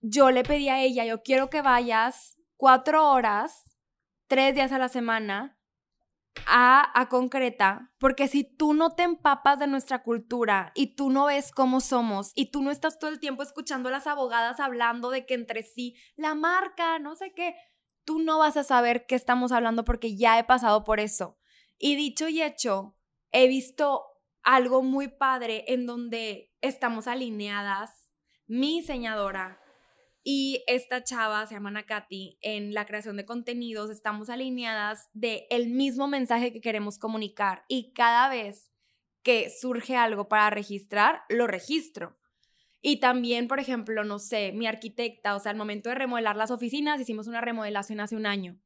Yo 0.00 0.32
le 0.32 0.42
pedí 0.42 0.68
a 0.68 0.82
ella, 0.82 1.04
yo 1.04 1.22
quiero 1.22 1.48
que 1.48 1.62
vayas 1.62 2.36
cuatro 2.56 3.08
horas, 3.08 3.76
tres 4.26 4.52
días 4.56 4.72
a 4.72 4.78
la 4.78 4.88
semana, 4.88 5.55
a, 6.46 7.00
a, 7.00 7.08
concreta, 7.08 7.92
porque 7.98 8.28
si 8.28 8.44
tú 8.44 8.74
no 8.74 8.94
te 8.94 9.02
empapas 9.02 9.58
de 9.58 9.66
nuestra 9.66 10.02
cultura 10.02 10.72
y 10.74 10.94
tú 10.94 11.10
no 11.10 11.26
ves 11.26 11.50
cómo 11.52 11.80
somos 11.80 12.32
y 12.34 12.50
tú 12.50 12.62
no 12.62 12.70
estás 12.70 12.98
todo 12.98 13.10
el 13.10 13.20
tiempo 13.20 13.42
escuchando 13.42 13.88
a 13.88 13.92
las 13.92 14.06
abogadas 14.06 14.60
hablando 14.60 15.10
de 15.10 15.24
que 15.24 15.34
entre 15.34 15.62
sí 15.62 15.96
la 16.16 16.34
marca, 16.34 16.98
no 16.98 17.16
sé 17.16 17.32
qué, 17.34 17.54
tú 18.04 18.20
no 18.20 18.38
vas 18.38 18.56
a 18.56 18.64
saber 18.64 19.06
qué 19.06 19.14
estamos 19.14 19.52
hablando 19.52 19.84
porque 19.84 20.16
ya 20.16 20.38
he 20.38 20.44
pasado 20.44 20.84
por 20.84 21.00
eso. 21.00 21.38
Y 21.78 21.96
dicho 21.96 22.28
y 22.28 22.42
hecho, 22.42 22.96
he 23.32 23.48
visto 23.48 24.04
algo 24.42 24.82
muy 24.82 25.08
padre 25.08 25.64
en 25.68 25.86
donde 25.86 26.54
estamos 26.60 27.06
alineadas, 27.08 28.12
mi 28.46 28.80
diseñadora, 28.80 29.60
y 30.28 30.64
esta 30.66 31.04
chava 31.04 31.46
se 31.46 31.54
llama 31.54 31.70
Nakati. 31.70 32.36
En 32.40 32.74
la 32.74 32.84
creación 32.84 33.16
de 33.16 33.24
contenidos 33.24 33.90
estamos 33.90 34.28
alineadas 34.28 35.08
de 35.12 35.46
el 35.50 35.68
mismo 35.68 36.08
mensaje 36.08 36.52
que 36.52 36.60
queremos 36.60 36.98
comunicar 36.98 37.64
y 37.68 37.92
cada 37.92 38.28
vez 38.28 38.72
que 39.22 39.50
surge 39.50 39.94
algo 39.94 40.26
para 40.26 40.50
registrar, 40.50 41.20
lo 41.28 41.46
registro. 41.46 42.18
Y 42.82 42.98
también, 42.98 43.46
por 43.46 43.60
ejemplo, 43.60 44.02
no 44.02 44.18
sé, 44.18 44.50
mi 44.50 44.66
arquitecta, 44.66 45.36
o 45.36 45.38
sea, 45.38 45.52
al 45.52 45.58
momento 45.58 45.90
de 45.90 45.94
remodelar 45.94 46.34
las 46.34 46.50
oficinas, 46.50 47.00
hicimos 47.00 47.28
una 47.28 47.40
remodelación 47.40 48.00
hace 48.00 48.16
un 48.16 48.26
año. 48.26 48.60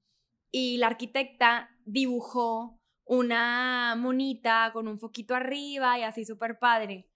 Y 0.50 0.78
la 0.78 0.86
arquitecta 0.86 1.68
dibujó 1.84 2.80
una 3.04 3.96
monita 3.98 4.70
con 4.72 4.88
un 4.88 4.98
foquito 4.98 5.34
arriba 5.34 5.98
y 5.98 6.04
así 6.04 6.24
súper 6.24 6.58
padre 6.58 7.09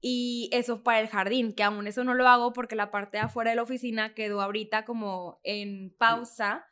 y 0.00 0.48
eso 0.52 0.82
para 0.82 1.00
el 1.00 1.08
jardín, 1.08 1.52
que 1.52 1.62
aún 1.62 1.86
eso 1.86 2.04
no 2.04 2.14
lo 2.14 2.26
hago 2.26 2.52
porque 2.52 2.74
la 2.74 2.90
parte 2.90 3.18
de 3.18 3.24
afuera 3.24 3.50
de 3.50 3.56
la 3.56 3.62
oficina 3.62 4.14
quedó 4.14 4.40
ahorita 4.40 4.84
como 4.84 5.40
en 5.42 5.94
pausa, 5.98 6.66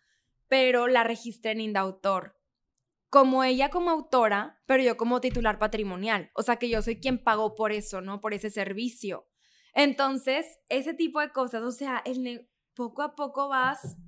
pero 0.49 0.89
la 0.89 1.05
registré 1.05 1.53
en 1.53 1.61
Indautor. 1.61 2.37
Como 3.11 3.45
ella 3.45 3.71
como 3.71 3.91
autora, 3.91 4.61
pero 4.67 4.83
yo 4.83 4.97
como 4.97 5.21
titular 5.21 5.59
patrimonial. 5.59 6.31
O 6.35 6.43
sea 6.43 6.57
que 6.57 6.69
yo 6.69 6.83
soy 6.83 7.01
quien 7.01 7.19
pagó 7.19 7.55
por 7.55 7.73
eso, 7.73 8.01
¿no? 8.01 8.21
Por 8.21 8.35
ese 8.35 8.51
servicio. 8.51 9.27
Entonces, 9.75 10.59
ese 10.69 10.95
tipo 10.95 11.21
de 11.21 11.31
cosas, 11.31 11.63
o 11.63 11.71
sea, 11.71 12.03
el 12.05 12.49
poco 12.75 13.03
a 13.03 13.15
poco 13.15 13.49
vas 13.49 13.99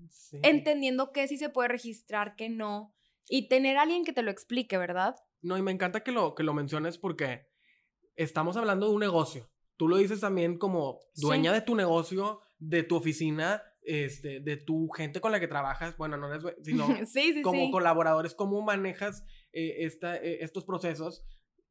entendiendo 0.43 1.13
qué 1.13 1.29
sí 1.29 1.37
se 1.37 1.49
puede 1.49 1.69
registrar, 1.69 2.37
qué 2.37 2.49
no. 2.49 2.95
Y 3.29 3.49
tener 3.49 3.77
a 3.77 3.83
alguien 3.83 4.05
que 4.05 4.13
te 4.13 4.23
lo 4.23 4.31
explique, 4.31 4.79
¿verdad? 4.79 5.17
No, 5.43 5.57
y 5.57 5.63
me 5.63 5.73
encanta 5.73 6.03
que 6.03 6.13
lo, 6.13 6.35
que 6.35 6.43
lo 6.43 6.55
menciones 6.55 6.99
porque 6.99 7.50
estamos 8.17 8.57
hablando 8.57 8.87
de 8.89 8.95
un 8.95 9.01
negocio. 9.01 9.51
Tú 9.77 9.89
lo 9.89 9.97
dices 9.97 10.21
también 10.21 10.59
como 10.59 11.01
dueña 11.17 11.53
de 11.53 11.63
tu 11.63 11.75
negocio, 11.75 12.41
de 12.59 12.83
tu 12.83 12.97
oficina, 12.97 13.63
este, 13.83 14.41
de 14.41 14.57
tu 14.59 14.89
gente 14.91 15.21
con 15.21 15.33
la 15.33 15.41
que 15.41 15.49
trabajas, 15.49 15.97
bueno, 15.97 16.17
no 16.17 16.33
eres, 16.33 16.45
sino 16.63 16.87
como 17.43 17.71
colaboradores, 17.71 18.35
cómo 18.35 18.61
manejas 18.61 19.25
eh, 19.53 19.87
esta, 19.87 20.17
eh, 20.17 20.39
estos 20.43 20.65
procesos 20.65 21.25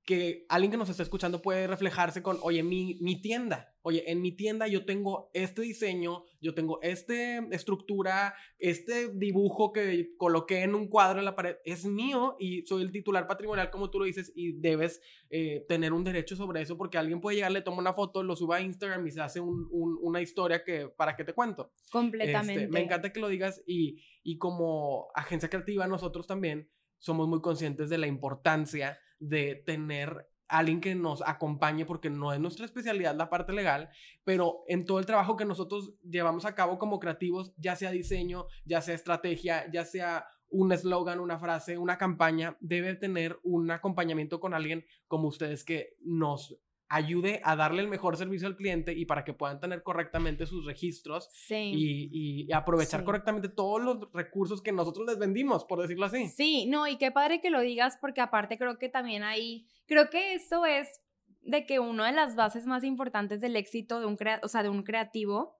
que 0.09 0.47
alguien 0.49 0.71
que 0.71 0.77
nos 0.77 0.89
está 0.89 1.03
escuchando 1.03 1.39
puede 1.39 1.67
reflejarse 1.67 2.23
con, 2.23 2.39
oye, 2.41 2.63
mi, 2.63 2.95
mi 2.99 3.21
tienda, 3.21 3.75
oye, 3.83 4.09
en 4.09 4.23
mi 4.23 4.31
tienda 4.31 4.65
yo 4.65 4.83
tengo 4.83 5.29
este 5.35 5.61
diseño, 5.61 6.23
yo 6.41 6.55
tengo 6.55 6.81
esta 6.81 7.37
estructura, 7.51 8.33
este 8.57 9.09
dibujo 9.09 9.71
que 9.71 10.15
coloqué 10.17 10.63
en 10.63 10.73
un 10.73 10.87
cuadro 10.87 11.19
en 11.19 11.25
la 11.25 11.35
pared, 11.35 11.57
es 11.63 11.85
mío 11.85 12.37
y 12.39 12.65
soy 12.65 12.81
el 12.81 12.91
titular 12.91 13.27
patrimonial, 13.27 13.69
como 13.69 13.91
tú 13.91 13.99
lo 13.99 14.05
dices, 14.05 14.31
y 14.33 14.53
debes 14.53 14.99
eh, 15.29 15.63
tener 15.69 15.93
un 15.93 16.03
derecho 16.03 16.35
sobre 16.35 16.63
eso 16.63 16.75
porque 16.75 16.97
alguien 16.97 17.21
puede 17.21 17.35
llegar, 17.35 17.51
le 17.51 17.61
toma 17.61 17.77
una 17.77 17.93
foto, 17.93 18.23
lo 18.23 18.35
suba 18.35 18.55
a 18.55 18.61
Instagram 18.61 19.05
y 19.05 19.11
se 19.11 19.21
hace 19.21 19.39
una 19.41 20.21
historia 20.23 20.63
que, 20.63 20.87
¿para 20.87 21.15
qué 21.15 21.23
te 21.23 21.33
cuento? 21.33 21.71
Completamente. 21.91 22.63
Este, 22.63 22.67
me 22.67 22.81
encanta 22.81 23.13
que 23.13 23.19
lo 23.19 23.27
digas 23.27 23.61
y, 23.67 24.01
y 24.23 24.39
como 24.39 25.09
agencia 25.13 25.51
creativa 25.51 25.85
nosotros 25.85 26.25
también 26.25 26.67
somos 26.97 27.27
muy 27.27 27.41
conscientes 27.41 27.91
de 27.91 27.99
la 27.99 28.07
importancia 28.07 28.97
de 29.19 29.55
tener 29.55 30.29
alguien 30.47 30.81
que 30.81 30.95
nos 30.95 31.21
acompañe 31.21 31.85
porque 31.85 32.09
no 32.09 32.33
es 32.33 32.39
nuestra 32.39 32.65
especialidad 32.65 33.15
la 33.15 33.29
parte 33.29 33.53
legal, 33.53 33.89
pero 34.23 34.63
en 34.67 34.85
todo 34.85 34.99
el 34.99 35.05
trabajo 35.05 35.37
que 35.37 35.45
nosotros 35.45 35.93
llevamos 36.03 36.45
a 36.45 36.55
cabo 36.55 36.79
como 36.79 36.99
creativos, 36.99 37.53
ya 37.57 37.75
sea 37.75 37.91
diseño, 37.91 38.47
ya 38.65 38.81
sea 38.81 38.95
estrategia, 38.95 39.69
ya 39.71 39.85
sea 39.85 40.25
un 40.49 40.71
eslogan, 40.71 41.19
una 41.19 41.37
frase, 41.37 41.77
una 41.77 41.97
campaña, 41.97 42.57
debe 42.59 42.95
tener 42.95 43.39
un 43.43 43.69
acompañamiento 43.69 44.39
con 44.39 44.55
alguien 44.55 44.85
como 45.07 45.27
ustedes 45.27 45.63
que 45.63 45.95
nos 46.01 46.57
ayude 46.89 47.39
a 47.43 47.55
darle 47.55 47.81
el 47.81 47.87
mejor 47.87 48.17
servicio 48.17 48.47
al 48.47 48.55
cliente 48.55 48.93
y 48.93 49.05
para 49.05 49.23
que 49.23 49.33
puedan 49.33 49.59
tener 49.59 49.83
correctamente 49.83 50.45
sus 50.45 50.65
registros 50.65 51.29
y, 51.49 52.09
y, 52.47 52.51
aprovechar 52.51 53.03
correctamente 53.03 53.47
todos 53.47 53.81
los 53.81 54.11
recursos 54.11 54.61
que 54.61 54.71
nosotros 54.71 55.05
les 55.07 55.19
vendimos, 55.19 55.65
por 55.65 55.81
decirlo 55.81 56.07
así. 56.07 56.27
Sí, 56.29 56.65
no, 56.65 56.87
y 56.87 56.97
qué 56.97 57.11
padre 57.11 57.41
que 57.41 57.51
lo 57.51 57.61
digas 57.61 57.97
porque 58.01 58.21
aparte 58.21 58.57
creo 58.57 58.79
que 58.79 58.89
también 58.89 59.23
ahí, 59.23 59.67
creo 59.85 60.09
que 60.09 60.33
eso 60.33 60.65
es 60.65 61.01
de 61.41 61.65
que 61.65 61.79
una 61.79 62.07
de 62.07 62.13
las 62.13 62.35
bases 62.35 62.65
más 62.65 62.83
importantes 62.83 63.39
del 63.39 63.55
éxito 63.55 63.99
de 63.99 64.05
un, 64.05 64.17
o 64.41 64.47
sea, 64.47 64.63
de 64.63 64.69
un 64.69 64.83
creativo 64.83 65.59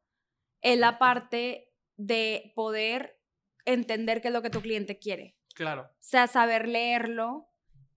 es 0.61 0.77
la 0.77 0.99
parte 0.99 1.71
de 1.95 2.51
poder 2.55 3.19
entender 3.65 4.21
qué 4.21 4.29
es 4.29 4.33
lo 4.33 4.41
que 4.41 4.49
tu 4.49 4.61
cliente 4.61 4.99
quiere. 4.99 5.37
Claro. 5.53 5.83
O 5.83 5.95
sea, 5.99 6.27
saber 6.27 6.67
leerlo, 6.67 7.48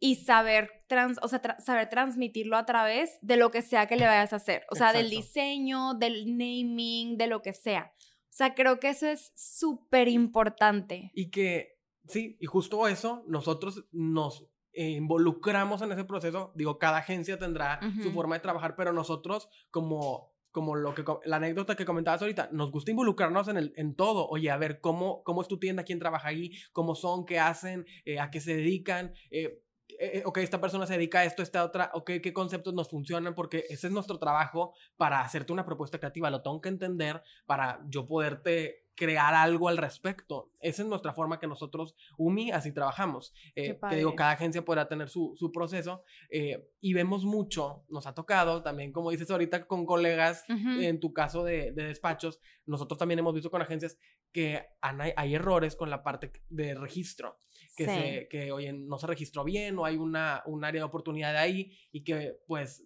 y 0.04 0.16
saber, 0.16 0.68
trans, 0.88 1.20
o 1.22 1.28
sea, 1.28 1.40
saber 1.60 1.88
transmitirlo 1.88 2.56
a 2.56 2.66
través 2.66 3.20
de 3.22 3.36
lo 3.36 3.52
que 3.52 3.62
sea 3.62 3.86
que 3.86 3.94
le 3.94 4.04
vayas 4.04 4.32
a 4.32 4.36
hacer. 4.36 4.66
O 4.68 4.74
sea, 4.74 4.92
del 4.92 5.08
diseño, 5.08 5.94
del 5.94 6.36
naming, 6.36 7.16
de 7.16 7.28
lo 7.28 7.40
que 7.40 7.52
sea. 7.52 7.92
O 7.98 8.34
sea, 8.34 8.56
creo 8.56 8.80
que 8.80 8.88
eso 8.88 9.06
es 9.06 9.30
súper 9.36 10.08
importante. 10.08 11.12
Y 11.14 11.30
que, 11.30 11.78
sí, 12.08 12.36
y 12.40 12.46
justo 12.46 12.88
eso, 12.88 13.22
nosotros 13.28 13.84
nos 13.92 14.44
involucramos 14.72 15.82
en 15.82 15.92
ese 15.92 16.02
proceso. 16.02 16.52
Digo, 16.56 16.80
cada 16.80 16.98
agencia 16.98 17.38
tendrá 17.38 17.78
su 18.02 18.10
forma 18.10 18.34
de 18.34 18.40
trabajar, 18.40 18.74
pero 18.74 18.92
nosotros 18.92 19.48
como 19.70 20.32
como 20.52 20.76
lo 20.76 20.94
que 20.94 21.02
la 21.24 21.36
anécdota 21.36 21.74
que 21.74 21.86
comentabas 21.86 22.20
ahorita, 22.20 22.50
nos 22.52 22.70
gusta 22.70 22.90
involucrarnos 22.90 23.48
en, 23.48 23.56
el, 23.56 23.72
en 23.74 23.94
todo. 23.94 24.28
Oye, 24.28 24.50
a 24.50 24.58
ver, 24.58 24.80
¿cómo, 24.80 25.24
¿cómo 25.24 25.40
es 25.40 25.48
tu 25.48 25.58
tienda? 25.58 25.82
¿Quién 25.82 25.98
trabaja 25.98 26.28
ahí? 26.28 26.52
¿Cómo 26.72 26.94
son? 26.94 27.24
¿Qué 27.24 27.38
hacen? 27.40 27.86
Eh, 28.04 28.20
¿A 28.20 28.30
qué 28.30 28.38
se 28.38 28.54
dedican? 28.54 29.14
Eh, 29.30 29.61
eh, 29.98 30.18
eh, 30.18 30.22
ok, 30.24 30.38
esta 30.38 30.60
persona 30.60 30.86
se 30.86 30.94
dedica 30.94 31.20
a 31.20 31.24
esto, 31.24 31.42
esta 31.42 31.64
otra, 31.64 31.90
ok, 31.94 32.12
qué 32.22 32.32
conceptos 32.32 32.74
nos 32.74 32.88
funcionan, 32.88 33.34
porque 33.34 33.64
ese 33.68 33.86
es 33.86 33.92
nuestro 33.92 34.18
trabajo 34.18 34.74
para 34.96 35.20
hacerte 35.20 35.52
una 35.52 35.64
propuesta 35.64 35.98
creativa, 35.98 36.30
lo 36.30 36.42
tengo 36.42 36.60
que 36.60 36.68
entender 36.68 37.22
para 37.46 37.80
yo 37.88 38.06
poderte 38.06 38.82
crear 38.94 39.34
algo 39.34 39.68
al 39.68 39.78
respecto. 39.78 40.50
Esa 40.60 40.82
es 40.82 40.88
nuestra 40.88 41.12
forma 41.12 41.40
que 41.40 41.46
nosotros, 41.46 41.96
UMI, 42.18 42.52
así 42.52 42.72
trabajamos. 42.72 43.32
Eh, 43.54 43.78
te 43.88 43.96
digo, 43.96 44.14
cada 44.14 44.32
agencia 44.32 44.64
podrá 44.64 44.88
tener 44.88 45.08
su, 45.08 45.34
su 45.36 45.50
proceso 45.50 46.04
eh, 46.30 46.68
y 46.80 46.92
vemos 46.92 47.24
mucho, 47.24 47.84
nos 47.88 48.06
ha 48.06 48.14
tocado 48.14 48.62
también, 48.62 48.92
como 48.92 49.10
dices 49.10 49.30
ahorita 49.30 49.66
con 49.66 49.86
colegas, 49.86 50.44
en 50.48 51.00
tu 51.00 51.12
caso 51.12 51.44
de, 51.44 51.72
de, 51.72 51.84
despachos, 51.84 52.38
nosotros 52.66 52.98
también 52.98 53.18
hemos 53.18 53.34
visto 53.34 53.50
con 53.50 53.62
agencias 53.62 53.98
que 54.30 54.64
hay 54.80 55.34
errores 55.34 55.76
con 55.76 55.90
la 55.90 56.02
parte 56.02 56.32
de 56.48 56.74
registro 56.74 57.38
que, 57.76 57.86
se, 57.86 58.28
que 58.28 58.52
oye, 58.52 58.72
no 58.72 58.98
se 58.98 59.06
registró 59.06 59.44
bien 59.44 59.78
o 59.78 59.84
hay 59.84 59.96
una, 59.96 60.42
un 60.46 60.64
área 60.64 60.80
de 60.80 60.86
oportunidad 60.86 61.36
ahí 61.36 61.72
y 61.90 62.04
que 62.04 62.38
pues 62.46 62.84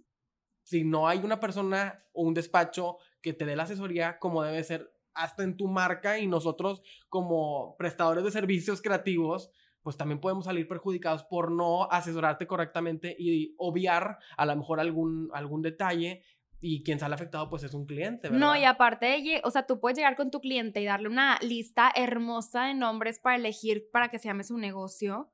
si 0.63 0.85
no 0.85 1.09
hay 1.09 1.19
una 1.19 1.41
persona 1.41 2.05
o 2.13 2.23
un 2.23 2.35
despacho 2.35 2.99
que 3.21 3.33
te 3.33 3.45
dé 3.45 3.57
la 3.57 3.65
asesoría 3.65 4.19
como 4.19 4.43
debe 4.43 4.63
ser 4.65 4.93
hasta 5.15 5.43
en 5.43 5.57
tu 5.57 5.67
marca 5.69 6.19
y 6.19 6.27
nosotros 6.27 6.83
como 7.09 7.77
prestadores 7.79 8.25
de 8.25 8.31
servicios 8.31 8.83
creativos 8.83 9.51
pues 9.87 9.97
también 9.97 10.21
podemos 10.21 10.47
salir 10.47 10.67
perjudicados 10.67 11.23
por 11.23 11.53
no 11.53 11.85
asesorarte 11.93 12.49
correctamente 12.49 13.15
y 13.17 13.55
obviar 13.57 14.19
a 14.37 14.45
lo 14.45 14.57
mejor 14.57 14.81
algún, 14.81 15.31
algún 15.33 15.63
detalle 15.63 16.25
y 16.61 16.83
quien 16.83 16.99
sale 16.99 17.15
afectado 17.15 17.49
pues 17.49 17.63
es 17.63 17.75
un 17.75 17.87
cliente, 17.87 18.29
¿verdad? 18.29 18.39
No, 18.39 18.57
y 18.57 18.65
aparte, 18.65 19.41
o 19.45 19.51
sea, 19.51 19.67
tú 19.67 19.81
puedes 19.81 19.97
llegar 19.97 20.17
con 20.17 20.31
tu 20.31 20.41
cliente 20.41 20.81
y 20.81 20.85
darle 20.85 21.09
una 21.09 21.39
lista 21.43 21.93
hermosa 21.95 22.67
de 22.67 22.75
nombres 22.75 23.19
para 23.19 23.37
elegir 23.37 23.91
para 23.93 24.09
que 24.09 24.19
se 24.19 24.29
llame 24.29 24.45
su 24.45 24.59
negocio 24.59 25.31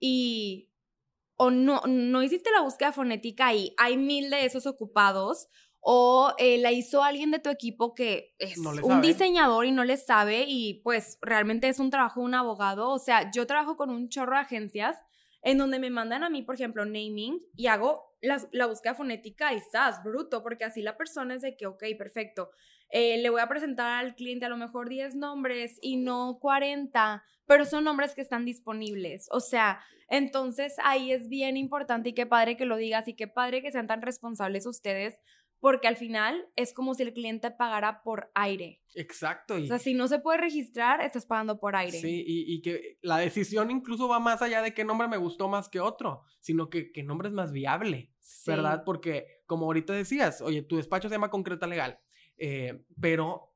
y 0.00 0.70
o 1.36 1.50
no, 1.50 1.82
no 1.86 2.22
hiciste 2.22 2.50
la 2.50 2.62
búsqueda 2.62 2.92
fonética 2.92 3.54
y 3.54 3.74
hay 3.76 3.96
mil 3.96 4.30
de 4.30 4.44
esos 4.44 4.66
ocupados 4.66 5.48
o 5.80 6.34
eh, 6.38 6.58
la 6.58 6.72
hizo 6.72 7.04
alguien 7.04 7.30
de 7.30 7.38
tu 7.38 7.48
equipo 7.48 7.94
que 7.94 8.34
es 8.38 8.58
un 8.58 9.00
diseñador 9.02 9.66
y 9.66 9.70
no 9.70 9.84
le 9.84 9.96
sabe 9.96 10.44
y 10.48 10.80
pues 10.82 11.18
realmente 11.22 11.68
es 11.68 11.78
un 11.78 11.90
trabajo 11.90 12.20
de 12.20 12.26
un 12.26 12.34
abogado. 12.34 12.90
O 12.90 12.98
sea, 12.98 13.30
yo 13.30 13.46
trabajo 13.46 13.76
con 13.76 13.90
un 13.90 14.08
chorro 14.08 14.34
de 14.34 14.40
agencias 14.40 14.96
en 15.42 15.58
donde 15.58 15.78
me 15.78 15.90
mandan 15.90 16.24
a 16.24 16.30
mí, 16.30 16.42
por 16.42 16.54
ejemplo, 16.54 16.84
naming 16.84 17.40
y 17.54 17.66
hago 17.66 18.16
la, 18.20 18.66
búsqueda 18.66 18.94
fonética 18.94 19.52
y 19.52 19.60
¡zas! 19.60 20.02
bruto, 20.02 20.42
porque 20.42 20.64
así 20.64 20.82
la 20.82 20.96
persona 20.96 21.34
es 21.34 21.42
de 21.42 21.56
que, 21.56 21.66
ok, 21.66 21.84
perfecto, 21.98 22.50
eh, 22.88 23.18
le 23.18 23.30
voy 23.30 23.40
a 23.40 23.48
presentar 23.48 24.04
al 24.04 24.14
cliente 24.14 24.46
a 24.46 24.48
lo 24.48 24.56
mejor 24.56 24.88
10 24.88 25.16
nombres 25.16 25.78
y 25.82 25.96
no 25.96 26.38
40, 26.40 27.24
pero 27.46 27.64
son 27.64 27.84
nombres 27.84 28.14
que 28.14 28.20
están 28.20 28.44
disponibles. 28.44 29.28
O 29.30 29.40
sea, 29.40 29.80
entonces 30.08 30.74
ahí 30.84 31.12
es 31.12 31.28
bien 31.28 31.56
importante 31.56 32.10
y 32.10 32.14
qué 32.14 32.26
padre 32.26 32.56
que 32.56 32.64
lo 32.64 32.76
digas 32.76 33.08
y 33.08 33.14
qué 33.14 33.26
padre 33.26 33.62
que 33.62 33.72
sean 33.72 33.86
tan 33.86 34.02
responsables 34.02 34.66
ustedes 34.66 35.18
porque 35.60 35.88
al 35.88 35.96
final 35.96 36.48
es 36.56 36.72
como 36.72 36.94
si 36.94 37.02
el 37.02 37.12
cliente 37.12 37.50
pagara 37.50 38.02
por 38.02 38.30
aire. 38.34 38.82
Exacto. 38.94 39.54
o 39.56 39.66
sea, 39.66 39.78
si 39.78 39.94
no 39.94 40.08
se 40.08 40.18
puede 40.18 40.38
registrar, 40.38 41.00
estás 41.00 41.26
pagando 41.26 41.58
por 41.58 41.76
aire. 41.76 42.00
Sí, 42.00 42.24
y, 42.26 42.62
que 42.62 42.98
la 43.02 43.18
decisión 43.18 43.70
incluso 43.70 44.08
va 44.08 44.20
más 44.20 44.42
allá 44.42 44.62
de 44.62 44.74
qué 44.74 44.84
nombre 44.84 45.08
me 45.08 45.16
gustó 45.16 45.48
más 45.48 45.68
que 45.68 45.80
otro, 45.80 46.22
sino 46.40 46.70
que 46.70 46.92
qué 46.92 47.02
nombre 47.02 47.28
es 47.28 47.34
más 47.34 47.52
viable, 47.52 48.12
¿verdad? 48.46 48.82
Porque 48.84 49.42
como 49.46 49.66
ahorita 49.66 49.92
decías, 49.92 50.40
oye, 50.40 50.62
tu 50.62 50.76
despacho 50.76 51.08
se 51.08 51.14
llama 51.14 51.30
Concreta 51.30 51.66
Legal, 51.66 51.98
eh, 52.36 52.84
pero 53.00 53.54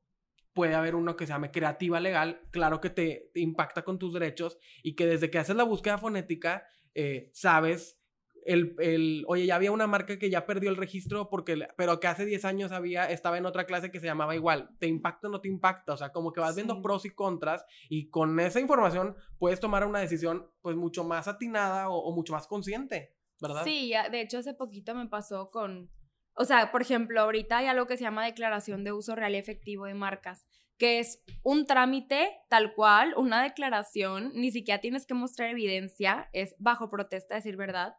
puede 0.53 0.75
haber 0.75 0.95
uno 0.95 1.15
que 1.15 1.25
se 1.25 1.33
llame 1.33 1.51
Creativa 1.51 1.99
Legal, 1.99 2.41
claro 2.51 2.81
que 2.81 2.89
te, 2.89 3.31
impacta 3.35 3.83
con 3.83 3.99
tus 3.99 4.13
derechos 4.13 4.57
y 4.83 4.95
que 4.95 5.05
desde 5.05 5.29
que 5.29 5.39
haces 5.39 5.55
la 5.55 5.63
búsqueda 5.63 5.97
fonética, 5.97 6.65
eh, 6.93 7.29
sabes 7.33 8.00
el, 8.45 8.75
el, 8.79 9.23
oye, 9.27 9.45
ya 9.45 9.55
había 9.55 9.71
una 9.71 9.87
marca 9.87 10.17
que 10.17 10.29
ya 10.29 10.45
perdió 10.45 10.69
el 10.69 10.77
registro 10.77 11.29
porque, 11.29 11.67
pero 11.77 11.99
que 11.99 12.07
hace 12.07 12.25
10 12.25 12.45
años 12.45 12.71
había, 12.71 13.05
estaba 13.09 13.37
en 13.37 13.45
otra 13.45 13.65
clase 13.65 13.91
que 13.91 13.99
se 13.99 14.05
llamaba 14.05 14.35
igual. 14.35 14.69
¿Te 14.79 14.87
impacta 14.87 15.27
o 15.27 15.31
no 15.31 15.41
te 15.41 15.47
impacta? 15.47 15.93
O 15.93 15.97
sea, 15.97 16.11
como 16.11 16.31
que 16.33 16.39
vas 16.39 16.55
viendo 16.55 16.81
pros 16.81 17.05
y 17.05 17.11
contras 17.11 17.65
y 17.89 18.09
con 18.09 18.39
esa 18.39 18.59
información 18.59 19.15
puedes 19.37 19.59
tomar 19.59 19.85
una 19.85 19.99
decisión 19.99 20.49
pues 20.61 20.75
mucho 20.75 21.03
más 21.03 21.27
atinada 21.27 21.89
o, 21.89 22.11
mucho 22.13 22.33
más 22.33 22.47
consciente, 22.47 23.15
¿verdad? 23.39 23.63
Sí, 23.63 23.93
de 24.11 24.21
hecho 24.21 24.39
hace 24.39 24.53
poquito 24.53 24.93
me 24.95 25.07
pasó 25.07 25.49
con, 25.49 25.89
o 26.35 26.45
sea, 26.45 26.71
por 26.71 26.81
ejemplo, 26.81 27.21
ahorita 27.21 27.57
hay 27.57 27.67
algo 27.67 27.87
que 27.87 27.97
se 27.97 28.03
llama 28.03 28.25
declaración 28.25 28.83
de 28.83 28.91
uso 28.91 29.15
real 29.15 29.35
y 29.35 29.37
efectivo 29.37 29.85
de 29.85 29.93
marcas 29.93 30.45
que 30.81 30.97
es 30.97 31.23
un 31.43 31.67
trámite 31.67 32.39
tal 32.49 32.73
cual, 32.73 33.13
una 33.15 33.43
declaración, 33.43 34.31
ni 34.33 34.49
siquiera 34.49 34.81
tienes 34.81 35.05
que 35.05 35.13
mostrar 35.13 35.51
evidencia, 35.51 36.27
es 36.33 36.55
bajo 36.57 36.89
protesta, 36.89 37.35
decir 37.35 37.55
verdad, 37.55 37.93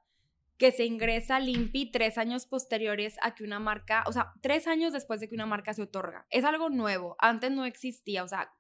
que 0.57 0.71
se 0.71 0.85
ingresa 0.85 1.37
al 1.37 1.49
INPI 1.49 1.91
tres 1.91 2.19
años 2.19 2.47
posteriores 2.47 3.17
a 3.23 3.35
que 3.35 3.45
una 3.45 3.59
marca, 3.59 4.05
o 4.07 4.13
sea, 4.13 4.33
tres 4.43 4.67
años 4.67 4.93
después 4.93 5.21
de 5.21 5.29
que 5.29 5.35
una 5.35 5.47
marca 5.47 5.75
se 5.75 5.83
otorga. 5.83 6.27
Es 6.31 6.45
algo 6.45 6.71
nuevo, 6.71 7.17
antes 7.19 7.51
no 7.51 7.65
existía, 7.65 8.23
o 8.23 8.29
sea, 8.29 8.53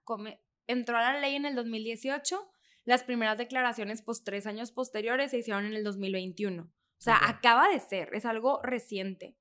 entró 0.66 0.97
a 0.97 1.12
la 1.12 1.20
ley 1.20 1.36
en 1.36 1.47
el 1.47 1.55
2018, 1.55 2.51
las 2.84 3.05
primeras 3.05 3.38
declaraciones 3.38 4.03
pues 4.03 4.24
tres 4.24 4.47
años 4.47 4.72
posteriores 4.72 5.30
se 5.30 5.38
hicieron 5.38 5.66
en 5.66 5.74
el 5.74 5.84
2021. 5.84 6.62
O 6.64 6.70
sea, 6.99 7.18
acaba 7.28 7.68
de 7.68 7.80
ser, 7.80 8.11
es 8.14 8.24
algo 8.24 8.61
reciente. 8.62 9.36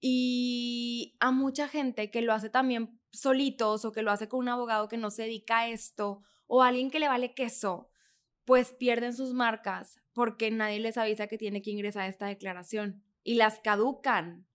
Y 0.00 1.16
a 1.20 1.32
mucha 1.32 1.68
gente 1.68 2.10
que 2.10 2.22
lo 2.22 2.32
hace 2.32 2.50
también 2.50 3.00
solitos 3.12 3.84
o 3.84 3.92
que 3.92 4.02
lo 4.02 4.10
hace 4.10 4.28
con 4.28 4.40
un 4.40 4.48
abogado 4.48 4.88
que 4.88 4.96
no 4.96 5.10
se 5.10 5.22
dedica 5.22 5.60
a 5.60 5.68
esto 5.68 6.22
o 6.46 6.62
alguien 6.62 6.90
que 6.90 7.00
le 7.00 7.08
vale 7.08 7.34
queso, 7.34 7.90
pues 8.44 8.72
pierden 8.72 9.12
sus 9.12 9.34
marcas 9.34 10.00
porque 10.18 10.50
nadie 10.50 10.80
les 10.80 10.98
avisa 10.98 11.28
que 11.28 11.38
tiene 11.38 11.62
que 11.62 11.70
ingresar 11.70 12.08
esta 12.08 12.26
declaración 12.26 13.04
y 13.22 13.34
las 13.36 13.60
caducan. 13.60 14.48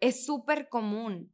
Es 0.00 0.26
súper 0.26 0.68
común. 0.68 1.32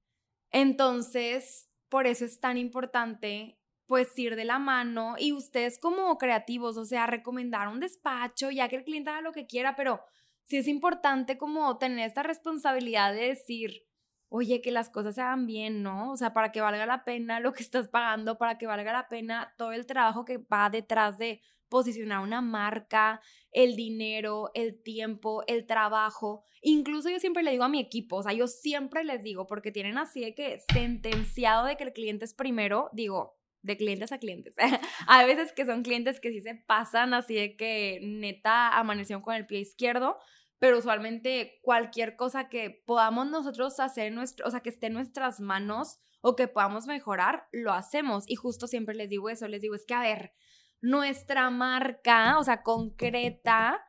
Entonces, 0.51 1.70
por 1.89 2.07
eso 2.07 2.27
es 2.27 2.39
tan 2.39 2.59
importante 2.59 3.59
pues 3.87 4.18
ir 4.18 4.37
de 4.37 4.45
la 4.45 4.59
mano 4.59 5.14
y 5.18 5.33
ustedes 5.33 5.79
como 5.79 6.18
creativos, 6.18 6.77
o 6.77 6.85
sea, 6.85 7.07
recomendar 7.07 7.68
un 7.68 7.81
despacho, 7.81 8.51
ya 8.51 8.68
que 8.68 8.77
el 8.77 8.85
cliente 8.85 9.09
haga 9.09 9.23
lo 9.23 9.33
que 9.33 9.47
quiera, 9.47 9.75
pero 9.75 10.03
sí 10.43 10.59
es 10.59 10.68
importante 10.68 11.39
como 11.39 11.79
tener 11.79 12.07
esta 12.07 12.23
responsabilidad 12.23 13.14
de 13.14 13.29
decir, 13.29 13.87
oye, 14.29 14.61
que 14.61 14.70
las 14.70 14.91
cosas 14.91 15.14
se 15.14 15.23
hagan 15.23 15.47
bien, 15.47 15.83
¿no? 15.83 16.12
O 16.12 16.18
sea, 16.18 16.35
para 16.35 16.53
que 16.53 16.61
valga 16.61 16.85
la 16.85 17.05
pena 17.05 17.41
lo 17.41 17.55
que 17.55 17.62
estás 17.62 17.89
pagando, 17.89 18.37
para 18.37 18.59
que 18.59 18.66
valga 18.66 18.93
la 18.93 19.09
pena 19.09 19.55
todo 19.57 19.73
el 19.73 19.87
trabajo 19.87 20.27
que 20.27 20.37
va 20.37 20.68
detrás 20.68 21.16
de 21.16 21.41
posicionar 21.73 22.20
una 22.20 22.43
marca, 22.43 23.23
el 23.51 23.77
dinero, 23.77 24.51
el 24.53 24.83
tiempo, 24.83 25.43
el 25.47 25.66
trabajo. 25.66 26.45
Incluso 26.61 27.09
yo 27.09 27.18
siempre 27.18 27.43
le 27.43 27.51
digo 27.51 27.64
a 27.64 27.70
mi 27.70 27.81
equipo, 27.81 28.16
o 28.16 28.23
sea, 28.23 28.35
yo 28.35 28.47
siempre 28.47 29.05
les 29.05 29.23
digo, 29.23 29.47
porque 29.47 29.73
tienen 29.73 29.97
así 29.97 30.20
de 30.20 30.35
que 30.35 30.59
sentenciado 30.70 31.64
de 31.64 31.79
que 31.79 31.85
el 31.85 31.95
cliente 31.95 32.27
es 32.27 32.35
primero, 32.35 32.91
digo, 32.93 33.39
de 33.62 33.79
clientes 33.79 34.12
a 34.12 34.18
clientes. 34.18 34.55
Hay 35.09 35.27
veces 35.27 35.55
que 35.55 35.64
son 35.64 35.83
clientes 35.83 36.20
que 36.20 36.31
sí 36.31 36.43
se 36.43 36.55
pasan 36.55 37.14
así 37.14 37.35
de 37.35 37.57
que 37.57 38.01
neta 38.03 38.79
amanecieron 38.79 39.23
con 39.23 39.35
el 39.35 39.47
pie 39.47 39.61
izquierdo, 39.61 40.18
pero 40.59 40.79
usualmente 40.79 41.59
cualquier 41.62 42.16
cosa 42.16 42.51
que 42.51 42.83
podamos 42.85 43.31
nosotros 43.31 43.81
hacer, 43.81 44.12
nuestro, 44.12 44.47
o 44.47 44.51
sea, 44.51 44.61
que 44.61 44.68
esté 44.68 44.89
en 44.89 44.93
nuestras 44.93 45.41
manos 45.41 46.01
o 46.20 46.37
que 46.37 46.49
podamos 46.49 46.87
mejorar, 46.87 47.49
lo 47.51 47.73
hacemos. 47.73 48.25
Y 48.29 48.35
justo 48.35 48.66
siempre 48.66 48.95
les 48.95 49.09
digo 49.09 49.31
eso, 49.31 49.49
les 49.49 49.62
digo, 49.62 49.75
es 49.75 49.87
que 49.87 49.95
a 49.95 50.03
ver, 50.03 50.35
nuestra 50.83 51.49
marca, 51.49 52.39
o 52.39 52.45
sea, 52.45 52.62
concreta, 52.62 53.83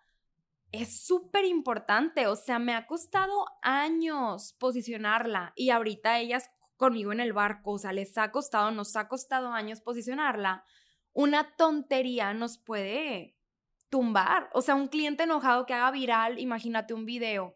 es 0.71 1.05
súper 1.05 1.43
importante. 1.43 2.27
O 2.27 2.35
sea, 2.35 2.59
me 2.59 2.73
ha 2.73 2.87
costado 2.87 3.45
años 3.61 4.55
posicionarla 4.59 5.51
y 5.55 5.71
ahorita 5.71 6.19
ellas 6.19 6.49
conmigo 6.77 7.11
en 7.11 7.19
el 7.19 7.33
barco, 7.33 7.73
o 7.73 7.77
sea, 7.77 7.93
les 7.93 8.17
ha 8.17 8.31
costado, 8.31 8.71
nos 8.71 8.95
ha 8.95 9.07
costado 9.07 9.51
años 9.51 9.81
posicionarla. 9.81 10.63
Una 11.11 11.55
tontería 11.55 12.33
nos 12.33 12.57
puede 12.57 13.37
tumbar. 13.89 14.49
O 14.53 14.61
sea, 14.61 14.75
un 14.75 14.87
cliente 14.87 15.23
enojado 15.23 15.65
que 15.65 15.73
haga 15.73 15.91
viral, 15.91 16.39
imagínate 16.39 16.93
un 16.93 17.05
video 17.05 17.55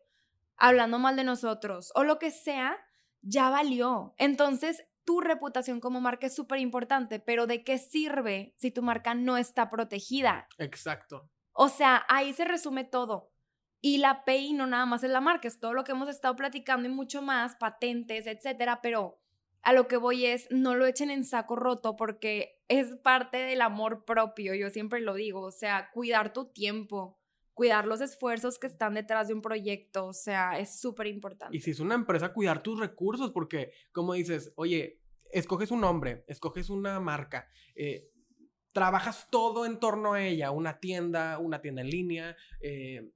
hablando 0.56 0.98
mal 1.00 1.16
de 1.16 1.24
nosotros 1.24 1.92
o 1.96 2.04
lo 2.04 2.20
que 2.20 2.32
sea, 2.32 2.78
ya 3.22 3.50
valió. 3.50 4.14
Entonces, 4.18 4.84
tu 5.08 5.22
reputación 5.22 5.80
como 5.80 6.02
marca 6.02 6.28
es 6.28 6.36
súper 6.36 6.60
importante, 6.60 7.22
pero 7.22 7.48
¿de 7.48 7.64
qué 7.64 7.78
sirve 7.78 8.54
si 8.58 8.72
tu 8.72 8.84
marca 8.84 9.16
no 9.16 9.38
está 9.38 9.70
protegida? 9.70 10.50
Exacto. 10.58 11.30
O 11.54 11.70
sea, 11.70 12.06
ahí 12.10 12.34
se 12.34 12.44
resume 12.44 12.84
todo. 12.84 13.32
Y 13.80 14.00
la 14.00 14.26
PI 14.26 14.52
no 14.52 14.68
nada 14.68 14.86
más 14.86 15.06
es 15.06 15.10
la 15.10 15.22
marca, 15.22 15.48
es 15.48 15.62
todo 15.62 15.74
lo 15.74 15.86
que 15.86 15.94
hemos 15.94 16.10
estado 16.10 16.36
platicando 16.36 16.90
y 16.90 16.92
mucho 16.92 17.22
más, 17.22 17.56
patentes, 17.56 18.28
etcétera, 18.28 18.82
pero 18.82 19.22
a 19.62 19.72
lo 19.72 19.88
que 19.88 19.96
voy 19.96 20.26
es, 20.26 20.46
no 20.52 20.76
lo 20.76 20.86
echen 20.86 21.10
en 21.10 21.24
saco 21.24 21.56
roto 21.56 21.96
porque 21.96 22.62
es 22.68 22.94
parte 22.98 23.38
del 23.38 23.62
amor 23.62 24.04
propio, 24.04 24.56
yo 24.56 24.70
siempre 24.70 25.00
lo 25.00 25.14
digo, 25.14 25.40
o 25.40 25.52
sea, 25.52 25.90
cuidar 25.94 26.34
tu 26.34 26.52
tiempo, 26.52 27.18
cuidar 27.58 27.88
los 27.88 28.02
esfuerzos 28.02 28.60
que 28.60 28.68
están 28.68 28.94
detrás 28.94 29.28
de 29.28 29.34
un 29.34 29.42
proyecto, 29.42 30.06
o 30.06 30.14
sea, 30.14 30.60
es 30.60 30.80
súper 30.80 31.08
importante. 31.08 31.58
Y 31.58 31.60
si 31.60 31.72
es 31.72 31.80
una 31.80 31.96
empresa, 31.96 32.32
cuidar 32.32 32.62
tus 32.62 32.80
recursos, 32.80 33.32
porque 33.32 33.72
como 33.92 34.14
dices, 34.14 34.54
oye, 34.58 35.02
escoges 35.32 35.72
un 35.72 35.82
nombre, 35.82 36.24
escoges 36.28 36.70
una 36.70 37.00
marca, 37.00 37.50
eh, 37.74 38.12
trabajas 38.74 39.28
todo 39.32 39.66
en 39.66 39.80
torno 39.80 40.14
a 40.14 40.24
ella, 40.24 40.52
una 40.52 40.80
tienda, 40.80 41.40
una 41.40 41.60
tienda 41.60 41.82
en 41.82 41.90
línea, 41.90 42.38
eh, 42.62 43.10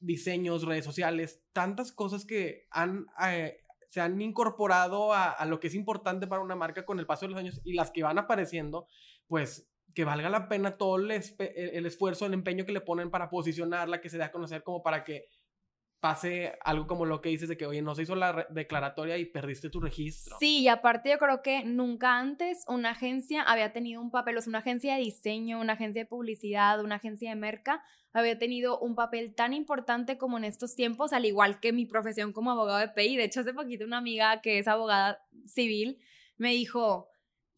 diseños, 0.00 0.64
redes 0.64 0.84
sociales, 0.84 1.40
tantas 1.52 1.92
cosas 1.92 2.24
que 2.24 2.66
han, 2.72 3.06
eh, 3.24 3.60
se 3.88 4.00
han 4.00 4.20
incorporado 4.20 5.12
a, 5.14 5.30
a, 5.30 5.46
lo 5.46 5.60
que 5.60 5.68
es 5.68 5.76
importante 5.76 6.26
para 6.26 6.42
una 6.42 6.56
marca 6.56 6.84
con 6.84 6.98
el 6.98 7.06
paso 7.06 7.26
de 7.26 7.30
los 7.30 7.38
años 7.38 7.60
y 7.62 7.74
las 7.74 7.92
que 7.92 8.02
van 8.02 8.18
apareciendo, 8.18 8.88
pues 9.28 9.69
que 9.94 10.04
valga 10.04 10.30
la 10.30 10.48
pena 10.48 10.76
todo 10.76 10.96
el, 10.96 11.10
esfuerzo, 11.10 12.26
el 12.26 12.34
empeño 12.34 12.64
que 12.64 12.72
le 12.72 12.80
ponen 12.80 13.10
para 13.10 13.28
posicionarla, 13.28 14.00
que 14.00 14.08
se 14.08 14.18
dé 14.18 14.24
a 14.24 14.32
conocer 14.32 14.62
como 14.62 14.82
para 14.82 15.04
que 15.04 15.26
pase 16.00 16.54
algo 16.64 16.86
como 16.86 17.04
lo 17.04 17.20
que 17.20 17.28
dices 17.28 17.48
de 17.48 17.58
que, 17.58 17.66
oye, 17.66 17.82
no 17.82 17.94
se 17.94 18.02
hizo 18.02 18.14
la 18.14 18.46
declaratoria 18.48 19.18
y 19.18 19.26
perdiste 19.26 19.68
tu 19.68 19.80
registro. 19.80 20.36
Sí, 20.40 20.60
y 20.60 20.68
aparte 20.68 21.10
yo 21.10 21.18
creo 21.18 21.42
que 21.42 21.62
nunca 21.64 22.18
antes 22.18 22.64
una 22.66 22.90
agencia 22.90 23.42
había 23.42 23.72
tenido 23.72 24.00
un 24.00 24.10
papel, 24.10 24.38
o 24.38 24.40
sea, 24.40 24.50
una 24.50 24.60
agencia 24.60 24.94
de 24.94 25.02
diseño, 25.02 25.60
una 25.60 25.74
agencia 25.74 26.02
de 26.02 26.08
publicidad, 26.08 26.80
una 26.82 26.96
agencia 26.96 27.28
de 27.28 27.36
merca, 27.36 27.82
había 28.12 28.38
tenido 28.38 28.80
un 28.80 28.94
papel 28.94 29.34
tan 29.34 29.52
importante 29.52 30.16
como 30.16 30.38
en 30.38 30.44
estos 30.44 30.74
tiempos, 30.74 31.12
al 31.12 31.26
igual 31.26 31.60
que 31.60 31.72
mi 31.72 31.84
profesión 31.84 32.32
como 32.32 32.50
abogado 32.50 32.78
de 32.78 32.88
PI. 32.88 33.16
De 33.16 33.24
hecho, 33.24 33.40
hace 33.40 33.52
poquito 33.52 33.84
una 33.84 33.98
amiga 33.98 34.40
que 34.40 34.58
es 34.58 34.68
abogada 34.68 35.20
civil 35.44 35.98
me 36.38 36.52
dijo, 36.52 37.08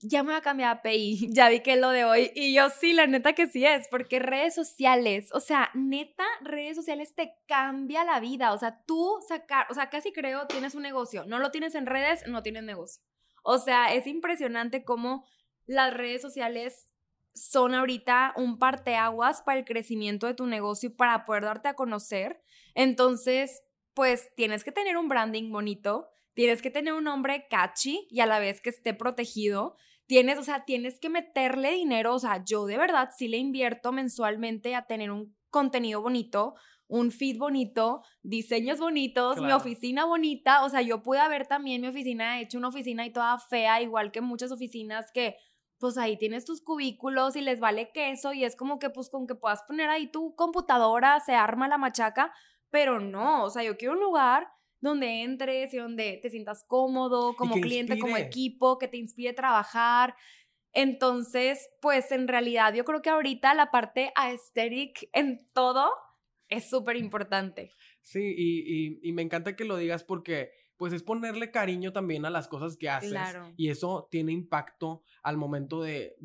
ya 0.03 0.23
me 0.23 0.31
voy 0.31 0.39
a 0.39 0.43
cambiar 0.43 0.77
a 0.77 0.83
PI, 0.83 1.29
ya 1.33 1.49
vi 1.49 1.61
que 1.61 1.75
es 1.75 1.81
lo 1.81 1.91
de 1.91 2.05
hoy. 2.05 2.31
Y 2.35 2.55
yo 2.55 2.69
sí, 2.71 2.93
la 2.93 3.07
neta 3.07 3.33
que 3.33 3.47
sí 3.47 3.65
es, 3.65 3.89
porque 3.89 4.19
redes 4.19 4.55
sociales, 4.55 5.31
o 5.33 5.41
sea, 5.41 5.71
neta, 5.75 6.25
redes 6.43 6.77
sociales 6.77 7.15
te 7.15 7.35
cambia 7.47 8.05
la 8.05 8.21
vida. 8.21 8.53
O 8.53 8.59
sea, 8.59 8.83
tú 8.87 9.19
sacar, 9.27 9.67
o 9.71 9.75
sea, 9.75 9.91
casi 9.91 10.13
creo 10.13 10.47
tienes 10.47 10.75
un 10.75 10.83
negocio, 10.83 11.25
no 11.27 11.39
lo 11.39 11.51
tienes 11.51 11.75
en 11.75 11.87
redes, 11.87 12.25
no 12.27 12.43
tienes 12.43 12.65
negocio. 12.65 13.03
O 13.43 13.59
sea, 13.59 13.95
es 13.95 14.07
impresionante 14.07 14.85
cómo 14.85 15.25
las 15.67 15.95
redes 15.95 16.23
sociales 16.23 16.93
son 17.35 17.75
ahorita 17.75 18.35
un 18.37 18.59
parteaguas 18.59 19.43
para 19.43 19.59
el 19.59 19.65
crecimiento 19.65 20.27
de 20.27 20.35
tu 20.35 20.47
negocio 20.47 20.91
y 20.91 20.93
para 20.93 21.25
poder 21.25 21.45
darte 21.45 21.69
a 21.69 21.75
conocer. 21.75 22.43
Entonces, 22.75 23.63
pues 23.95 24.31
tienes 24.37 24.65
que 24.65 24.73
tener 24.73 24.97
un 24.97 25.09
branding 25.09 25.51
bonito, 25.51 26.09
tienes 26.35 26.63
que 26.63 26.71
tener 26.71 26.93
un 26.95 27.05
nombre 27.05 27.47
catchy 27.49 28.07
y 28.11 28.21
a 28.21 28.27
la 28.27 28.39
vez 28.39 28.61
que 28.61 28.71
esté 28.71 28.95
protegido 28.95 29.77
tienes, 30.13 30.37
o 30.37 30.43
sea, 30.43 30.67
tienes 30.67 31.01
que 31.01 31.09
meterle 31.09 31.73
dinero, 31.73 32.15
o 32.15 32.19
sea, 32.19 32.45
yo 32.45 32.67
de 32.67 32.77
verdad 32.77 33.09
sí 33.17 33.29
le 33.29 33.39
invierto 33.39 33.93
mensualmente 33.93 34.75
a 34.75 34.87
tener 34.87 35.11
un 35.11 35.35
contenido 35.49 36.03
bonito, 36.03 36.55
un 36.87 37.11
feed 37.11 37.39
bonito, 37.39 38.03
diseños 38.23 38.79
bonitos, 38.79 39.41
mi 39.41 39.53
oficina 39.53 40.05
bonita, 40.05 40.65
o 40.65 40.69
sea, 40.69 40.83
yo 40.83 41.03
pude 41.03 41.19
haber 41.19 41.47
también 41.47 41.81
mi 41.81 41.89
oficina 41.89 42.43
hecho 42.43 42.59
una 42.59 42.69
oficina 42.69 43.07
y 43.07 43.11
toda 43.11 43.39
fea, 43.39 43.81
igual 43.81 44.13
que 44.13 44.21
muchas 44.21 44.53
oficinas 44.53 45.11
que 45.15 45.39
pues 45.79 45.97
ahí 45.97 46.19
tienes 46.19 46.45
tus 46.45 46.61
cubículos 46.61 47.35
y 47.35 47.41
les 47.41 47.59
vale 47.59 47.91
queso 47.95 48.35
y 48.35 48.45
es 48.45 48.55
como 48.55 48.79
que 48.79 48.91
pues 48.91 49.09
con 49.09 49.27
que 49.27 49.35
puedas 49.35 49.63
poner 49.63 49.89
ahí 49.89 50.09
tu 50.09 50.35
computadora, 50.35 51.21
se 51.21 51.33
arma 51.33 51.69
la 51.69 51.79
machaca, 51.79 52.35
pero 52.69 53.01
no, 53.01 53.45
o 53.45 53.49
sea, 53.49 53.63
yo 53.63 53.79
quiero 53.79 53.95
un 53.95 54.01
lugar 54.01 54.53
donde 54.83 55.23
entres 55.23 55.73
y 55.73 55.79
donde 55.79 56.19
te 56.21 56.29
sientas 56.29 56.65
cómodo 56.67 57.35
como 57.37 57.55
cliente, 57.55 57.99
como 57.99 58.17
equipo, 58.17 58.79
que 58.79 58.89
te 58.89 58.99
inspire 58.99 59.31
a 59.31 59.35
trabajar. 59.35 60.15
Entonces, 60.73 61.71
pues 61.81 62.11
en 62.13 62.29
realidad 62.29 62.75
yo 62.75 62.85
creo 62.85 63.01
que 63.01 63.11
ahorita 63.11 63.55
la 63.55 63.71
parte 63.71 64.13
aesthetic 64.17 65.09
en 65.13 65.49
todo 65.53 65.89
es 66.49 66.69
súper 66.69 66.97
importante. 66.97 67.71
Sí, 68.03 68.99
y, 69.03 69.13
me 69.13 69.23
encanta 69.23 69.55
que 69.55 69.65
lo 69.65 69.77
digas 69.77 70.05
porque 70.05 70.51
pues 70.77 70.93
es 70.93 71.05
ponerle 71.05 71.53
cariño 71.53 71.93
también 71.93 72.25
a 72.25 72.31
las 72.31 72.49
cosas 72.49 72.77
que 72.77 72.91
haces. 72.91 73.17
Y 73.57 73.69
eso 73.69 74.09
tiene 74.11 74.33
impacto 74.33 75.05
al 75.23 75.37
momento 75.37 75.81
de, 75.81 76.17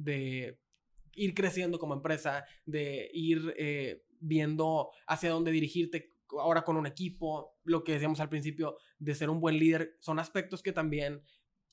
ir 1.14 1.34
creciendo 1.36 1.78
como 1.78 1.93
empresa, 1.93 2.43
de 2.66 3.10
ir 3.14 3.53
eh, 3.58 4.03
viendo 4.20 4.89
hacia 5.05 5.30
dónde 5.30 5.51
dirigirte 5.51 6.16
ahora 6.39 6.63
con 6.63 6.78
un 6.78 6.86
equipo, 6.86 7.57
lo 7.63 7.84
que 7.84 7.93
decíamos 7.93 8.19
al 8.19 8.30
principio 8.30 8.78
de 8.99 9.15
ser 9.15 9.30
un 9.30 9.39
buen 9.39 9.57
líder, 9.57 9.95
son 9.99 10.19
aspectos 10.19 10.61
que 10.61 10.71
también 10.71 11.21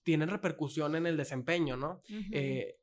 tienen 0.03 0.29
repercusión 0.29 0.95
en 0.97 1.07
el 1.07 1.17
desempeño, 1.17 1.77
¿no? 1.77 2.03
Eh, 2.33 2.79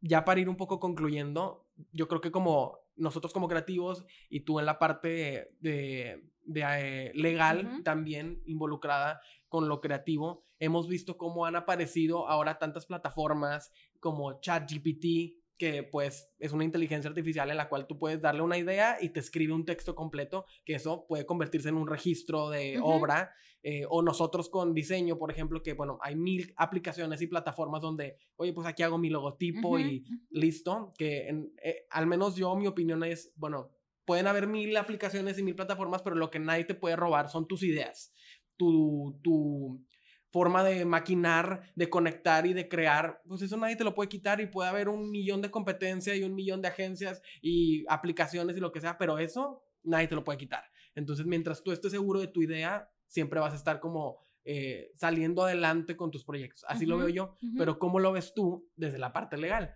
ya 0.00 0.24
para 0.24 0.40
ir 0.40 0.48
un 0.48 0.56
poco 0.56 0.78
concluyendo, 0.78 1.66
yo 1.92 2.08
creo 2.08 2.20
que 2.20 2.30
como 2.30 2.78
nosotros 2.96 3.32
como 3.32 3.48
creativos 3.48 4.04
y 4.28 4.40
tú 4.40 4.60
en 4.60 4.66
la 4.66 4.78
parte 4.78 5.52
de, 5.60 6.22
eh, 6.54 7.12
legal 7.14 7.82
también 7.82 8.42
involucrada 8.44 9.20
con 9.48 9.68
lo 9.68 9.80
creativo, 9.80 10.44
hemos 10.58 10.88
visto 10.88 11.16
cómo 11.16 11.46
han 11.46 11.56
aparecido 11.56 12.28
ahora 12.28 12.58
tantas 12.58 12.86
plataformas 12.86 13.72
como 13.98 14.40
ChatGPT, 14.40 15.39
que 15.60 15.82
pues 15.82 16.32
es 16.38 16.52
una 16.52 16.64
inteligencia 16.64 17.10
artificial 17.10 17.50
en 17.50 17.58
la 17.58 17.68
cual 17.68 17.86
tú 17.86 17.98
puedes 17.98 18.22
darle 18.22 18.40
una 18.40 18.56
idea 18.56 18.96
y 18.98 19.10
te 19.10 19.20
escribe 19.20 19.52
un 19.52 19.66
texto 19.66 19.94
completo, 19.94 20.46
que 20.64 20.74
eso 20.74 21.04
puede 21.06 21.26
convertirse 21.26 21.68
en 21.68 21.76
un 21.76 21.86
registro 21.86 22.48
de 22.48 22.80
obra, 22.82 23.34
eh, 23.62 23.84
o 23.90 24.00
nosotros 24.00 24.48
con 24.48 24.72
diseño, 24.72 25.18
por 25.18 25.30
ejemplo, 25.30 25.62
que 25.62 25.74
bueno, 25.74 25.98
hay 26.00 26.16
mil 26.16 26.54
aplicaciones 26.56 27.20
y 27.20 27.26
plataformas 27.26 27.82
donde, 27.82 28.16
oye, 28.36 28.54
pues 28.54 28.66
aquí 28.66 28.82
hago 28.82 28.96
mi 28.96 29.10
logotipo 29.10 29.78
y 29.78 30.02
listo, 30.30 30.94
que 30.96 31.28
eh, 31.62 31.86
al 31.90 32.06
menos 32.06 32.36
yo, 32.36 32.56
mi 32.56 32.66
opinión 32.66 33.04
es, 33.04 33.30
bueno, 33.36 33.70
pueden 34.06 34.28
haber 34.28 34.46
mil 34.46 34.74
aplicaciones 34.78 35.38
y 35.38 35.42
mil 35.42 35.56
plataformas, 35.56 36.00
pero 36.00 36.16
lo 36.16 36.30
que 36.30 36.38
nadie 36.38 36.64
te 36.64 36.74
puede 36.74 36.96
robar 36.96 37.28
son 37.28 37.46
tus 37.46 37.62
ideas, 37.64 38.14
tu, 38.56 39.20
tu 39.22 39.84
forma 40.30 40.62
de 40.64 40.84
maquinar, 40.84 41.72
de 41.74 41.90
conectar 41.90 42.46
y 42.46 42.52
de 42.52 42.68
crear, 42.68 43.20
pues 43.26 43.42
eso 43.42 43.56
nadie 43.56 43.76
te 43.76 43.84
lo 43.84 43.94
puede 43.94 44.08
quitar 44.08 44.40
y 44.40 44.46
puede 44.46 44.68
haber 44.68 44.88
un 44.88 45.10
millón 45.10 45.42
de 45.42 45.50
competencias 45.50 46.16
y 46.16 46.22
un 46.22 46.34
millón 46.34 46.62
de 46.62 46.68
agencias 46.68 47.20
y 47.42 47.84
aplicaciones 47.88 48.56
y 48.56 48.60
lo 48.60 48.72
que 48.72 48.80
sea, 48.80 48.96
pero 48.96 49.18
eso 49.18 49.62
nadie 49.82 50.08
te 50.08 50.14
lo 50.14 50.24
puede 50.24 50.38
quitar. 50.38 50.64
Entonces, 50.94 51.26
mientras 51.26 51.62
tú 51.62 51.72
estés 51.72 51.92
seguro 51.92 52.20
de 52.20 52.28
tu 52.28 52.42
idea, 52.42 52.90
siempre 53.06 53.40
vas 53.40 53.52
a 53.52 53.56
estar 53.56 53.80
como 53.80 54.18
eh, 54.44 54.90
saliendo 54.94 55.42
adelante 55.42 55.96
con 55.96 56.10
tus 56.10 56.24
proyectos. 56.24 56.64
Así 56.68 56.86
lo 56.86 56.96
veo 56.96 57.08
yo, 57.08 57.36
pero 57.56 57.78
¿cómo 57.78 57.98
lo 57.98 58.12
ves 58.12 58.32
tú 58.34 58.68
desde 58.76 58.98
la 58.98 59.12
parte 59.12 59.36
legal? 59.36 59.74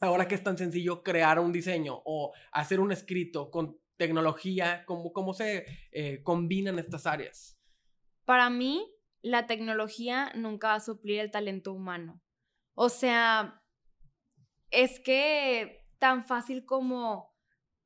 Ahora 0.00 0.26
que 0.26 0.34
es 0.34 0.42
tan 0.42 0.56
sencillo 0.56 1.02
crear 1.02 1.38
un 1.38 1.52
diseño 1.52 2.00
o 2.04 2.32
hacer 2.52 2.80
un 2.80 2.92
escrito 2.92 3.50
con 3.50 3.78
tecnología, 3.96 4.84
¿cómo, 4.86 5.12
cómo 5.12 5.34
se 5.34 5.66
eh, 5.92 6.22
combinan 6.22 6.78
estas 6.78 7.06
áreas? 7.06 7.60
Para 8.24 8.48
mí, 8.48 8.90
la 9.22 9.46
tecnología 9.46 10.32
nunca 10.34 10.68
va 10.68 10.74
a 10.74 10.80
suplir 10.80 11.20
el 11.20 11.30
talento 11.30 11.72
humano. 11.72 12.20
O 12.74 12.88
sea, 12.88 13.62
es 14.70 15.00
que 15.00 15.86
tan 15.98 16.24
fácil 16.24 16.64
como 16.64 17.30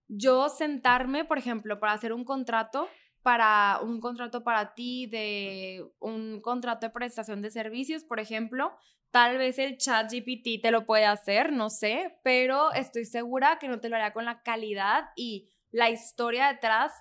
yo 0.06 0.48
sentarme, 0.48 1.24
por 1.24 1.38
ejemplo, 1.38 1.80
para 1.80 1.92
hacer 1.92 2.12
un 2.12 2.24
contrato, 2.24 2.88
para 3.22 3.80
un 3.82 4.00
contrato 4.00 4.44
para 4.44 4.74
ti 4.74 5.06
de 5.06 5.84
un 5.98 6.40
contrato 6.40 6.86
de 6.86 6.92
prestación 6.92 7.42
de 7.42 7.50
servicios, 7.50 8.04
por 8.04 8.20
ejemplo, 8.20 8.76
tal 9.10 9.38
vez 9.38 9.58
el 9.58 9.78
chat 9.78 10.12
GPT 10.12 10.60
te 10.60 10.70
lo 10.70 10.86
puede 10.86 11.06
hacer, 11.06 11.52
no 11.52 11.70
sé, 11.70 12.18
pero 12.22 12.72
estoy 12.72 13.04
segura 13.06 13.58
que 13.58 13.68
no 13.68 13.80
te 13.80 13.88
lo 13.88 13.96
hará 13.96 14.12
con 14.12 14.24
la 14.24 14.42
calidad 14.42 15.10
y 15.16 15.48
la 15.70 15.90
historia 15.90 16.52
detrás 16.52 16.92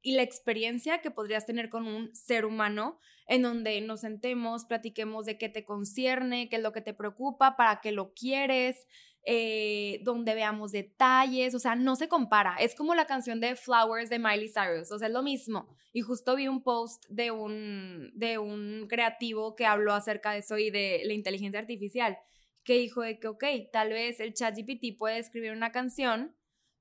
y 0.00 0.14
la 0.14 0.22
experiencia 0.22 1.00
que 1.00 1.10
podrías 1.10 1.46
tener 1.46 1.68
con 1.68 1.86
un 1.86 2.14
ser 2.14 2.44
humano 2.44 2.98
en 3.26 3.42
donde 3.42 3.80
nos 3.80 4.00
sentemos, 4.00 4.64
platiquemos 4.64 5.26
de 5.26 5.38
qué 5.38 5.48
te 5.48 5.64
concierne, 5.64 6.48
qué 6.48 6.56
es 6.56 6.62
lo 6.62 6.72
que 6.72 6.80
te 6.82 6.94
preocupa, 6.94 7.56
para 7.56 7.80
qué 7.80 7.92
lo 7.92 8.12
quieres. 8.14 8.86
eh, 9.24 10.00
donde 10.02 10.34
veamos 10.34 10.72
detalles, 10.72 11.54
o 11.54 11.58
sea, 11.60 11.76
no 11.76 11.94
se 11.96 12.08
compara. 12.08 12.56
Es 12.58 12.74
como 12.74 12.94
la 12.94 13.06
canción 13.06 13.40
de 13.40 13.54
Flowers 13.56 14.10
de 14.10 14.18
Miley 14.18 14.48
Cyrus, 14.48 14.90
o 14.90 14.98
sea, 14.98 15.08
es 15.08 15.14
lo 15.14 15.22
mismo. 15.22 15.68
Y 15.92 16.00
justo 16.00 16.34
vi 16.34 16.48
un 16.48 16.62
post 16.62 17.04
de 17.08 17.30
un, 17.30 18.10
de 18.14 18.38
un 18.38 18.86
creativo 18.88 19.54
que 19.54 19.66
habló 19.66 19.92
acerca 19.94 20.32
de 20.32 20.38
eso 20.38 20.58
y 20.58 20.70
de 20.70 21.02
la 21.04 21.12
inteligencia 21.12 21.60
artificial, 21.60 22.18
que 22.64 22.74
dijo 22.78 23.02
de 23.02 23.18
que, 23.20 23.28
ok, 23.28 23.44
tal 23.72 23.90
vez 23.90 24.18
el 24.20 24.34
ChatGPT 24.34 24.98
puede 24.98 25.18
escribir 25.18 25.52
una 25.52 25.70
canción, 25.72 26.34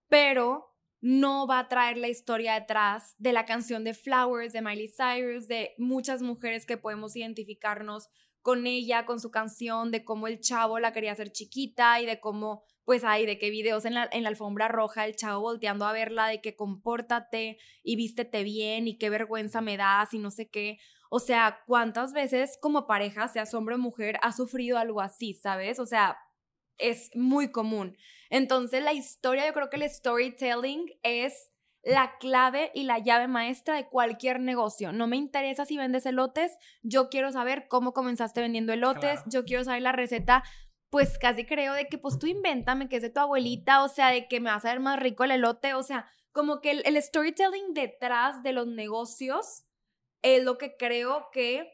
pero 0.09 0.70
no 1.01 1.47
va 1.47 1.59
a 1.59 1.67
traer 1.67 1.97
la 1.97 2.07
historia 2.07 2.53
detrás 2.53 3.15
de 3.17 3.33
la 3.33 3.45
canción 3.45 3.83
de 3.83 3.95
Flowers 3.95 4.53
de 4.53 4.61
Miley 4.61 4.87
Cyrus, 4.87 5.47
de 5.47 5.73
muchas 5.77 6.21
mujeres 6.21 6.65
que 6.65 6.77
podemos 6.77 7.15
identificarnos 7.15 8.07
con 8.41 8.65
ella, 8.67 9.05
con 9.05 9.19
su 9.19 9.31
canción, 9.31 9.91
de 9.91 10.03
cómo 10.03 10.27
el 10.27 10.39
chavo 10.39 10.79
la 10.79 10.93
quería 10.93 11.11
hacer 11.11 11.31
chiquita 11.31 11.99
y 12.01 12.05
de 12.05 12.19
cómo, 12.19 12.63
pues 12.85 13.03
hay, 13.03 13.25
de 13.25 13.37
qué 13.37 13.49
videos 13.49 13.85
en 13.85 13.95
la, 13.95 14.09
en 14.11 14.23
la 14.23 14.29
alfombra 14.29 14.67
roja, 14.67 15.05
el 15.05 15.15
chavo 15.15 15.41
volteando 15.41 15.85
a 15.85 15.91
verla, 15.91 16.27
de 16.27 16.41
que 16.41 16.55
compórtate 16.55 17.57
y 17.83 17.95
vístete 17.95 18.43
bien 18.43 18.87
y 18.87 18.97
qué 18.97 19.09
vergüenza 19.09 19.61
me 19.61 19.77
das 19.77 20.13
y 20.13 20.19
no 20.19 20.31
sé 20.31 20.49
qué. 20.49 20.77
O 21.09 21.19
sea, 21.19 21.59
¿cuántas 21.67 22.13
veces 22.13 22.57
como 22.61 22.87
pareja, 22.87 23.27
sea 23.27 23.43
hombre 23.53 23.75
o 23.75 23.79
mujer, 23.79 24.17
ha 24.21 24.31
sufrido 24.31 24.77
algo 24.77 25.01
así, 25.01 25.33
sabes? 25.33 25.79
O 25.79 25.85
sea, 25.85 26.17
es 26.77 27.09
muy 27.15 27.51
común. 27.51 27.97
Entonces, 28.29 28.83
la 28.83 28.93
historia, 28.93 29.45
yo 29.45 29.53
creo 29.53 29.69
que 29.69 29.77
el 29.77 29.89
storytelling 29.89 30.85
es 31.03 31.51
la 31.83 32.17
clave 32.19 32.71
y 32.73 32.83
la 32.83 32.99
llave 32.99 33.27
maestra 33.27 33.75
de 33.75 33.87
cualquier 33.87 34.39
negocio. 34.39 34.91
No 34.91 35.07
me 35.07 35.17
interesa 35.17 35.65
si 35.65 35.77
vendes 35.77 36.05
elotes, 36.05 36.57
yo 36.83 37.09
quiero 37.09 37.31
saber 37.31 37.67
cómo 37.67 37.93
comenzaste 37.93 38.41
vendiendo 38.41 38.73
elotes, 38.73 39.21
yo 39.25 39.45
quiero 39.45 39.63
saber 39.63 39.81
la 39.81 39.91
receta. 39.91 40.43
Pues 40.89 41.17
casi 41.17 41.45
creo 41.45 41.73
de 41.73 41.87
que 41.87 41.97
pues 41.97 42.19
tú 42.19 42.27
invéntame 42.27 42.89
que 42.89 42.97
es 42.97 43.01
de 43.01 43.09
tu 43.09 43.21
abuelita, 43.21 43.83
o 43.83 43.87
sea, 43.87 44.09
de 44.09 44.27
que 44.27 44.39
me 44.39 44.51
vas 44.51 44.65
a 44.65 44.69
ver 44.69 44.81
más 44.81 44.99
rico 44.99 45.23
el 45.23 45.31
elote, 45.31 45.73
o 45.73 45.83
sea, 45.83 46.05
como 46.33 46.59
que 46.59 46.71
el, 46.71 46.81
el 46.85 47.01
storytelling 47.01 47.73
detrás 47.73 48.43
de 48.43 48.51
los 48.51 48.67
negocios 48.67 49.63
es 50.21 50.43
lo 50.43 50.57
que 50.57 50.75
creo 50.77 51.29
que 51.31 51.71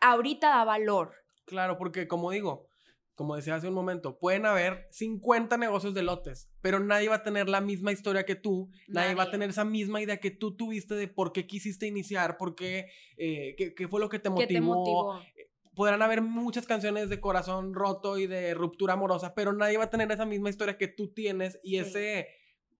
ahorita 0.00 0.48
da 0.48 0.64
valor. 0.64 1.14
Claro, 1.44 1.76
porque 1.78 2.08
como 2.08 2.30
digo, 2.30 2.66
como 3.16 3.34
decía 3.34 3.54
hace 3.54 3.66
un 3.66 3.74
momento, 3.74 4.18
pueden 4.18 4.44
haber 4.44 4.86
50 4.90 5.56
negocios 5.56 5.94
de 5.94 6.02
lotes, 6.02 6.50
pero 6.60 6.78
nadie 6.78 7.08
va 7.08 7.16
a 7.16 7.22
tener 7.22 7.48
la 7.48 7.62
misma 7.62 7.90
historia 7.90 8.26
que 8.26 8.34
tú, 8.34 8.70
nadie, 8.88 9.14
va 9.14 9.24
a 9.24 9.30
tener 9.30 9.50
esa 9.50 9.64
misma 9.64 10.02
idea 10.02 10.18
que 10.18 10.30
tú 10.30 10.54
tuviste 10.54 10.94
de 10.94 11.08
por 11.08 11.32
qué 11.32 11.46
quisiste 11.46 11.86
iniciar, 11.86 12.36
por 12.36 12.54
qué, 12.54 12.90
eh, 13.16 13.56
qué, 13.56 13.88
fue 13.88 14.00
lo 14.00 14.10
que 14.10 14.18
te 14.18 14.28
motivó. 14.28 15.18
Eh, 15.34 15.50
podrán 15.74 16.02
haber 16.02 16.20
muchas 16.20 16.66
canciones 16.66 17.08
de 17.08 17.18
corazón 17.18 17.74
roto 17.74 18.18
y 18.18 18.26
de 18.26 18.52
ruptura 18.52 18.94
amorosa, 18.94 19.34
pero 19.34 19.52
nadie 19.54 19.78
va 19.78 19.84
a 19.84 19.90
tener 19.90 20.12
esa 20.12 20.26
misma 20.26 20.50
historia 20.50 20.76
que 20.76 20.88
tú 20.88 21.12
tienes 21.12 21.58
y 21.62 21.78
ese 21.78 22.28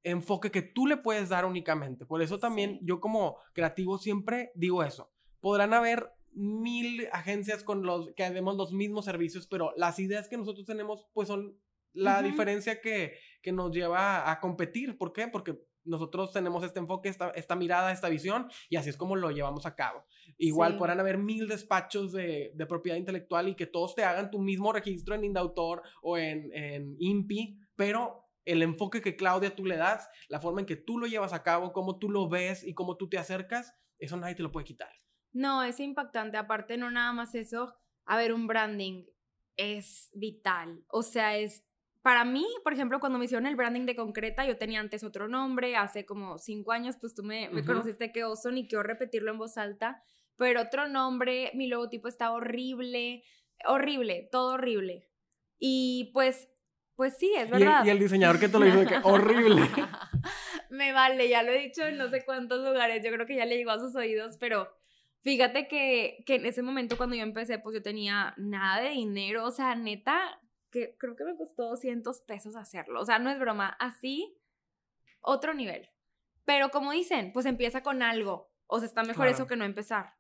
enfoque 0.03 0.51
que 0.51 0.63
tú 0.63 0.87
le 0.87 0.99
puedes 0.99 1.31
dar 1.31 1.47
únicamente. 1.47 2.05
Por 2.05 2.21
eso 2.21 2.39
también 2.39 2.79
yo 2.83 3.01
como 3.01 3.39
creativo 3.55 3.99
siempre 3.99 4.53
digo 4.55 4.85
eso. 4.85 5.11
Podrán 5.41 5.73
haber 5.73 6.11
mil 6.37 7.09
agencias 7.13 7.65
con 7.65 7.83
los 7.83 8.13
que 8.15 8.25
hacemos 8.25 8.57
los 8.57 8.73
mismos 8.73 9.07
servicios, 9.07 9.47
pero 9.47 9.73
las 9.77 9.99
ideas 9.99 10.29
que 10.29 10.37
nosotros 10.37 10.67
tenemos 10.67 11.07
pues 11.15 11.29
son 11.29 11.59
la 11.95 12.23
diferencia 12.23 12.83
que, 12.83 13.15
que, 13.43 13.53
nos 13.53 13.73
lleva 13.73 14.31
a 14.31 14.39
competir. 14.39 14.99
¿Por 14.99 15.15
qué? 15.15 15.29
Porque 15.29 15.59
nosotros 15.85 16.31
tenemos 16.31 16.63
este 16.63 16.79
enfoque, 16.79 17.09
esta, 17.09 17.31
esta 17.31 17.57
mirada, 17.57 17.91
esta 17.91 18.11
visión 18.11 18.49
y 18.69 18.77
así 18.77 18.91
es 18.91 18.99
como 18.99 19.17
lo 19.17 19.31
llevamos 19.31 19.65
a 19.65 19.75
cabo. 19.75 20.05
Igual 20.37 20.77
podrán 20.77 21.01
haber 21.01 21.17
mil 21.17 21.49
despachos 21.49 22.13
de, 22.13 22.53
de, 22.55 22.67
propiedad 22.67 22.99
intelectual 22.99 23.49
y 23.49 23.55
que 23.55 23.67
todos 23.67 23.95
te 23.95 24.05
hagan 24.05 24.31
tu 24.31 24.39
mismo 24.41 24.73
registro 24.73 25.15
en 25.15 25.25
Indautor 25.25 25.83
o 26.03 26.19
en, 26.19 26.53
en 26.53 26.97
INPI, 26.99 27.59
pero 27.77 28.27
el 28.45 28.63
enfoque 28.63 29.01
que 29.01 29.17
Claudia 29.17 29.55
tú 29.57 29.65
le 29.65 29.77
das, 29.77 30.09
la 30.29 30.41
forma 30.41 30.61
en 30.61 30.67
que 30.67 30.77
tú 30.77 30.99
lo 30.99 31.07
llevas 31.07 31.33
a 31.33 31.43
cabo, 31.43 31.73
cómo 31.73 31.99
tú 31.99 32.11
lo 32.11 32.29
ves 32.29 32.63
y 32.63 32.75
cómo 32.75 32.97
tú 32.97 33.09
te 33.09 33.19
acercas, 33.19 33.75
eso 33.99 34.17
nadie 34.17 34.35
te 34.35 34.43
lo 34.43 34.53
puede 34.53 34.67
quitar. 34.67 34.91
No, 35.37 35.63
es 35.63 35.81
impactante. 35.81 36.39
Aparte, 36.39 36.79
no 36.79 36.91
nada 36.91 37.13
más 37.13 37.35
eso. 37.35 37.75
A 38.07 38.17
ver, 38.17 38.33
un 38.33 38.47
branding 38.47 39.05
es 39.57 40.11
vital. 40.15 40.83
O 40.89 41.03
sea, 41.03 41.37
es. 41.37 41.63
Para 42.01 42.25
mí, 42.25 42.47
por 42.65 42.73
ejemplo, 42.73 43.01
cuando 43.01 43.19
me 43.19 43.27
hicieron 43.27 43.47
el 43.47 43.57
branding 43.57 43.85
de 43.85 43.97
Concreta, 43.97 44.47
yo 44.47 44.57
tenía 44.57 44.81
antes 44.81 45.05
otro 45.05 45.29
nombre, 45.29 45.77
hace 45.77 46.07
como 46.07 46.39
cinco 46.39 46.73
años, 46.73 46.97
pues 47.01 47.15
tú 47.15 47.25
me, 47.25 47.51
conociste 47.65 48.13
que 48.13 48.23
oso, 48.23 48.53
ni 48.53 48.69
quiero 48.69 48.85
repetirlo 48.85 49.33
en 49.33 49.39
voz 49.39 49.59
alta, 49.59 50.01
pero 50.37 50.63
otro 50.63 50.89
nombre, 50.89 51.51
mi 51.55 51.67
logotipo 51.67 52.07
está 52.07 52.31
horrible, 52.31 53.25
horrible, 53.67 54.29
todo 54.31 54.55
horrible. 54.55 55.11
Y 55.59 56.13
pues, 56.15 56.49
pues 56.95 57.17
sí, 57.19 57.35
es 57.37 57.51
verdad. 57.51 57.85
Y 57.85 57.91
el, 57.91 57.99
diseñador 57.99 58.39
que 58.39 58.49
te 58.49 58.59
lo 58.61 58.67
dijo, 58.67 58.87
que 58.87 59.01
horrible. 59.03 59.63
me 60.71 60.93
vale, 60.93 61.29
ya 61.29 61.43
lo 61.43 61.51
he 61.51 61.59
dicho 61.59 61.83
en 61.83 61.99
no 61.99 62.09
sé 62.09 62.25
cuántos 62.25 62.65
lugares, 62.65 63.05
yo 63.05 63.11
creo 63.11 63.27
que 63.27 63.35
ya 63.35 63.47
le 63.47 63.57
llegó 63.57 63.73
a 63.73 63.81
sus 63.81 63.97
oídos, 63.97 64.37
pero 64.39 64.69
Fíjate 65.27 65.67
que, 65.67 66.23
que 66.25 66.37
en 66.37 66.47
ese 66.47 66.63
momento 66.63 66.97
cuando 66.97 67.17
yo 67.17 67.25
empecé, 67.25 67.59
pues 67.59 67.75
yo 67.75 67.83
tenía 67.83 68.33
nada 68.37 68.81
de 68.81 68.91
dinero, 68.91 69.45
o 69.45 69.51
sea, 69.51 69.75
neta, 69.75 70.41
que 70.71 70.97
creo 70.99 71.17
que 71.17 71.25
me 71.25 71.37
costó 71.37 71.65
200 71.71 72.21
pesos 72.21 72.55
hacerlo, 72.55 73.01
o 73.01 73.05
sea, 73.05 73.19
no 73.19 73.29
es 73.31 73.41
broma, 73.41 73.77
así, 73.81 74.39
otro 75.21 75.53
nivel. 75.53 75.91
Pero 76.45 76.71
como 76.71 76.93
dicen, 76.93 77.33
pues 77.33 77.45
empieza 77.45 77.83
con 77.83 78.05
algo, 78.05 78.53
o 78.69 78.79
sea, 78.79 78.87
está 78.87 79.03
mejor 79.03 79.27
eso 79.27 79.49
que 79.49 79.57
no 79.57 79.65
empezar. 79.65 80.15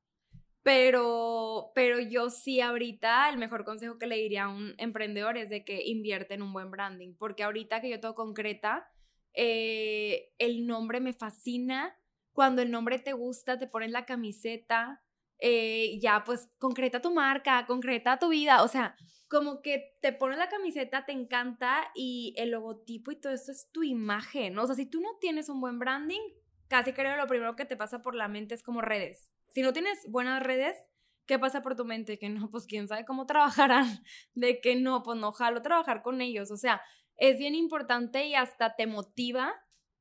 Pero, 0.64 1.70
pero 1.72 2.00
yo 2.00 2.28
sí 2.28 2.60
ahorita 2.60 3.28
el 3.28 3.38
mejor 3.38 3.64
consejo 3.64 3.98
que 3.98 4.08
le 4.08 4.16
diría 4.16 4.46
a 4.46 4.48
un 4.48 4.74
emprendedor 4.76 5.36
es 5.36 5.50
de 5.50 5.64
que 5.64 5.84
invierte 5.84 6.34
en 6.34 6.42
un 6.42 6.52
buen 6.52 6.72
branding, 6.72 7.14
porque 7.16 7.44
ahorita 7.44 7.80
que 7.80 7.90
yo 7.90 8.00
todo 8.00 8.16
concreta, 8.16 8.90
eh, 9.34 10.32
el 10.38 10.66
nombre 10.66 10.98
me 10.98 11.12
fascina, 11.12 11.96
cuando 12.36 12.60
el 12.60 12.70
nombre 12.70 12.98
te 12.98 13.14
gusta, 13.14 13.58
te 13.58 13.66
pones 13.66 13.90
la 13.90 14.04
camiseta, 14.04 15.02
eh, 15.38 15.98
ya 16.02 16.22
pues 16.22 16.50
concreta 16.58 17.00
tu 17.00 17.10
marca, 17.14 17.64
concreta 17.64 18.18
tu 18.18 18.28
vida, 18.28 18.62
o 18.62 18.68
sea, 18.68 18.94
como 19.26 19.62
que 19.62 19.96
te 20.02 20.12
pones 20.12 20.36
la 20.36 20.50
camiseta, 20.50 21.06
te 21.06 21.12
encanta 21.12 21.90
y 21.94 22.34
el 22.36 22.50
logotipo 22.50 23.10
y 23.10 23.16
todo 23.16 23.32
eso 23.32 23.52
es 23.52 23.70
tu 23.72 23.82
imagen, 23.82 24.58
o 24.58 24.66
sea, 24.66 24.76
si 24.76 24.84
tú 24.84 25.00
no 25.00 25.16
tienes 25.18 25.48
un 25.48 25.62
buen 25.62 25.78
branding, 25.78 26.20
casi 26.68 26.92
creo 26.92 27.16
lo 27.16 27.26
primero 27.26 27.56
que 27.56 27.64
te 27.64 27.74
pasa 27.74 28.02
por 28.02 28.14
la 28.14 28.28
mente 28.28 28.54
es 28.54 28.62
como 28.62 28.82
redes. 28.82 29.30
Si 29.48 29.62
no 29.62 29.72
tienes 29.72 29.98
buenas 30.06 30.42
redes, 30.42 30.76
¿qué 31.24 31.38
pasa 31.38 31.62
por 31.62 31.74
tu 31.74 31.86
mente? 31.86 32.18
Que 32.18 32.28
no, 32.28 32.50
pues 32.50 32.66
quién 32.66 32.86
sabe 32.86 33.06
cómo 33.06 33.24
trabajarán, 33.26 34.04
de 34.34 34.60
que 34.60 34.76
no, 34.76 35.02
pues 35.02 35.18
no 35.18 35.32
jalo 35.32 35.62
trabajar 35.62 36.02
con 36.02 36.20
ellos, 36.20 36.50
o 36.50 36.58
sea, 36.58 36.82
es 37.16 37.38
bien 37.38 37.54
importante 37.54 38.26
y 38.26 38.34
hasta 38.34 38.76
te 38.76 38.86
motiva 38.86 39.54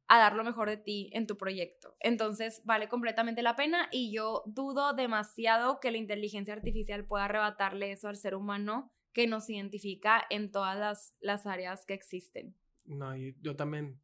a 0.07 0.19
dar 0.19 0.35
lo 0.35 0.43
mejor 0.43 0.69
de 0.69 0.77
ti 0.77 1.09
en 1.13 1.27
tu 1.27 1.37
proyecto. 1.37 1.95
Entonces, 1.99 2.61
vale 2.63 2.87
completamente 2.87 3.41
la 3.41 3.55
pena 3.55 3.89
y 3.91 4.13
yo 4.13 4.43
dudo 4.45 4.93
demasiado 4.93 5.79
que 5.79 5.91
la 5.91 5.97
inteligencia 5.97 6.53
artificial 6.53 7.05
pueda 7.05 7.25
arrebatarle 7.25 7.91
eso 7.91 8.07
al 8.07 8.17
ser 8.17 8.35
humano 8.35 8.91
que 9.13 9.27
nos 9.27 9.49
identifica 9.49 10.23
en 10.29 10.51
todas 10.51 11.13
las, 11.21 11.45
áreas 11.47 11.85
que 11.85 11.93
existen. 11.93 12.55
No, 12.85 13.15
yo 13.15 13.55
también 13.55 13.99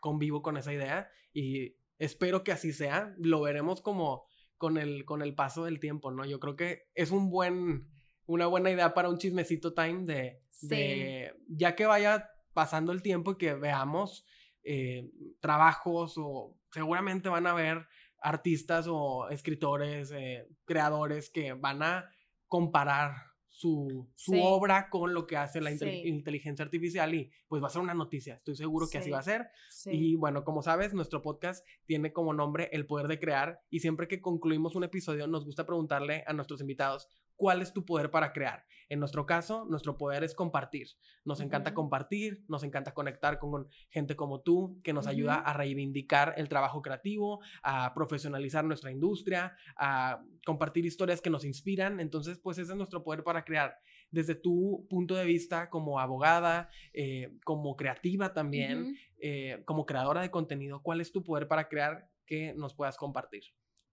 convivo 0.00 0.42
con 0.42 0.56
esa 0.56 0.72
idea 0.72 1.08
y 1.32 1.76
espero 1.98 2.42
que 2.42 2.52
así 2.52 2.72
sea. 2.72 3.14
Lo 3.18 3.40
veremos 3.40 3.80
como 3.80 4.26
con 4.58 4.76
el, 4.76 5.04
con 5.04 5.22
el 5.22 5.34
paso 5.34 5.64
del 5.64 5.80
tiempo, 5.80 6.10
¿no? 6.10 6.24
Yo 6.26 6.40
creo 6.40 6.56
que 6.56 6.88
es 6.94 7.10
un 7.10 7.30
buen, 7.30 7.88
una 8.26 8.46
buena 8.46 8.70
idea 8.70 8.92
para 8.94 9.08
un 9.08 9.18
chismecito 9.18 9.72
time 9.72 10.04
de, 10.04 10.42
de 10.62 11.34
ya 11.48 11.74
que 11.76 11.86
vaya 11.86 12.28
pasando 12.52 12.90
el 12.90 13.00
tiempo 13.00 13.32
y 13.32 13.38
que 13.38 13.54
veamos 13.54 14.26
eh, 14.70 15.10
trabajos 15.40 16.14
o 16.18 16.54
seguramente 16.70 17.30
van 17.30 17.46
a 17.46 17.52
haber 17.52 17.86
artistas 18.20 18.86
o 18.86 19.30
escritores, 19.30 20.12
eh, 20.14 20.46
creadores 20.66 21.30
que 21.30 21.54
van 21.54 21.82
a 21.82 22.10
comparar 22.48 23.14
su, 23.48 24.06
su 24.14 24.38
obra 24.42 24.90
con 24.90 25.14
lo 25.14 25.26
que 25.26 25.38
hace 25.38 25.62
la 25.62 25.70
inteligencia 25.72 26.66
artificial 26.66 27.14
y 27.14 27.30
pues 27.48 27.62
va 27.62 27.68
a 27.68 27.70
ser 27.70 27.80
una 27.80 27.94
noticia, 27.94 28.34
estoy 28.34 28.56
seguro 28.56 28.88
que 28.90 28.98
así 28.98 29.10
va 29.10 29.20
a 29.20 29.22
ser. 29.22 29.48
Y 29.86 30.16
bueno, 30.16 30.44
como 30.44 30.60
sabes, 30.60 30.92
nuestro 30.92 31.22
podcast 31.22 31.66
tiene 31.86 32.12
como 32.12 32.34
nombre 32.34 32.68
El 32.70 32.84
Poder 32.86 33.08
de 33.08 33.18
Crear 33.18 33.62
y 33.70 33.80
siempre 33.80 34.06
que 34.06 34.20
concluimos 34.20 34.76
un 34.76 34.84
episodio 34.84 35.26
nos 35.26 35.46
gusta 35.46 35.64
preguntarle 35.64 36.24
a 36.26 36.34
nuestros 36.34 36.60
invitados 36.60 37.08
cuál 37.38 37.62
es 37.62 37.72
tu 37.72 37.86
poder 37.86 38.10
para 38.10 38.32
crear. 38.34 38.66
En 38.90 39.00
nuestro 39.00 39.26
caso, 39.26 39.64
nuestro 39.66 39.96
poder 39.96 40.24
es 40.24 40.34
compartir. 40.34 40.88
Nos 41.24 41.40
encanta 41.40 41.72
compartir, 41.72 42.44
nos 42.48 42.64
encanta 42.64 42.92
conectar 42.92 43.38
con 43.38 43.68
gente 43.90 44.16
como 44.16 44.40
tú, 44.40 44.80
que 44.82 44.92
nos 44.92 45.06
ayuda 45.06 45.36
a 45.36 45.52
reivindicar 45.52 46.34
el 46.36 46.48
trabajo 46.48 46.82
creativo, 46.82 47.40
a 47.62 47.94
profesionalizar 47.94 48.64
nuestra 48.64 48.90
industria, 48.90 49.56
a 49.76 50.22
compartir 50.44 50.84
historias 50.84 51.20
que 51.20 51.30
nos 51.30 51.44
inspiran. 51.44 52.00
Entonces, 52.00 52.38
pues 52.38 52.58
ese 52.58 52.72
es 52.72 52.76
nuestro 52.76 53.04
poder 53.04 53.22
para 53.22 53.44
crear. 53.44 53.78
Desde 54.10 54.34
tu 54.34 54.86
punto 54.88 55.14
de 55.14 55.26
vista 55.26 55.70
como 55.70 56.00
abogada, 56.00 56.70
eh, 56.92 57.36
como 57.44 57.76
creativa 57.76 58.32
también, 58.32 58.96
eh, 59.18 59.62
como 59.64 59.86
creadora 59.86 60.22
de 60.22 60.30
contenido, 60.30 60.82
¿cuál 60.82 61.00
es 61.00 61.12
tu 61.12 61.22
poder 61.22 61.46
para 61.46 61.68
crear 61.68 62.10
que 62.26 62.54
nos 62.54 62.74
puedas 62.74 62.96
compartir? 62.96 63.44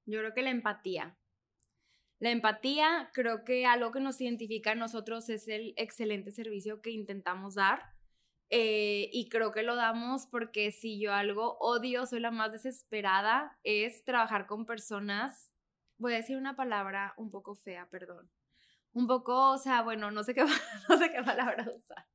Yo 0.05 0.19
creo 0.19 0.33
que 0.33 0.41
la 0.41 0.51
empatía. 0.51 1.17
La 2.26 2.32
empatía, 2.32 3.11
creo 3.13 3.43
que 3.43 3.67
algo 3.67 3.91
que 3.91 3.99
nos 3.99 4.19
identifica 4.19 4.71
a 4.71 4.76
nosotros 4.76 5.30
es 5.30 5.47
el 5.47 5.76
excelente 5.78 6.32
servicio 6.32 6.82
que 6.82 6.89
intentamos 6.89 7.53
dar 7.53 7.93
Eh, 8.49 9.09
y 9.11 9.30
creo 9.30 9.51
que 9.51 9.61
lo 9.61 9.76
damos 9.76 10.26
porque 10.26 10.71
si 10.71 10.99
yo 10.99 11.13
algo 11.13 11.55
odio, 11.59 12.07
soy 12.07 12.21
la 12.21 12.32
más 12.32 12.51
desesperada, 12.51 13.59
es 13.63 14.03
trabajar 14.05 14.47
con 14.47 14.65
personas, 14.65 15.53
voy 15.99 16.13
a 16.13 16.17
decir 16.17 16.36
una 16.36 16.55
palabra 16.55 17.13
un 17.17 17.30
poco 17.30 17.53
fea, 17.53 17.88
perdón. 17.91 18.32
Un 18.91 19.05
poco, 19.05 19.51
o 19.51 19.59
sea, 19.59 19.84
bueno, 19.84 20.09
no 20.09 20.23
sé 20.23 20.34
qué, 20.34 20.41
no 20.89 20.97
sé 20.97 21.11
qué 21.11 21.21
palabra 21.21 21.67
usar. 21.76 22.07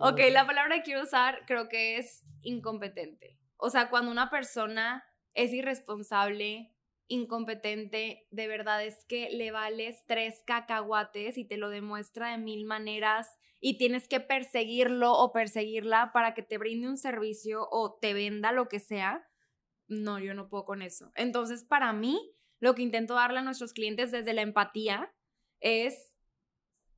Ok, 0.00 0.18
la 0.32 0.44
palabra 0.44 0.74
que 0.76 0.82
quiero 0.82 1.02
usar 1.02 1.44
creo 1.46 1.68
que 1.68 1.98
es 1.98 2.24
incompetente. 2.42 3.38
O 3.58 3.70
sea, 3.70 3.90
cuando 3.90 4.10
una 4.10 4.28
persona 4.28 5.04
es 5.34 5.52
irresponsable, 5.52 6.74
incompetente, 7.08 8.26
de 8.30 8.48
verdad 8.48 8.84
es 8.84 9.04
que 9.04 9.30
le 9.30 9.50
vales 9.50 10.02
tres 10.06 10.42
cacahuates 10.46 11.36
y 11.36 11.44
te 11.44 11.56
lo 11.56 11.68
demuestra 11.68 12.30
de 12.30 12.38
mil 12.38 12.64
maneras 12.64 13.38
y 13.60 13.78
tienes 13.78 14.08
que 14.08 14.20
perseguirlo 14.20 15.12
o 15.12 15.32
perseguirla 15.32 16.12
para 16.12 16.34
que 16.34 16.42
te 16.42 16.58
brinde 16.58 16.88
un 16.88 16.96
servicio 16.96 17.68
o 17.70 17.98
te 18.00 18.14
venda 18.14 18.52
lo 18.52 18.68
que 18.68 18.80
sea. 18.80 19.28
No, 19.88 20.18
yo 20.18 20.34
no 20.34 20.48
puedo 20.48 20.64
con 20.64 20.80
eso. 20.80 21.12
Entonces, 21.14 21.64
para 21.64 21.92
mí, 21.92 22.34
lo 22.60 22.74
que 22.74 22.82
intento 22.82 23.14
darle 23.14 23.40
a 23.40 23.42
nuestros 23.42 23.72
clientes 23.72 24.10
desde 24.10 24.32
la 24.32 24.42
empatía 24.42 25.12
es 25.60 26.14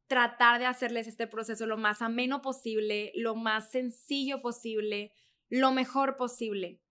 tratar 0.07 0.61
de 0.61 0.67
hacerles 0.67 1.09
este 1.09 1.27
proceso 1.27 1.67
lo 1.67 1.77
más 1.77 2.03
ameno 2.03 2.41
posible, 2.41 3.11
lo 3.17 3.35
más 3.35 3.71
sencillo 3.71 4.41
posible, 4.43 5.13
lo 5.49 5.73
mejor 5.73 6.17
posible 6.17 6.84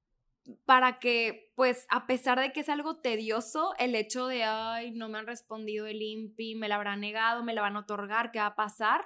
para 0.66 1.00
que, 1.00 1.52
pues, 1.56 1.86
a 1.90 2.06
pesar 2.08 2.40
de 2.40 2.52
que 2.52 2.62
es 2.62 2.70
algo 2.70 2.98
tedioso, 2.98 3.74
el 3.78 3.96
hecho 3.96 4.28
de, 4.28 4.44
ay, 4.44 4.92
no 4.92 5.10
me 5.10 5.18
han 5.18 5.28
respondido 5.28 5.88
el 5.88 6.02
INPI, 6.02 6.56
me 6.56 6.68
la 6.68 6.76
habrán 6.76 7.02
negado, 7.02 7.44
me 7.44 7.54
la 7.54 7.62
van 7.62 7.76
a 7.76 7.82
otorgar, 7.82 8.32
¿qué 8.32 8.40
va 8.40 8.48
a 8.48 8.56
pasar? 8.56 9.06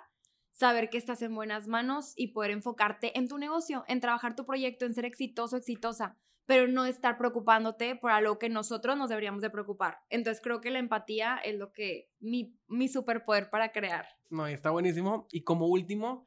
Saber 0.51 0.89
que 0.89 0.97
estás 0.97 1.21
en 1.21 1.35
buenas 1.35 1.67
manos 1.67 2.13
y 2.15 2.27
poder 2.29 2.51
enfocarte 2.51 3.17
en 3.17 3.27
tu 3.27 3.37
negocio, 3.37 3.85
en 3.87 3.99
trabajar 3.99 4.35
tu 4.35 4.45
proyecto, 4.45 4.85
en 4.85 4.95
ser 4.95 5.05
exitoso, 5.05 5.57
exitosa, 5.57 6.17
pero 6.47 6.67
no 6.67 6.85
estar 6.85 7.17
preocupándote 7.17 7.95
por 7.95 8.09
algo 8.09 8.39
que 8.39 8.49
nosotros 8.49 8.97
nos 8.97 9.09
deberíamos 9.09 9.41
de 9.41 9.51
preocupar. 9.51 9.99
Entonces 10.09 10.41
creo 10.41 10.61
que 10.61 10.71
la 10.71 10.79
empatía 10.79 11.37
es 11.37 11.55
lo 11.55 11.71
que, 11.73 12.09
mi, 12.19 12.57
mi 12.67 12.87
superpoder 12.87 13.51
para 13.51 13.71
crear. 13.71 14.07
No, 14.29 14.47
está 14.47 14.71
buenísimo. 14.71 15.27
Y 15.31 15.43
como 15.43 15.67
último, 15.67 16.25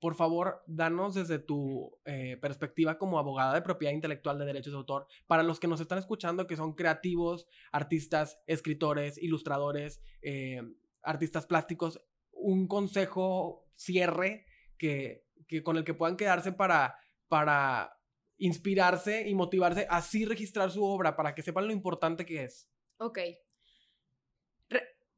por 0.00 0.14
favor, 0.14 0.62
danos 0.66 1.14
desde 1.14 1.38
tu 1.38 1.98
eh, 2.04 2.36
perspectiva 2.40 2.98
como 2.98 3.18
abogada 3.18 3.54
de 3.54 3.62
propiedad 3.62 3.94
intelectual 3.94 4.38
de 4.38 4.44
derechos 4.44 4.72
de 4.72 4.78
autor, 4.78 5.06
para 5.26 5.42
los 5.42 5.58
que 5.58 5.68
nos 5.68 5.80
están 5.80 5.98
escuchando, 5.98 6.46
que 6.46 6.56
son 6.56 6.74
creativos, 6.74 7.46
artistas, 7.72 8.38
escritores, 8.46 9.16
ilustradores, 9.18 10.02
eh, 10.22 10.62
artistas 11.02 11.46
plásticos, 11.46 12.00
un 12.32 12.68
consejo 12.68 13.66
cierre 13.74 14.46
que, 14.76 15.24
con 15.64 15.76
el 15.76 15.84
que 15.84 15.94
puedan 15.94 16.16
quedarse 16.16 16.52
para, 16.52 16.96
para 17.28 17.98
inspirarse 18.36 19.28
y 19.28 19.34
motivarse, 19.34 19.86
así 19.88 20.24
registrar 20.24 20.70
su 20.70 20.84
obra, 20.84 21.16
para 21.16 21.34
que 21.34 21.42
sepan 21.42 21.66
lo 21.66 21.72
importante 21.72 22.26
que 22.26 22.44
es. 22.44 22.70
Ok, 22.98 23.18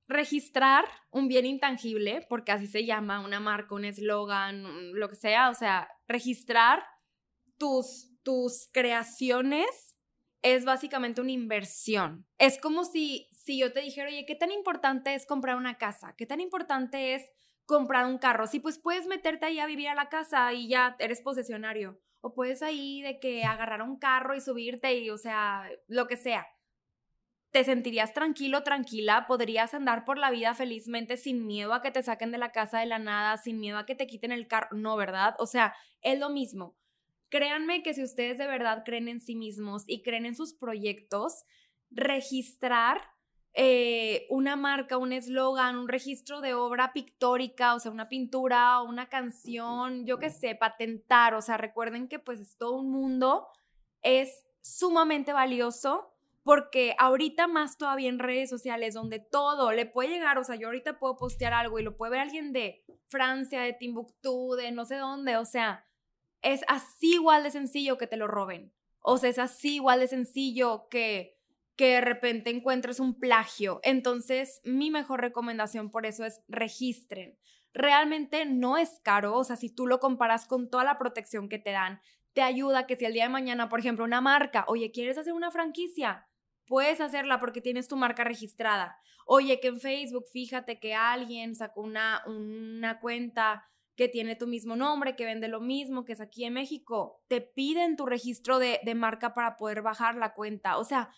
registrar 0.08 0.86
un 1.10 1.28
bien 1.28 1.46
intangible, 1.46 2.26
porque 2.28 2.52
así 2.52 2.66
se 2.66 2.84
llama, 2.84 3.20
una 3.20 3.40
marca, 3.40 3.74
un 3.74 3.84
eslogan, 3.84 4.92
lo 4.94 5.08
que 5.08 5.16
sea, 5.16 5.50
o 5.50 5.54
sea, 5.54 5.88
registrar 6.08 6.82
tus, 7.58 8.10
tus 8.22 8.68
creaciones 8.72 9.96
es 10.42 10.64
básicamente 10.64 11.20
una 11.20 11.32
inversión. 11.32 12.26
Es 12.38 12.58
como 12.58 12.84
si, 12.84 13.28
si 13.32 13.58
yo 13.58 13.72
te 13.72 13.80
dijera, 13.80 14.08
oye, 14.08 14.24
¿qué 14.26 14.34
tan 14.34 14.50
importante 14.50 15.14
es 15.14 15.26
comprar 15.26 15.56
una 15.56 15.76
casa? 15.76 16.14
¿Qué 16.16 16.26
tan 16.26 16.40
importante 16.40 17.14
es 17.14 17.28
comprar 17.66 18.06
un 18.06 18.18
carro? 18.18 18.46
Sí, 18.46 18.60
pues 18.60 18.78
puedes 18.78 19.06
meterte 19.06 19.46
ahí 19.46 19.58
a 19.58 19.66
vivir 19.66 19.88
a 19.88 19.94
la 19.94 20.08
casa 20.08 20.52
y 20.54 20.68
ya 20.68 20.96
eres 21.00 21.20
posesionario. 21.20 22.00
O 22.20 22.34
puedes 22.34 22.62
ahí 22.62 23.02
de 23.02 23.20
que 23.20 23.44
agarrar 23.44 23.82
un 23.82 23.98
carro 23.98 24.34
y 24.34 24.40
subirte 24.40 24.94
y, 24.98 25.10
o 25.10 25.18
sea, 25.18 25.68
lo 25.86 26.06
que 26.06 26.16
sea 26.16 26.46
te 27.50 27.64
sentirías 27.64 28.12
tranquilo, 28.12 28.62
tranquila, 28.62 29.26
podrías 29.26 29.72
andar 29.72 30.04
por 30.04 30.18
la 30.18 30.30
vida 30.30 30.54
felizmente 30.54 31.16
sin 31.16 31.46
miedo 31.46 31.72
a 31.72 31.80
que 31.80 31.90
te 31.90 32.02
saquen 32.02 32.30
de 32.30 32.38
la 32.38 32.52
casa 32.52 32.80
de 32.80 32.86
la 32.86 32.98
nada, 32.98 33.36
sin 33.38 33.58
miedo 33.58 33.78
a 33.78 33.86
que 33.86 33.94
te 33.94 34.06
quiten 34.06 34.32
el 34.32 34.46
carro, 34.46 34.76
no, 34.76 34.96
¿verdad? 34.96 35.34
O 35.38 35.46
sea, 35.46 35.74
es 36.02 36.18
lo 36.18 36.28
mismo. 36.28 36.76
Créanme 37.30 37.82
que 37.82 37.94
si 37.94 38.02
ustedes 38.02 38.38
de 38.38 38.46
verdad 38.46 38.82
creen 38.84 39.08
en 39.08 39.20
sí 39.20 39.34
mismos 39.34 39.84
y 39.86 40.02
creen 40.02 40.26
en 40.26 40.34
sus 40.34 40.54
proyectos, 40.54 41.44
registrar 41.90 43.00
eh, 43.54 44.26
una 44.28 44.56
marca, 44.56 44.98
un 44.98 45.12
eslogan, 45.12 45.78
un 45.78 45.88
registro 45.88 46.40
de 46.40 46.54
obra 46.54 46.92
pictórica, 46.92 47.74
o 47.74 47.80
sea, 47.80 47.90
una 47.90 48.08
pintura, 48.08 48.82
una 48.82 49.08
canción, 49.08 50.06
yo 50.06 50.18
qué 50.18 50.30
sé, 50.30 50.54
patentar, 50.54 51.34
o 51.34 51.40
sea, 51.40 51.56
recuerden 51.56 52.08
que 52.08 52.18
pues 52.18 52.40
es 52.40 52.56
todo 52.56 52.78
un 52.78 52.90
mundo, 52.90 53.48
es 54.02 54.44
sumamente 54.60 55.32
valioso 55.32 56.14
porque 56.48 56.94
ahorita 56.96 57.46
más 57.46 57.76
todavía 57.76 58.08
en 58.08 58.18
redes 58.18 58.48
sociales 58.48 58.94
donde 58.94 59.18
todo 59.18 59.70
le 59.72 59.84
puede 59.84 60.08
llegar, 60.08 60.38
o 60.38 60.44
sea, 60.44 60.56
yo 60.56 60.68
ahorita 60.68 60.98
puedo 60.98 61.14
postear 61.14 61.52
algo 61.52 61.78
y 61.78 61.82
lo 61.82 61.94
puede 61.94 62.12
ver 62.12 62.20
alguien 62.20 62.54
de 62.54 62.86
Francia, 63.06 63.60
de 63.60 63.74
Timbuktu, 63.74 64.54
de 64.54 64.72
no 64.72 64.86
sé 64.86 64.96
dónde, 64.96 65.36
o 65.36 65.44
sea, 65.44 65.84
es 66.40 66.62
así 66.66 67.16
igual 67.16 67.42
de 67.42 67.50
sencillo 67.50 67.98
que 67.98 68.06
te 68.06 68.16
lo 68.16 68.28
roben. 68.28 68.72
O 69.00 69.18
sea, 69.18 69.28
es 69.28 69.38
así 69.38 69.74
igual 69.74 70.00
de 70.00 70.08
sencillo 70.08 70.88
que 70.88 71.36
que 71.76 71.88
de 71.88 72.00
repente 72.00 72.48
encuentres 72.48 72.98
un 72.98 73.20
plagio. 73.20 73.80
Entonces, 73.82 74.62
mi 74.64 74.90
mejor 74.90 75.20
recomendación 75.20 75.90
por 75.90 76.06
eso 76.06 76.24
es 76.24 76.40
registren. 76.48 77.38
Realmente 77.74 78.46
no 78.46 78.78
es 78.78 79.00
caro, 79.04 79.36
o 79.36 79.44
sea, 79.44 79.56
si 79.56 79.68
tú 79.68 79.86
lo 79.86 80.00
comparas 80.00 80.46
con 80.46 80.70
toda 80.70 80.84
la 80.84 80.96
protección 80.96 81.50
que 81.50 81.58
te 81.58 81.72
dan, 81.72 82.00
te 82.32 82.40
ayuda 82.40 82.86
que 82.86 82.96
si 82.96 83.04
el 83.04 83.12
día 83.12 83.24
de 83.24 83.28
mañana, 83.28 83.68
por 83.68 83.80
ejemplo, 83.80 84.06
una 84.06 84.22
marca, 84.22 84.64
oye, 84.66 84.90
¿quieres 84.90 85.18
hacer 85.18 85.34
una 85.34 85.50
franquicia? 85.50 86.24
Puedes 86.68 87.00
hacerla 87.00 87.40
porque 87.40 87.60
tienes 87.60 87.88
tu 87.88 87.96
marca 87.96 88.24
registrada. 88.24 88.98
Oye, 89.26 89.60
que 89.60 89.68
en 89.68 89.80
Facebook, 89.80 90.26
fíjate 90.32 90.78
que 90.78 90.94
alguien 90.94 91.54
sacó 91.54 91.82
una, 91.82 92.22
una 92.26 93.00
cuenta 93.00 93.68
que 93.98 94.08
tiene 94.08 94.36
tu 94.36 94.46
mismo 94.46 94.76
nombre, 94.76 95.16
que 95.16 95.24
vende 95.24 95.48
lo 95.48 95.60
mismo, 95.60 96.04
que 96.04 96.12
es 96.12 96.20
aquí 96.20 96.44
en 96.44 96.54
México, 96.54 97.20
te 97.26 97.40
piden 97.40 97.96
tu 97.96 98.06
registro 98.06 98.60
de, 98.60 98.80
marca 98.94 99.34
para 99.34 99.56
poder 99.56 99.82
bajar 99.82 100.14
la 100.14 100.34
cuenta. 100.34 100.78
O 100.78 100.84
sea, 100.84 101.10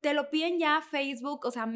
te 0.00 0.14
lo 0.14 0.30
piden 0.30 0.58
ya 0.58 0.80
Facebook, 0.80 1.44
o 1.44 1.50
sea, 1.50 1.70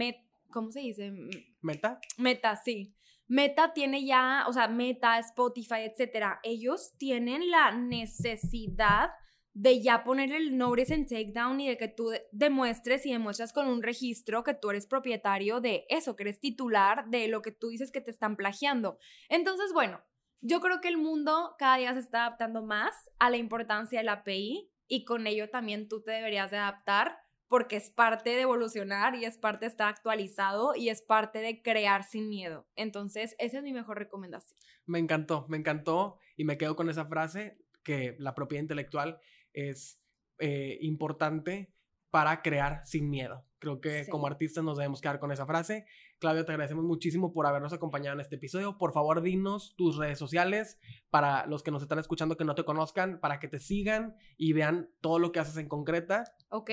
¿cómo 0.50 0.72
se 0.72 0.80
dice? 0.80 1.12
Meta. 1.60 2.00
Meta, 2.16 2.56
sí. 2.56 2.94
Meta 3.26 3.74
tiene 3.74 4.06
ya, 4.06 4.46
o 4.48 4.52
sea, 4.54 4.68
Meta, 4.68 5.18
Spotify, 5.18 5.80
etcétera. 5.80 6.40
Ellos 6.42 6.94
tienen 6.96 7.50
la 7.50 7.72
necesidad 7.72 9.10
de 9.58 9.82
ya 9.82 10.04
poner 10.04 10.30
el 10.30 10.56
notice 10.56 10.94
en 10.94 11.04
takedown 11.04 11.60
y 11.60 11.68
de 11.68 11.76
que 11.76 11.88
tú 11.88 12.12
demuestres 12.30 13.04
y 13.04 13.12
demuestras 13.12 13.52
con 13.52 13.66
un 13.66 13.82
registro 13.82 14.44
que 14.44 14.54
tú 14.54 14.70
eres 14.70 14.86
propietario 14.86 15.60
de 15.60 15.84
eso, 15.88 16.14
que 16.14 16.22
eres 16.22 16.38
titular 16.38 17.08
de 17.08 17.26
lo 17.26 17.42
que 17.42 17.50
tú 17.50 17.70
dices 17.70 17.90
que 17.90 18.00
te 18.00 18.12
están 18.12 18.36
plagiando. 18.36 18.98
Entonces, 19.28 19.72
bueno, 19.72 20.00
yo 20.40 20.60
creo 20.60 20.80
que 20.80 20.86
el 20.86 20.96
mundo 20.96 21.56
cada 21.58 21.76
día 21.76 21.92
se 21.92 21.98
está 21.98 22.26
adaptando 22.26 22.62
más 22.62 22.94
a 23.18 23.30
la 23.30 23.36
importancia 23.36 23.98
del 23.98 24.10
API 24.10 24.70
y 24.86 25.04
con 25.04 25.26
ello 25.26 25.50
también 25.50 25.88
tú 25.88 26.04
te 26.04 26.12
deberías 26.12 26.52
de 26.52 26.58
adaptar 26.58 27.18
porque 27.48 27.74
es 27.74 27.90
parte 27.90 28.30
de 28.30 28.42
evolucionar 28.42 29.16
y 29.16 29.24
es 29.24 29.38
parte 29.38 29.64
de 29.64 29.70
estar 29.70 29.88
actualizado 29.88 30.76
y 30.76 30.90
es 30.90 31.02
parte 31.02 31.40
de 31.40 31.62
crear 31.62 32.04
sin 32.04 32.28
miedo. 32.28 32.68
Entonces, 32.76 33.34
esa 33.40 33.56
es 33.56 33.64
mi 33.64 33.72
mejor 33.72 33.98
recomendación. 33.98 34.56
Me 34.86 35.00
encantó, 35.00 35.46
me 35.48 35.56
encantó 35.56 36.18
y 36.36 36.44
me 36.44 36.58
quedo 36.58 36.76
con 36.76 36.88
esa 36.88 37.06
frase 37.06 37.58
que 37.82 38.14
la 38.18 38.34
propiedad 38.34 38.62
intelectual 38.62 39.18
es 39.52 40.00
eh, 40.38 40.78
importante 40.80 41.72
para 42.10 42.42
crear 42.42 42.82
sin 42.86 43.10
miedo. 43.10 43.44
Creo 43.58 43.80
que 43.80 44.06
como 44.08 44.26
artistas 44.26 44.62
nos 44.62 44.78
debemos 44.78 45.00
quedar 45.00 45.18
con 45.18 45.32
esa 45.32 45.46
frase. 45.46 45.84
Claudia, 46.20 46.44
te 46.44 46.52
agradecemos 46.52 46.84
muchísimo 46.84 47.32
por 47.32 47.46
habernos 47.46 47.72
acompañado 47.72 48.14
en 48.14 48.20
este 48.20 48.36
episodio. 48.36 48.78
Por 48.78 48.92
favor, 48.92 49.20
dinos 49.20 49.74
tus 49.76 49.96
redes 49.96 50.18
sociales 50.18 50.78
para 51.10 51.46
los 51.46 51.62
que 51.62 51.70
nos 51.70 51.82
están 51.82 51.98
escuchando 51.98 52.36
que 52.36 52.44
no 52.44 52.54
te 52.54 52.64
conozcan, 52.64 53.18
para 53.20 53.40
que 53.40 53.48
te 53.48 53.58
sigan 53.58 54.16
y 54.36 54.52
vean 54.52 54.90
todo 55.00 55.18
lo 55.18 55.32
que 55.32 55.40
haces 55.40 55.56
en 55.56 55.68
concreta. 55.68 56.24
Ok, 56.50 56.70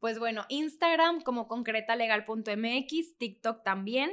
pues 0.00 0.18
bueno, 0.18 0.44
Instagram 0.48 1.22
como 1.22 1.46
concretalegal.mx, 1.46 3.18
TikTok 3.18 3.62
también, 3.62 4.10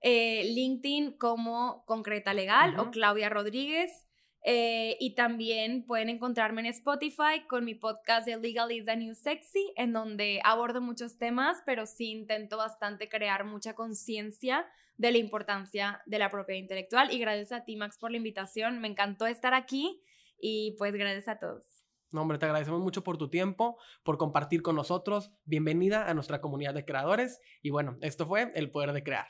eh, 0.00 0.44
LinkedIn 0.44 1.18
como 1.18 1.84
Concreta 1.86 2.34
Legal 2.34 2.78
o 2.78 2.90
Claudia 2.90 3.28
Rodríguez. 3.28 4.07
Eh, 4.44 4.96
y 5.00 5.14
también 5.14 5.84
pueden 5.84 6.08
encontrarme 6.08 6.60
en 6.60 6.66
Spotify 6.68 7.44
con 7.48 7.64
mi 7.64 7.74
podcast 7.74 8.26
de 8.26 8.36
Legal 8.36 8.70
is 8.70 8.86
the 8.86 8.96
New 8.96 9.14
Sexy, 9.14 9.72
en 9.76 9.92
donde 9.92 10.40
abordo 10.44 10.80
muchos 10.80 11.18
temas, 11.18 11.62
pero 11.66 11.86
sí 11.86 12.10
intento 12.10 12.56
bastante 12.56 13.08
crear 13.08 13.44
mucha 13.44 13.74
conciencia 13.74 14.66
de 14.96 15.12
la 15.12 15.18
importancia 15.18 16.02
de 16.06 16.18
la 16.18 16.30
propiedad 16.30 16.60
intelectual. 16.60 17.12
Y 17.12 17.18
gracias 17.18 17.52
a 17.52 17.64
ti, 17.64 17.76
Max, 17.76 17.98
por 17.98 18.10
la 18.10 18.16
invitación. 18.16 18.80
Me 18.80 18.88
encantó 18.88 19.26
estar 19.26 19.54
aquí 19.54 20.02
y 20.40 20.76
pues 20.78 20.94
gracias 20.94 21.28
a 21.28 21.38
todos. 21.38 21.64
No, 22.10 22.22
hombre, 22.22 22.38
te 22.38 22.46
agradecemos 22.46 22.80
mucho 22.80 23.04
por 23.04 23.18
tu 23.18 23.28
tiempo, 23.28 23.76
por 24.02 24.16
compartir 24.16 24.62
con 24.62 24.76
nosotros. 24.76 25.30
Bienvenida 25.44 26.08
a 26.08 26.14
nuestra 26.14 26.40
comunidad 26.40 26.74
de 26.74 26.84
creadores. 26.84 27.40
Y 27.60 27.70
bueno, 27.70 27.96
esto 28.00 28.26
fue 28.26 28.50
El 28.54 28.70
Poder 28.70 28.92
de 28.92 29.02
Crear. 29.02 29.28